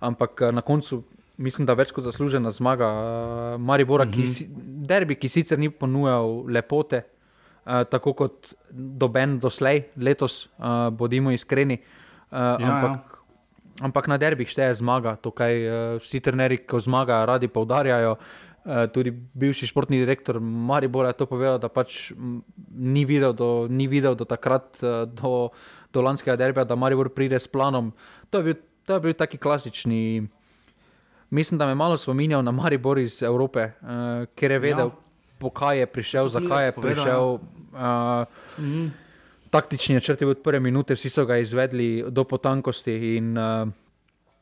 [0.00, 1.02] ampak na koncu.
[1.36, 4.14] Mislim, da več kot zaslužena zmaga uh, Maribora, uh -huh.
[4.14, 4.46] ki, si-
[4.88, 7.02] derbi, ki sicer ni ponujal lepote,
[7.66, 11.78] uh, tako kot doben doslej, letos, uh, bodimo iskreni.
[12.30, 13.84] Uh, ja, ampak, ja.
[13.84, 15.16] ampak na derbih šteje zmaga.
[15.16, 18.16] Tukaj uh, vsi trenerji, ko zmagajo, radi poudarjajo.
[18.64, 22.12] Uh, tudi bivši športni direktor Maribora je to povedal, da pač
[22.74, 25.50] ni videl do, ni videl do takrat, uh, do,
[25.92, 27.92] do lanskega derbija, da Maribor pride s planom.
[28.30, 28.54] To je bil,
[28.86, 30.28] to je bil taki klasični.
[31.30, 33.88] Mislim, da me malo spominjal na Maribor iz Evrope, uh,
[34.34, 34.94] ker je vedel, Ja.
[35.38, 37.38] po kaj je prišel, zakaj je prišel.
[37.72, 38.24] Uh,
[38.58, 38.92] mm.
[39.50, 43.16] Taktični načrti od prve minute, vsi so ga izvedli do potankosti.
[43.16, 43.68] In, uh,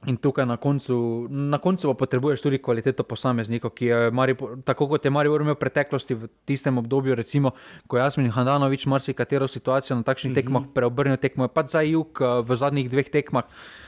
[0.06, 4.88] in tukaj na koncu, na koncu pa potrebuješ tudi kvaliteto posameznikov, ki je Maribor, tako
[4.88, 7.54] kot je Maribor imel v preteklosti v tistem obdobju, recimo,
[7.86, 10.44] ko je Jasmin Handanovič marsikatero situacijo na takšnih mm -hmm.
[10.44, 13.83] tekmah preobrnil tekmo, je pa za jug v zadnjih dveh tekmah uh,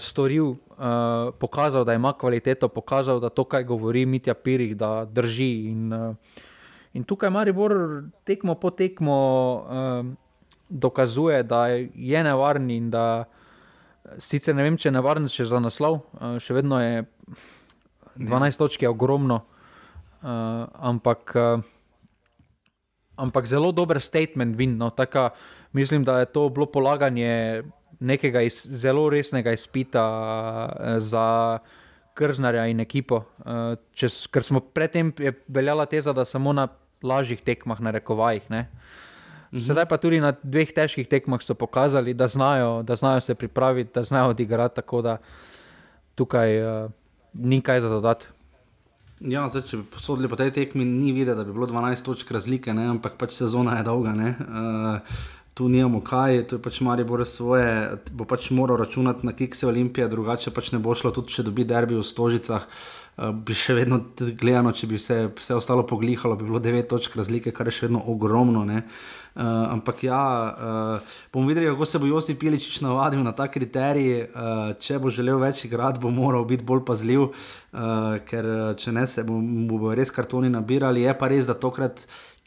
[0.00, 5.50] storil, uh, pokazal, da ima kvaliteto, pokazal, da to, kaj govori Mitja Pirih, da drži.
[5.68, 6.16] In, uh,
[6.92, 7.74] in tukaj Maribor
[8.24, 9.18] tekmo po tekmo
[9.54, 10.06] uh,
[10.68, 13.24] dokazuje, da je nevaren in da
[14.18, 17.04] sicer ne vem, če je nevaren še za naslov, uh, še vedno je
[18.16, 19.44] 12 točk je ogromno.
[20.22, 21.60] uh, ampak, uh,
[23.16, 24.76] ampak zelo dober statement vin.
[24.76, 25.30] No, taka,
[25.72, 27.62] mislim, da je to bilo polaganje
[28.00, 31.58] nekega iz, zelo resnega izpita uh, za
[32.14, 33.22] krznarja in ekipo.
[33.38, 35.12] Uh, čez, ker smo predtem
[35.48, 36.68] veljala teza, da samo na
[37.02, 38.50] lažjih tekmah, na rekovajih.
[38.50, 38.66] Ne?
[39.52, 39.62] Mhm.
[39.66, 43.90] Sedaj pa tudi na dveh težkih tekmah so pokazali, da znajo, da znajo se pripraviti,
[43.94, 45.16] da znajo odigrati, tako da
[46.14, 46.90] tukaj uh,
[47.34, 48.26] ni kaj za dodati.
[49.20, 52.30] Ja, zdaj, če bi posodili po tej tekmi, ni videti, da bi bilo 12 točk
[52.32, 52.86] razlike, ne?
[52.88, 54.14] ampak pač sezona je dolga.
[54.16, 55.18] Uh,
[55.60, 59.66] tu nimamo kaj, tu je pač Marijo Bore svoje, bo pač moral računati na kikse
[59.68, 62.64] Olimpije, drugače pač ne bo šlo, tudi če dobi derbi v Stožicah.
[62.64, 63.98] Uh, bi še vedno
[64.40, 67.90] gledano, če bi vse, vse ostalo poglihalo, bi bilo 9 točk razlike, kar je še
[67.90, 68.62] vedno ogromno.
[68.64, 69.42] Uh,
[69.74, 74.08] ampak ja, uh, bomo videli, kako se bo Josip Piličič navadil na ta kriterij.
[74.32, 78.48] Uh, če bo želel več igrati, bo moral biti bolj pazljiv, uh, ker
[78.80, 81.04] če ne, se bomo bo res kartoni nabirali.
[81.04, 82.00] Je pa res, da tokrat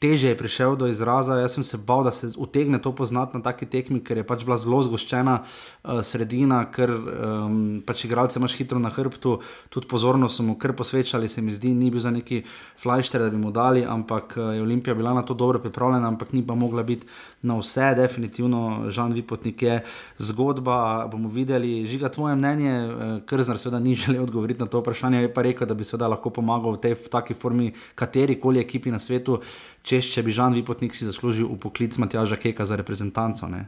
[0.04, 1.40] teže je prišel do izraza.
[1.40, 4.44] Jaz sem se bal, da se utegne to poznati na taki tekmi, ker je pač
[4.44, 9.38] bila zelo zgoščena uh, sredina, ker um, pač igralce imaš hitro na hrbtu,
[9.72, 12.42] tudi pozorno smo mu kar posvečali, se mi zdi, ni bil za neki
[12.84, 16.36] flajšter, da bi mu dali, ampak uh, je Olimpija bila na to dobro pripravljena, ampak
[16.36, 17.08] ni pa mogla biti
[17.48, 19.80] na vse, definitivno, Žan Vipotnik je
[20.20, 21.08] zgodba.
[21.08, 25.24] bomo videli, žiga tvoje mnenje, uh, ker znar seveda ni želel odgovoriti na to vprašanje,
[25.24, 28.60] je pa rekel, da bi seveda lahko pomagal v tej v taki formi kateri koli
[28.60, 29.40] ekipi na svetu
[29.84, 33.52] češ, če bi Žan Vipotnik si zaslužil v poklic Matjaža Keka za reprezentanco.
[33.52, 33.68] Ne?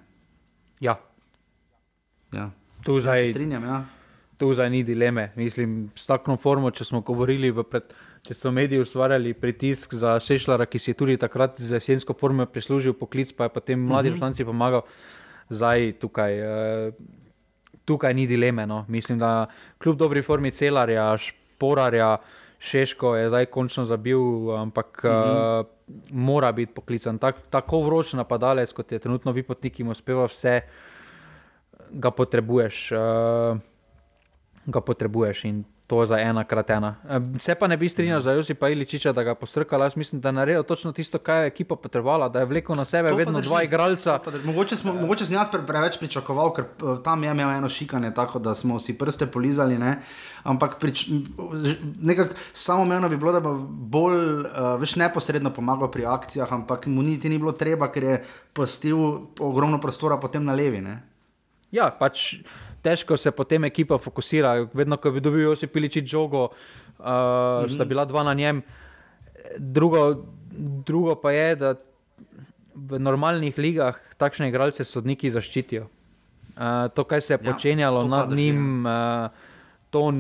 [0.79, 0.97] Ja.
[2.31, 2.49] ja.
[2.87, 3.63] Tu zdaj, ja, strinjam.
[3.67, 3.83] Ja.
[4.39, 5.31] Tu zdaj ni dileme.
[5.35, 7.91] Mislim, s takšno formo, če smo govorili, pred,
[8.27, 12.47] če so mediji ustvarjali pritisk za Sešljara, ki si je tudi takrat z jesensko formo
[12.47, 14.31] prislužil poklic, pa je potem mladi uh mhm.
[14.31, 14.45] -huh.
[14.45, 14.83] pomagal,
[15.49, 16.33] zdaj tukaj.
[16.41, 16.93] Uh,
[17.85, 18.65] Tukaj ni dileme.
[18.65, 18.85] No.
[18.89, 19.45] Mislim, da
[19.77, 22.17] kljub dobri formi celarja, šporarja,
[22.59, 24.17] Šeško je zdaj končno zabil,
[24.57, 25.59] ampak mm -hmm.
[25.59, 25.74] uh,
[26.11, 27.19] mora biti poklican.
[27.21, 30.61] Tak, tako vroč napadalec, kot je trenutno vi potniki, uspeva vse,
[31.91, 32.91] ga potrebuješ.
[32.91, 33.63] Uh,
[34.65, 36.95] ga potrebuješ in to za ena krat ena.
[37.39, 39.81] Se pa ne bi strinjal za Josipa Iličiča, da ga posrkal.
[39.81, 42.85] Jaz mislim, da je naredil točno tisto, kar je ekipa potrebovala, da je vlekel na
[42.85, 44.19] sebe to vedno dva igralca.
[44.43, 48.39] Mogoče, smo, mogoče sem jaz preveč pričakoval, ker eh, tam je imel eno šikanje, tako
[48.39, 49.77] da smo si prste polizali.
[49.77, 49.99] Ne?
[50.43, 51.09] Ampak prič,
[52.53, 57.01] samo meni bi bilo, da bo bolj uh, več neposredno pomagal pri akcijah, ampak mu
[57.01, 58.19] niti ni bilo treba, ker je
[58.53, 58.97] postil
[59.39, 60.81] ogromno prostora potem na levi.
[60.81, 61.01] Ne?
[61.73, 62.37] Ja, pač
[62.85, 64.53] težko se potem ekipa fokusira.
[64.73, 67.73] Vedno, ko bi dobil Josip Piliči žogo, uh, mm -hmm.
[67.73, 68.61] sta bila dva na njem.
[69.57, 70.25] Drugo,
[70.85, 71.75] drugo pa je, da
[72.75, 75.87] v normalnih ligah takšne igralce sodniki zaščitijo.
[76.55, 79.29] Uh, to, kar se je ja, počenjalo nad njim, uh,
[79.89, 80.13] to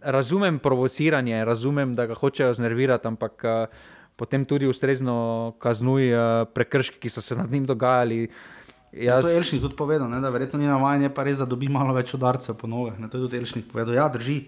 [0.00, 3.68] razumem provociranje, razumem, da ga hočejo znervirati, ampak uh,
[4.16, 8.24] potem tudi ustrezno kaznujejo uh, prekrški, ki so se nad njim dogajali.
[8.24, 8.57] Uh,
[8.92, 9.24] Jaz...
[9.24, 11.92] To je Elšnik tudi povedal, ne, da verjetno ni navaden, pa res, da dobi malo
[11.92, 12.96] več udarcev po nogah.
[12.96, 13.92] To je tudi Elšnik povedal.
[13.98, 14.40] Ja, drži,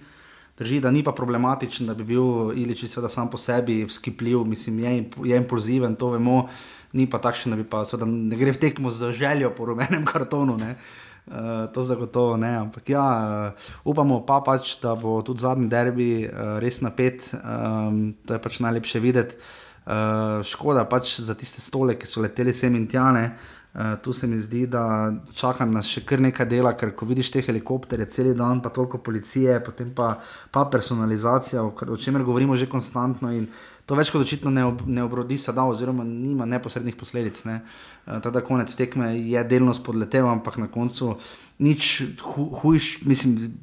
[0.56, 4.80] drži, da ni pa problematičen, da bi bil Ilič seveda sam po sebi skipljiv, mislim,
[4.80, 4.94] je,
[5.32, 6.46] je impulziven, to vemo,
[6.96, 10.08] ni pa takšen, da bi pa seveda ne gre v tekmo z željo po rumenem
[10.12, 10.56] kartonu.
[10.56, 10.76] Ne.
[11.30, 13.04] Uh, to zagotovo ne, ampak ja,
[13.52, 18.40] uh, upamo pa pač, da bo tudi zadnji derbi uh, res napet, um, to je
[18.42, 19.36] pač najlepše videti.
[19.84, 23.28] Uh, škoda pač za tiste stole, ki so leteli sem in tjane.
[23.28, 27.06] Uh, Uh, tu se mi zdi, da čaka nas še kar nekaj dela, ker ko
[27.06, 30.16] vidiš te helikopterje, cel dan, pa toliko policije, potem pa,
[30.50, 33.30] pa personalizacija, o, o čemer govorimo že konstantno.
[33.86, 37.44] To več kot očitno ne, ob, ne obrodi da, oziroma nima neposrednih posledic.
[37.46, 37.60] Ne.
[38.06, 41.14] Uh, Teda konec tekme je delno spodletel, ampak na koncu
[41.62, 43.54] nič hu, hujš, mislim,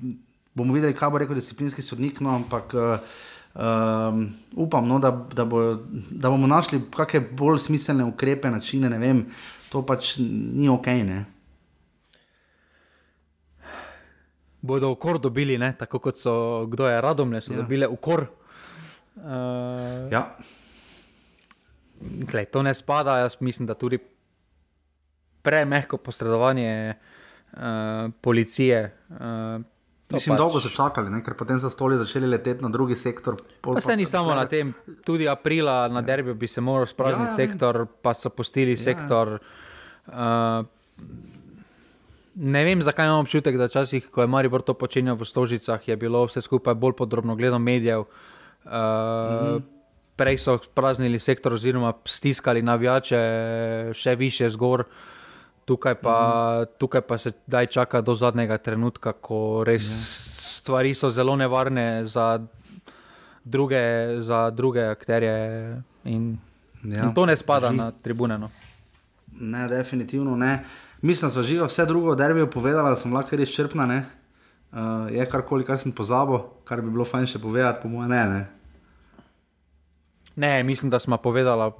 [0.55, 2.77] bomo videli, kaj bo rekel disciplinski sodnik, no, ampak.
[2.77, 3.17] Uh,
[3.57, 5.79] Um, upam, no, da, da, bo,
[6.13, 8.91] da bomo našli kakšne bolj smiselne ukrepe, načine.
[8.91, 10.87] Ne vem, uh, to pač ni ok.
[11.07, 11.19] Ne?
[14.61, 15.73] Bodo ukor dobili, ne?
[15.77, 17.61] tako kot so, kdo je radom, ne so ja.
[17.61, 18.27] dobili ukor.
[19.17, 20.37] Uh, ja.
[22.01, 23.97] Glej, to ne spada, jaz mislim, da tudi
[25.41, 28.91] premehko posredovanje uh, policije.
[29.09, 29.63] Uh,
[30.07, 30.39] Mislim, pač...
[30.39, 31.19] dolgo so čakali, ne?
[31.23, 33.35] ker potem so stoli začeli leteti na drugi sektor.
[33.61, 34.71] Pa se ni samo na tem,
[35.03, 36.07] tudi aprila na ja.
[36.13, 38.83] derbi bi se moral sprazniti ja, ja, sektor, pa so postili ja.
[38.85, 39.35] sektor.
[40.07, 40.63] Uh,
[42.39, 45.99] ne vem, zakaj imam občutek, da časih, ko je Maribor to počenjal v Stožicah, je
[45.99, 48.07] bilo vse skupaj bolj podrobno gledano medijev.
[48.63, 49.65] Uh, mm.
[50.15, 53.19] Prej so spraznili sektor, oziroma stiskali navijače
[53.93, 54.87] še više zgor.
[55.67, 56.17] Tukaj pa,
[56.61, 56.77] mm.
[56.79, 60.03] tukaj pa se daj čaka do zadnjega trenutka, ko res mm.
[60.63, 62.39] stvari so zelo nevarne za
[63.43, 63.81] druge,
[64.23, 65.35] za druge akterje.
[66.07, 66.37] In,
[66.83, 67.77] ja, in to ne spada drži.
[67.77, 68.37] na tribune.
[68.37, 68.49] No.
[69.39, 70.63] Ne, definitivno ne.
[71.01, 73.85] Mislim, da so žiga vse drugo od derbijo povedala, da sem lahko res črpna.
[73.85, 74.05] Ne?
[74.71, 78.23] Uh, je karkoli, kar sem pozabil, kar bi bilo fajn še povedati, po mojem, ne,
[78.31, 78.47] ne.
[80.35, 81.71] Ne, mislim, da smo povedali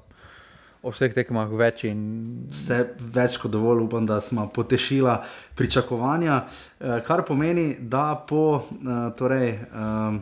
[0.88, 1.84] o vseh tekmah več.
[1.90, 2.48] In...
[2.54, 2.80] Vse
[3.14, 5.18] več kot dovolj, upam, da smo potešili
[5.60, 10.18] pričakovanja, uh, kar pomeni, da po uh, torej, uh,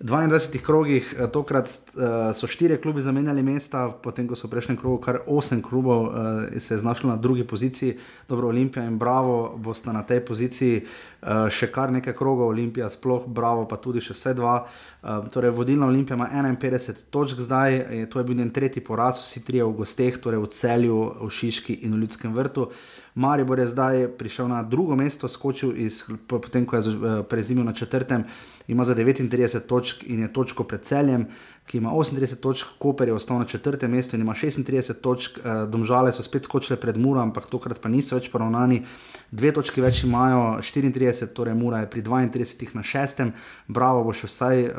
[0.00, 2.02] 22 krogih, eh, tokrat uh,
[2.34, 6.14] so štiri klubi zamenjali mesta, potem ko so v prejšnjem krogu kar osem klubov uh,
[6.58, 7.94] se znašlo na drugi poziciji,
[8.28, 10.82] dobro, Olimpija in Bravo bosta na tej poziciji
[11.50, 14.66] še kar nekaj krogov, Olimpija sploh, Bravo pa tudi še vse dva.
[15.32, 19.40] Torej, vodilna Olimpija ima 51 točk zdaj, je, to je bil njen tretji poraz, vsi
[19.44, 22.68] trije v gosteh, torej v celju, v Šiški in v Ljudskem vrtu.
[23.14, 28.26] Maribor je zdaj prišel na drugo mesto, skočil iz, potem ko je prezimil na četrtem
[28.68, 31.26] ima za 39 točk in je točko pred celjem,
[31.66, 35.66] ki ima 38 točk, Koper je ostal na četrtem mestu in ima 36 točk, eh,
[35.66, 38.82] domžale so spet skočile pred Muro, ampak tokrat pa niso več poravnani.
[39.30, 43.32] Dve točki več imajo, 34, torej Mura je pri 32 na šestem,
[43.66, 44.74] Bravo bo še vsaj uh,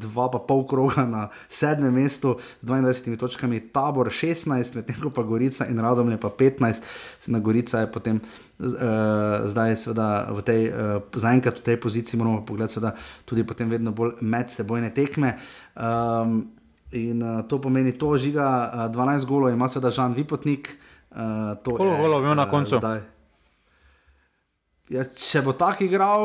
[0.00, 5.22] dva pa pol kroga na sedmem mestu z 22 točkami, Tabor 16, medtem ko pa
[5.26, 6.88] Gorica in Radomlje pa 15,
[7.30, 12.42] na Gorica je potem uh, zdaj, seveda, v tej, uh, zaenkrat v tej poziciji moramo
[12.42, 12.96] pogledati, seveda,
[13.28, 15.36] tudi potem vedno bolj medsebojne tekme.
[15.76, 16.50] Um,
[16.90, 20.74] in uh, to pomeni, to žiga uh, 12 golov, ima seveda Žan Vipotnik.
[21.10, 22.78] Uh, Koliko golov je na koncu?
[22.82, 23.19] Uh,
[24.90, 26.24] ja, če bo tako igral,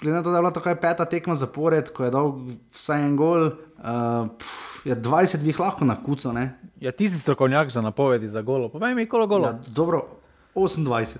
[0.00, 2.32] glede na to, da je bila to peta tekma zapored, ko je dal
[2.74, 3.50] vsaj en gol.
[3.80, 6.32] Uh, pff, ja, 20 bi jih lahko na kuco.
[6.80, 8.68] Ja, ti si strokovnjak za napovedi za golo.
[8.68, 9.46] Povej mi, koliko golo?
[9.46, 10.06] Ja, dobro,
[10.54, 11.18] 28.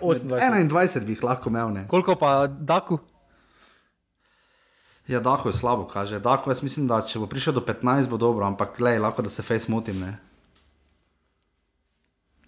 [0.00, 1.72] 21 bi jih lahko imel.
[1.72, 1.88] Ne.
[1.88, 2.98] Koliko pa Daku?
[5.08, 6.18] Ja, Daku je slabo, kaže.
[6.20, 9.30] Daku, jaz mislim, da če bo prišel do 15, bo dobro, ampak glej, lahko da
[9.32, 10.00] se face motim.
[10.00, 10.18] Ne.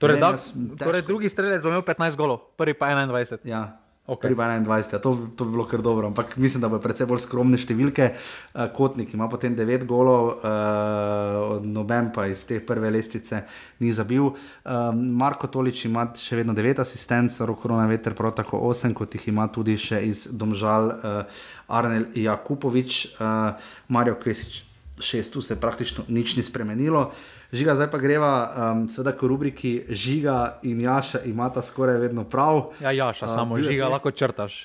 [0.01, 0.48] Torej, ne, jaz,
[0.81, 3.44] torej drugi strelec bo imel 15 golov, prvi pa 21.
[3.44, 3.77] Ja.
[4.10, 4.35] Okay.
[4.35, 7.60] 21, ja, to, to bi bilo kar dobro, ampak mislim, da bo predvsem bolj skromne
[7.60, 8.09] številke.
[8.10, 13.44] Uh, Kotnik ima potem 9 golov, uh, noben pa iz te prve lestvice
[13.78, 14.32] ni zabil.
[14.32, 19.31] Uh, Marko Tolič ima še vedno 9 asistentov, Rokorona Veter prav tako 8, kot jih
[19.31, 24.64] ima tudi še iz Domžal uh, Arnel Jakupovič, uh, Marijo Kvesič.
[25.01, 27.06] 6, tu se praktično nič ni spremenilo.
[27.09, 28.32] Uh, Žiga, zdaj pa greva,
[28.72, 32.70] um, seveda, ko rubriki Žiga in Jaša imata skoraj vedno prav.
[32.81, 33.93] Ja, Jaša, uh, samo Žiga test...
[33.93, 34.59] lahko črtaš.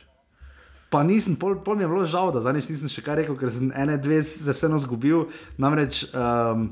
[0.93, 3.49] Pa nisem, pol, pol mi je bilo žal, da zdaj nisem še kaj rekel, ker
[3.51, 5.25] sem ene, dve se vseeno zgubil.
[5.57, 6.69] Namreč um,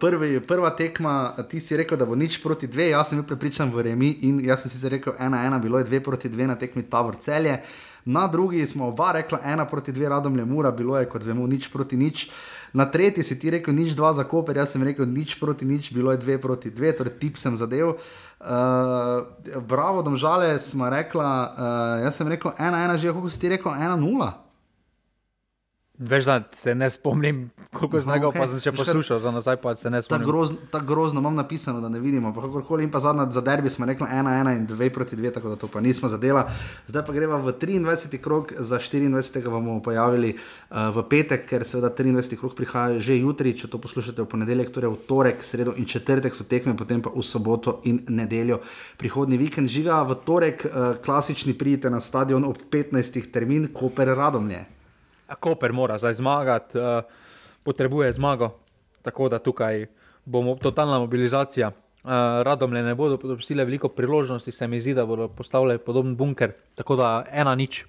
[0.00, 1.14] prvi, prva tekma,
[1.48, 4.42] ti si rekel, da bo nič proti dve, jaz sem bil prepričan v Remi in
[4.44, 7.62] jaz sem si rekel, ena, ena, bilo je dve proti dve na tekmi Tavor celje.
[8.04, 11.46] Na drugi smo oba rekla, ena proti dve, radom le mura, bilo je kot vemo,
[11.46, 12.28] nič proti nič.
[12.72, 15.92] Na tretji si ti rekel, nič dva za koper, jaz sem rekel, nič proti nič,
[15.92, 18.00] bilo je dve proti dve, torej tip sem zadev.
[18.40, 19.28] Uh,
[19.60, 23.76] bravo, domžale smo rekla, uh, jaz sem rekel ena, ena, že kako si ti rekel,
[23.76, 24.51] ena, nula.
[25.98, 28.38] Veš, da se ne spomnim, koliko z njega okay.
[28.38, 30.24] pa sem še poslušal, za nazaj pa se ne spomnim.
[30.24, 32.32] Tako grozno, ta grozno imam napisano, da ne vidimo.
[32.32, 35.60] Kakorkoli in pa zadnja za derbi smo rekli 1-1 in 2 proti 2, tako da
[35.60, 36.46] to pa nismo zadela.
[36.88, 38.18] Zdaj pa greva v 23.
[38.24, 39.44] krog, za 24.
[39.50, 42.40] bomo pojavili uh, v petek, ker seveda 23.
[42.40, 46.32] krog prihaja že jutri, če to poslušate v ponedeljek, torej v torek, sredo in četrtek
[46.32, 48.62] so tekme, potem pa v soboto in nedeljo.
[48.96, 53.28] Prihodni vikend žiga v torek, uh, klasični pridite na stadion ob 15.
[53.28, 54.81] termin, Koper Radomlje.
[55.40, 57.02] Koper mora zdaj zmagati, uh,
[57.62, 58.50] potrebuje zmago,
[59.02, 59.86] tako da tukaj
[60.24, 61.68] bo totalna mobilizacija.
[62.02, 62.10] Uh,
[62.42, 66.52] radom le ne bodo dopustili veliko priložnosti, se mi zdi, da bodo postavili podoben bunker,
[66.74, 67.84] tako da ena nič.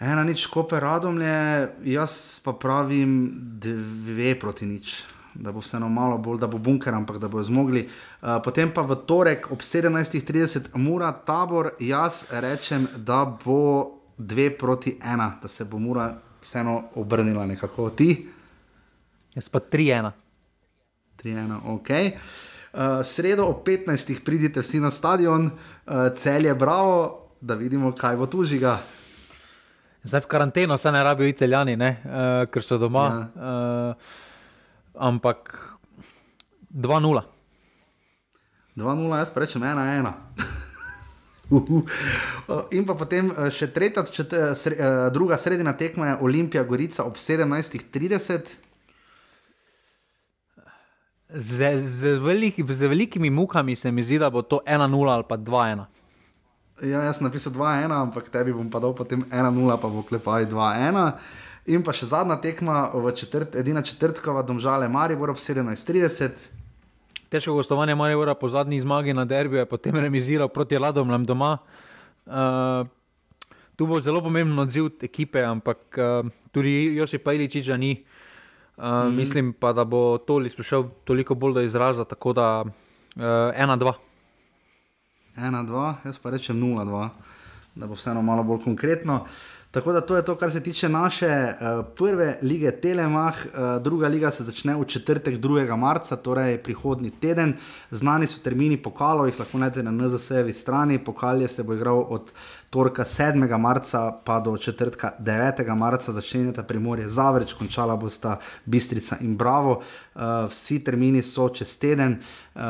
[0.00, 5.04] Ena nič, koper radom le, jaz pa pravim dve proti nič.
[5.34, 7.84] Da bo vseeno malo bolj, da bo bunker, ampak da bodo zmogli.
[7.86, 14.98] Uh, potem pa v torek ob 17:30 mora tabor, jaz rečem, da bo dve proti
[15.02, 18.28] ena, da se bo mora vseeno obrnila nekako ti.
[19.34, 20.12] Jaz pa tri ena.
[21.16, 21.90] Tri ena, ok.
[21.90, 24.24] Uh, sredo ob 15.
[24.24, 28.78] pridite vsi na stadion, uh, cel je bravo, da vidimo, kaj bo tu žiga.
[30.04, 31.90] Zdaj v karanteno se ne rabijo italijani, uh,
[32.52, 33.08] ker so doma.
[33.08, 33.50] Ja.
[33.90, 33.94] Uh,
[34.94, 35.56] ampak
[36.70, 37.22] 2-0.
[38.76, 40.59] 2-0, jaz rečem 1-1.
[42.76, 46.64] In pa potem eh, še tretja, čet, eh, sre, eh, druga sredina tekma je Olimpija
[46.64, 48.54] Gorica ob 17:30.
[51.30, 55.38] Z, z, veliki, z velikimi mukami se mi zdi, da bo to 1-0 ali pa
[55.38, 55.86] 2-1.
[56.82, 60.48] Ja, jaz sem napisal 2-1, ampak tebi bom pa dal potem 1-0, pa bo klepaj
[60.50, 60.98] 2-1.
[61.70, 66.59] In pa še zadnja tekma, četrt, edina četrtkova, domžale Maribor ob 17:30.
[67.30, 71.58] Težko gostovanje Maribora po zadnji zmagi na derbiju je potem remiziral proti Ladomljam doma.
[72.26, 72.86] Uh,
[73.76, 77.92] tu bo zelo pomemben odziv ekipe, ampak uh, tudi Josip Pajličiča ni.
[78.76, 79.16] Uh, mm.
[79.16, 83.92] Mislim pa, da bo Tolis prišel toliko bolj do izraza, tako da uh, 1-2.
[85.36, 87.08] 1-2, jaz pa rečem 0-2,
[87.74, 89.24] da bo vseeno malo bolj konkretno.
[89.70, 93.34] Tako da to je to, kar se tiče naše uh, prve lige Telemah.
[93.46, 95.76] Uh, druga liga se začne v četrtek 2.
[95.76, 97.54] marca, torej prihodnji teden.
[97.90, 100.98] Znani so termini pokalov, jih lahko najdete na NZS-evi strani.
[100.98, 102.32] Pokal je se bo igral od
[102.70, 103.58] torka 7.
[103.58, 105.74] marca pa do četrtka 9.
[105.76, 109.80] marca začenjata primorje Zavrč, končala bosta Bistrica in Bravo.
[110.14, 110.20] Uh,
[110.50, 112.18] vsi termini so čez teden,
[112.54, 112.60] uh,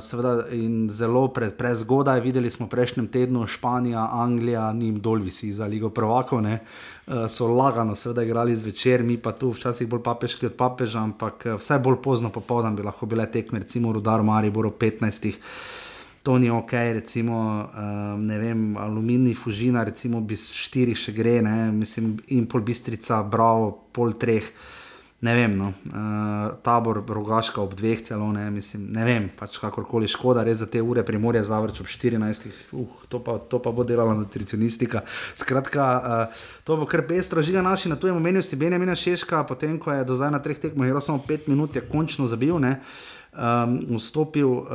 [0.00, 2.20] seveda in zelo pre, prezgodaj.
[2.20, 6.42] Videli smo prejšnjem tednu Španija, Anglija, njim dol visi za Ligo Prvakov.
[6.42, 6.58] Ne?
[7.28, 11.78] So lagano, seveda, igrali zvečer, mi pa tu včasih bolj papeški od papeža, ampak vse
[11.78, 15.34] bolj pozno popoldan bi lahko bile tekme, recimo Rudar, Maribor, 15
[16.22, 21.70] to ni ok, recimo, um, ne vem, aluminij, fužina, recimo, bi štiri še gre, ne,
[21.72, 24.52] mislim, in pol bistrica, bravo, pol treh.
[25.20, 25.66] Ne vem, no.
[25.92, 30.68] uh, tabor, rogaška ob dveh, celo ne, mislim, ne vem, pač kakorkoli škoda, res za
[30.68, 35.04] te ure, primorje zavrč ob 14, uh, to, pa, to pa bo delala nutricionistika.
[35.36, 39.76] Skratka, uh, to bo kar pestro, žiga naši, na tujem omenju si Benjamina Šeška, potem
[39.80, 42.56] ko je do zdaj na treh tekmah, je samo pet minut, je končno zabil.
[42.60, 42.78] Ne
[43.32, 44.66] um, vstopil uh,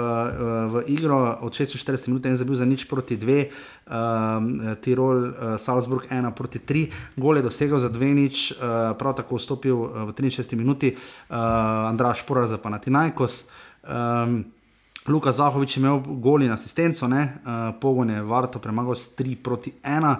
[0.72, 6.07] v igro od 46 minut in zabil za nič proti 2, um, Tirol, uh, Salzburg
[6.10, 9.77] 1 proti 3, gole dosegel za 2 nič, uh, prav tako vstopil
[10.07, 13.52] v 63 minuti, uh, Andraš Porar za Panatinajkos.
[13.86, 14.56] Um,
[15.07, 17.14] Luka Zahovič je imel goli na asistenco, uh,
[17.82, 20.15] pogon je Varto premagal s 3 proti 1.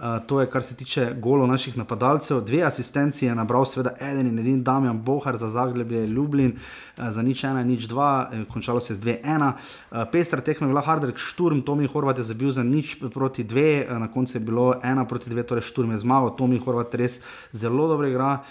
[0.00, 2.40] Uh, to je, kar se tiče golov naših napadalcev.
[2.40, 6.60] Dve asistenci je nabral, seveda, eden in edini Damjan Bohar za Zagreb, Ljublin, uh,
[7.08, 9.56] za nič ena, nič dva, eh, končalo se z dve ena.
[9.90, 13.86] Uh, Pestra tekme je bila Harberg, Šturm, Tomi Horvat je zabil za nič proti dve,
[13.88, 17.22] na koncu je bilo ena proti dve, torej Šturm je zmagal, Tomi Horvat res
[17.52, 18.42] zelo dobro igra.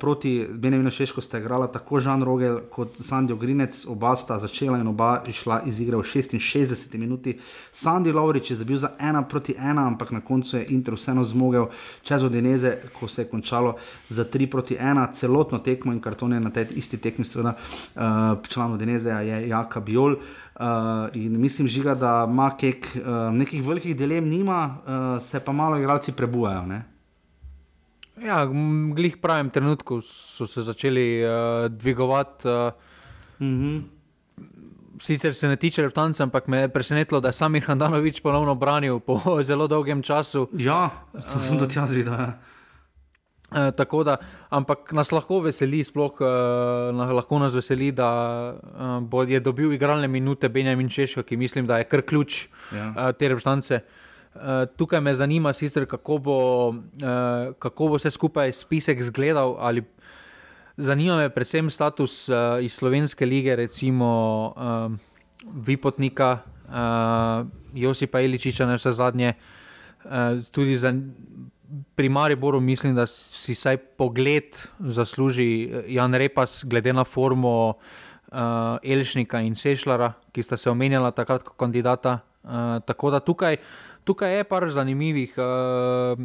[0.00, 4.86] Proti Benevinu Šeško sta igrala tako Žan Rogel kot Sandijo Grinec, oba sta začela in
[4.86, 7.38] oba išla iz igre v 66 minuti.
[7.72, 11.66] Sandi Laurič je zabil za ena proti ena, ampak na koncu je Inter vseeno zmogel
[12.02, 13.76] čez Odineze, ko se je končalo
[14.08, 17.56] za 3 proti 1, celotno tekmo in kartone na tej isti tekmi, seveda
[18.48, 20.16] član Odineze je Jaka Biol.
[20.56, 20.62] Uh,
[21.14, 25.78] in mislim, žiga, da ima kek, uh, nekih velikih dilem, nima, uh, se pa malo
[25.78, 26.66] igralci prebujajo.
[26.66, 26.82] Ne?
[28.24, 28.46] Ja,
[28.94, 32.48] glih pravim trenutku so se začeli uh, dvigovati.
[32.48, 32.72] Uh,
[33.40, 33.82] mm -hmm
[35.00, 38.98] sicer se ne tiče reptanca, ampak me je presenetilo, da je Samir Handanovič ponovno branil
[38.98, 40.48] po zelo dolgem času.
[40.52, 42.12] Ja, to sem tudi jaz videl.
[42.12, 42.38] Ja.
[43.56, 44.16] E, tako da,
[44.50, 46.30] ampak nas lahko veseli, sploh e,
[46.92, 48.08] lahko nas veseli, da
[48.52, 52.92] e, bo, je dobil igralne minute Benjamin Češko, ki mislim, da je kar ključ ja.
[52.92, 53.80] e, te reptance.
[53.80, 56.38] E, tukaj me zanima, sicer, kako, bo,
[57.00, 59.56] e, kako bo vse skupaj spisek izgledal.
[60.76, 64.08] Zanima me predvsem status uh, iz slovenske lige, recimo
[64.56, 64.92] uh,
[65.64, 66.38] Vipotnika,
[66.68, 69.32] uh, Josipa Iličiča, na vse zadnje.
[70.04, 70.92] Uh, tudi za,
[71.94, 78.38] pri Mariboru mislim, da si vsaj pogled zasluži Jan Repas, glede na formo uh,
[78.82, 82.18] Elšnika in Sešljara, ki sta se omenjala takrat kot kandidata.
[82.46, 83.56] Uh, tako da tukaj,
[84.04, 85.34] tukaj je par zanimivih.
[85.38, 86.18] Uh,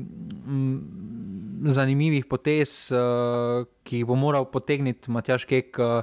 [1.69, 6.01] zanimivih potez, uh, ki jih bo moral potegniti Matjaš Kek, uh,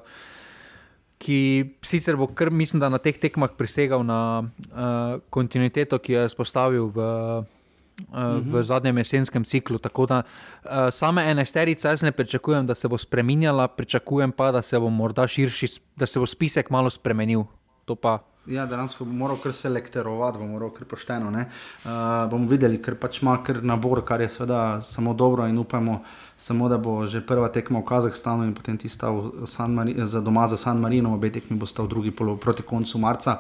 [1.19, 1.39] ki
[1.83, 6.35] sicer bo kar mislim, da na teh tekmah prisegal na uh, kontinuiteto, ki jo je
[6.35, 7.58] spostavil v, uh,
[7.99, 8.63] v mhm.
[8.63, 9.79] zadnjem jesenskem ciklu.
[9.79, 14.63] Tako da uh, same enesterice jaz ne pričakujem, da se bo spremenjala, pričakujem pa, da
[14.63, 17.45] se bo morda širši, da se bo spisek malo spremenil.
[17.85, 18.19] To pa
[18.49, 21.29] Ja, dejansko bo moral kar selektorovati, bo moral kar pošteno.
[21.29, 21.91] Uh,
[22.31, 25.99] bomo videli, ker pač ima kar nabor, kar je seveda samo dobro in upamo,
[26.39, 29.13] samo da bo že prva tekma v Kazahstanu in potem tista
[29.45, 33.37] za doma za San Marino, obe tekmi bo sta v drugi polovici proti koncu marca,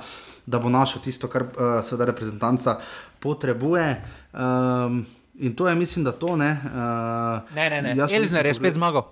[0.47, 2.77] da bo našel tisto, kar uh, seveda reprezentanca
[3.21, 3.87] potrebuje.
[4.33, 6.51] Um, in to je, mislim, da to ne.
[6.65, 7.95] Uh, ne, ne, ne.
[8.11, 9.07] Elžir je spet zmagal.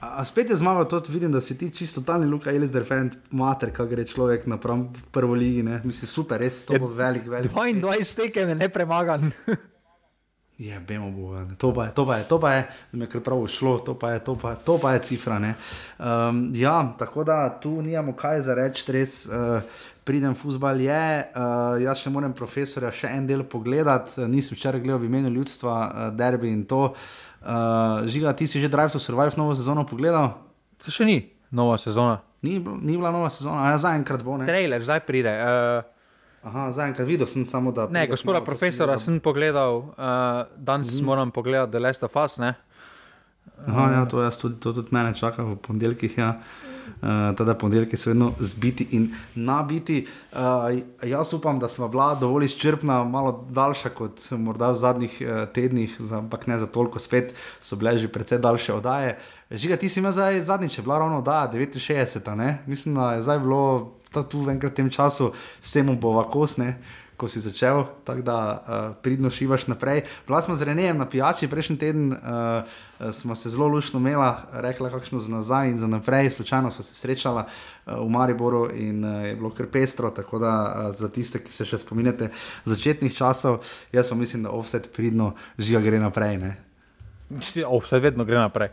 [0.00, 3.68] A spet je zmagal to, vidim, da si ti čisto totalni Luka Elizabeth, fan, mater,
[3.72, 4.56] kaj gre človek na
[5.10, 5.62] prvo ligi.
[5.62, 7.52] Mislim, super, res to bo velik, velik.
[7.52, 9.28] 22 tekem je nepremagan.
[10.60, 12.62] Je, bemo bo, to pa je, to pa je, to pa je,
[12.92, 15.38] da mi je kar prav šlo, to pa je, to pa, to pa je cifra.
[15.40, 19.62] Um, ja, tako da tu nijamo kaj za reči, res uh,
[20.04, 21.30] pridem futbal je.
[21.32, 25.76] Uh, jaz še moram profesorja še en del pogledati, nisem včeraj gledal v imenu ljudstva,
[25.80, 26.90] uh, derbi in to.
[27.40, 30.34] Uh, žiga, ti si že Drive to Survive novo sezono pogledal?
[30.76, 31.22] Se še ni
[31.56, 32.20] nova sezona.
[32.44, 34.44] Ni, ni bila nova sezona, a ja, zaenkrat bo ne.
[34.44, 35.32] Trailer, zdaj pride.
[35.40, 35.99] Uh,
[36.42, 37.86] Aha, zaenkrat videl sem samo, da.
[37.92, 41.04] ne, gospoda profesora si- sem pogledal, uh, danes mm.
[41.04, 42.38] moram pogledati The Last of Us.
[42.38, 42.54] Ne?
[43.66, 46.18] Aha, ja, to, jaz tudi, to tudi mene čaka v ponedeljkih.
[46.18, 46.40] Ja.
[47.00, 50.06] Uh, teda ponedeljki so vedno zbiti in nabiti.
[50.32, 55.44] Uh, jaz upam, da smo bila dovolj izčrpna, malo daljša kot morda v zadnjih uh,
[55.54, 59.18] tednih, ampak ne za toliko spet, so bile že precej daljše oddaje.
[59.50, 62.58] Žiga, ti si imel zdaj zadnjič, je bila ravno oddaja 69, ne?
[62.66, 65.32] mislim, da je zdaj bilo ta tu v tem času,
[65.62, 66.78] vsemu bova kosne.
[67.20, 68.60] Ko si začel, tako da uh,
[69.04, 70.08] pridno šivaš naprej.
[70.24, 74.48] Bila smo z Renejem na pijači prejšnji teden, uh, uh, smo se zelo lušno imela,
[74.52, 76.30] rekla kakšno za nazaj in za naprej.
[76.30, 80.52] Slučajno smo se srečala uh, v Mariboru in uh, je bilo kar pestro, tako da
[80.64, 82.32] uh, za tiste, ki se še spominjate
[82.64, 83.60] začetnih časov,
[83.92, 86.40] jaz pa mislim, da offset pridno žiga gre naprej.
[86.40, 86.56] Ne?
[87.36, 88.72] Vse vedno gre naprej.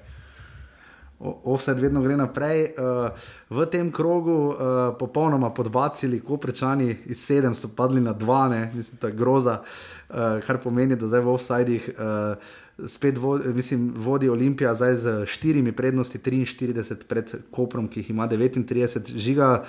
[1.19, 2.75] Offset vedno gre naprej.
[2.77, 3.09] Uh,
[3.49, 4.57] v tem krogu uh,
[4.99, 8.71] popolnoma podbacili, ko prečani iz sedem so padli na dva, ne?
[8.73, 12.37] mislim, da je groza, uh, kar pomeni, da zdaj v offsajdih uh,
[12.85, 18.27] spet vo, mislim, vodi Olimpija zdaj z štirimi prednosti, 43 pred Koprom, ki jih ima
[18.29, 19.65] 39, žiga.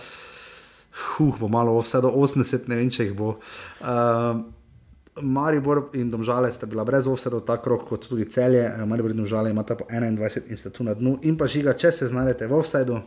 [0.98, 3.38] Huh, bo malo vse do 80, ne vem, če jih bo.
[3.80, 4.44] Uh,
[5.22, 8.64] Maribor in Domžale sta bila brez offsetov, tako kot tudi celje.
[8.64, 11.18] Eh, Maribor in Domžale imata po 21 in sta tu na dnu.
[11.22, 13.00] In pa žiga, če se znajdete v offsetu,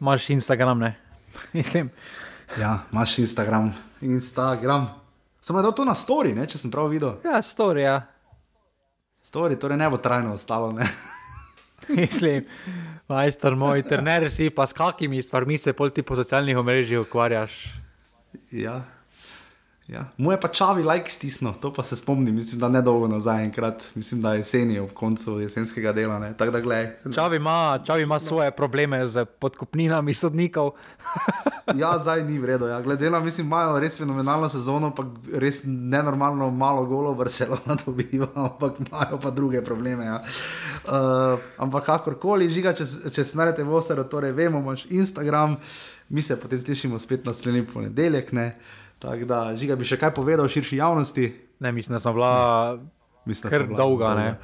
[0.00, 0.94] Imaš Instagram, ne?
[1.52, 1.90] Mislim,
[2.60, 3.74] ja, imaš Instagram.
[4.00, 4.86] Instagram.
[5.40, 7.16] Sem dal to na story, ne, če sem prav videl.
[7.24, 8.02] ja, storija.
[9.26, 10.72] Story, torej ne bo trajno ostalo.
[10.72, 10.86] Ne?
[11.98, 12.46] Mislim,
[13.08, 17.58] majster moj, trener si, pa s kakimi stvarmi se pol ti po socialnih omrežjih ukvarjaš.
[18.50, 18.86] Ja.
[19.88, 20.04] Ja.
[20.16, 23.88] Moje pa čavi like stisno, to pa se spomnim, mislim, da ne dolgo nazaj, enkrat,
[23.94, 26.18] mislim, da jeseni, ob koncu jesenskega dela.
[26.18, 26.36] ne.
[26.36, 30.70] Tako da, gledaj, Čavi ima, Čavi ima svoje probleme z podkupninami sodnikov.
[31.76, 32.66] Ja, zdaj ni vredno.
[32.66, 32.80] Ja.
[32.80, 38.80] Glede na, mislim, imajo res fenomenalno sezono, pa res nenormalno malo golo Barcelona dobiva, ampak
[38.88, 40.04] imajo pa druge probleme.
[40.04, 40.22] Ja.
[40.84, 45.58] Uh, ampak kakorkoli, žiga, če, če se naredite v Oseru, torej vemo, imaš Instagram,
[46.08, 48.32] mi se potem slišimo spet naslednji ponedeljek.
[48.32, 48.56] Ne.
[48.98, 51.28] Tako da, žiga bi še kaj povedal širši javnosti.
[51.60, 52.78] Ne, mislim, da smo bila
[53.28, 54.14] Mislim, da kar smo bila dolga.
[54.14, 54.36] Ne?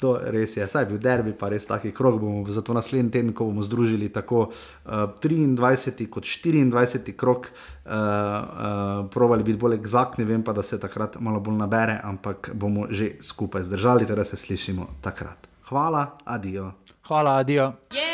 [0.00, 3.32] To res je, saj je bil derbi, pa res taki krok bomo zato naslednji teden,
[3.36, 6.08] ko bomo združili tako uh, 23.
[6.08, 7.12] kot 24.
[7.12, 11.98] krok, uh, uh, provali biti bolj egzaktni, vem pa, da se takrat malo bolj nabere,
[12.02, 15.48] ampak bomo že skupaj zdržali, teda se slišimo takrat.
[15.68, 16.72] Hvala, adijo.
[17.04, 17.72] Hvala, adijo.
[17.92, 18.13] Jer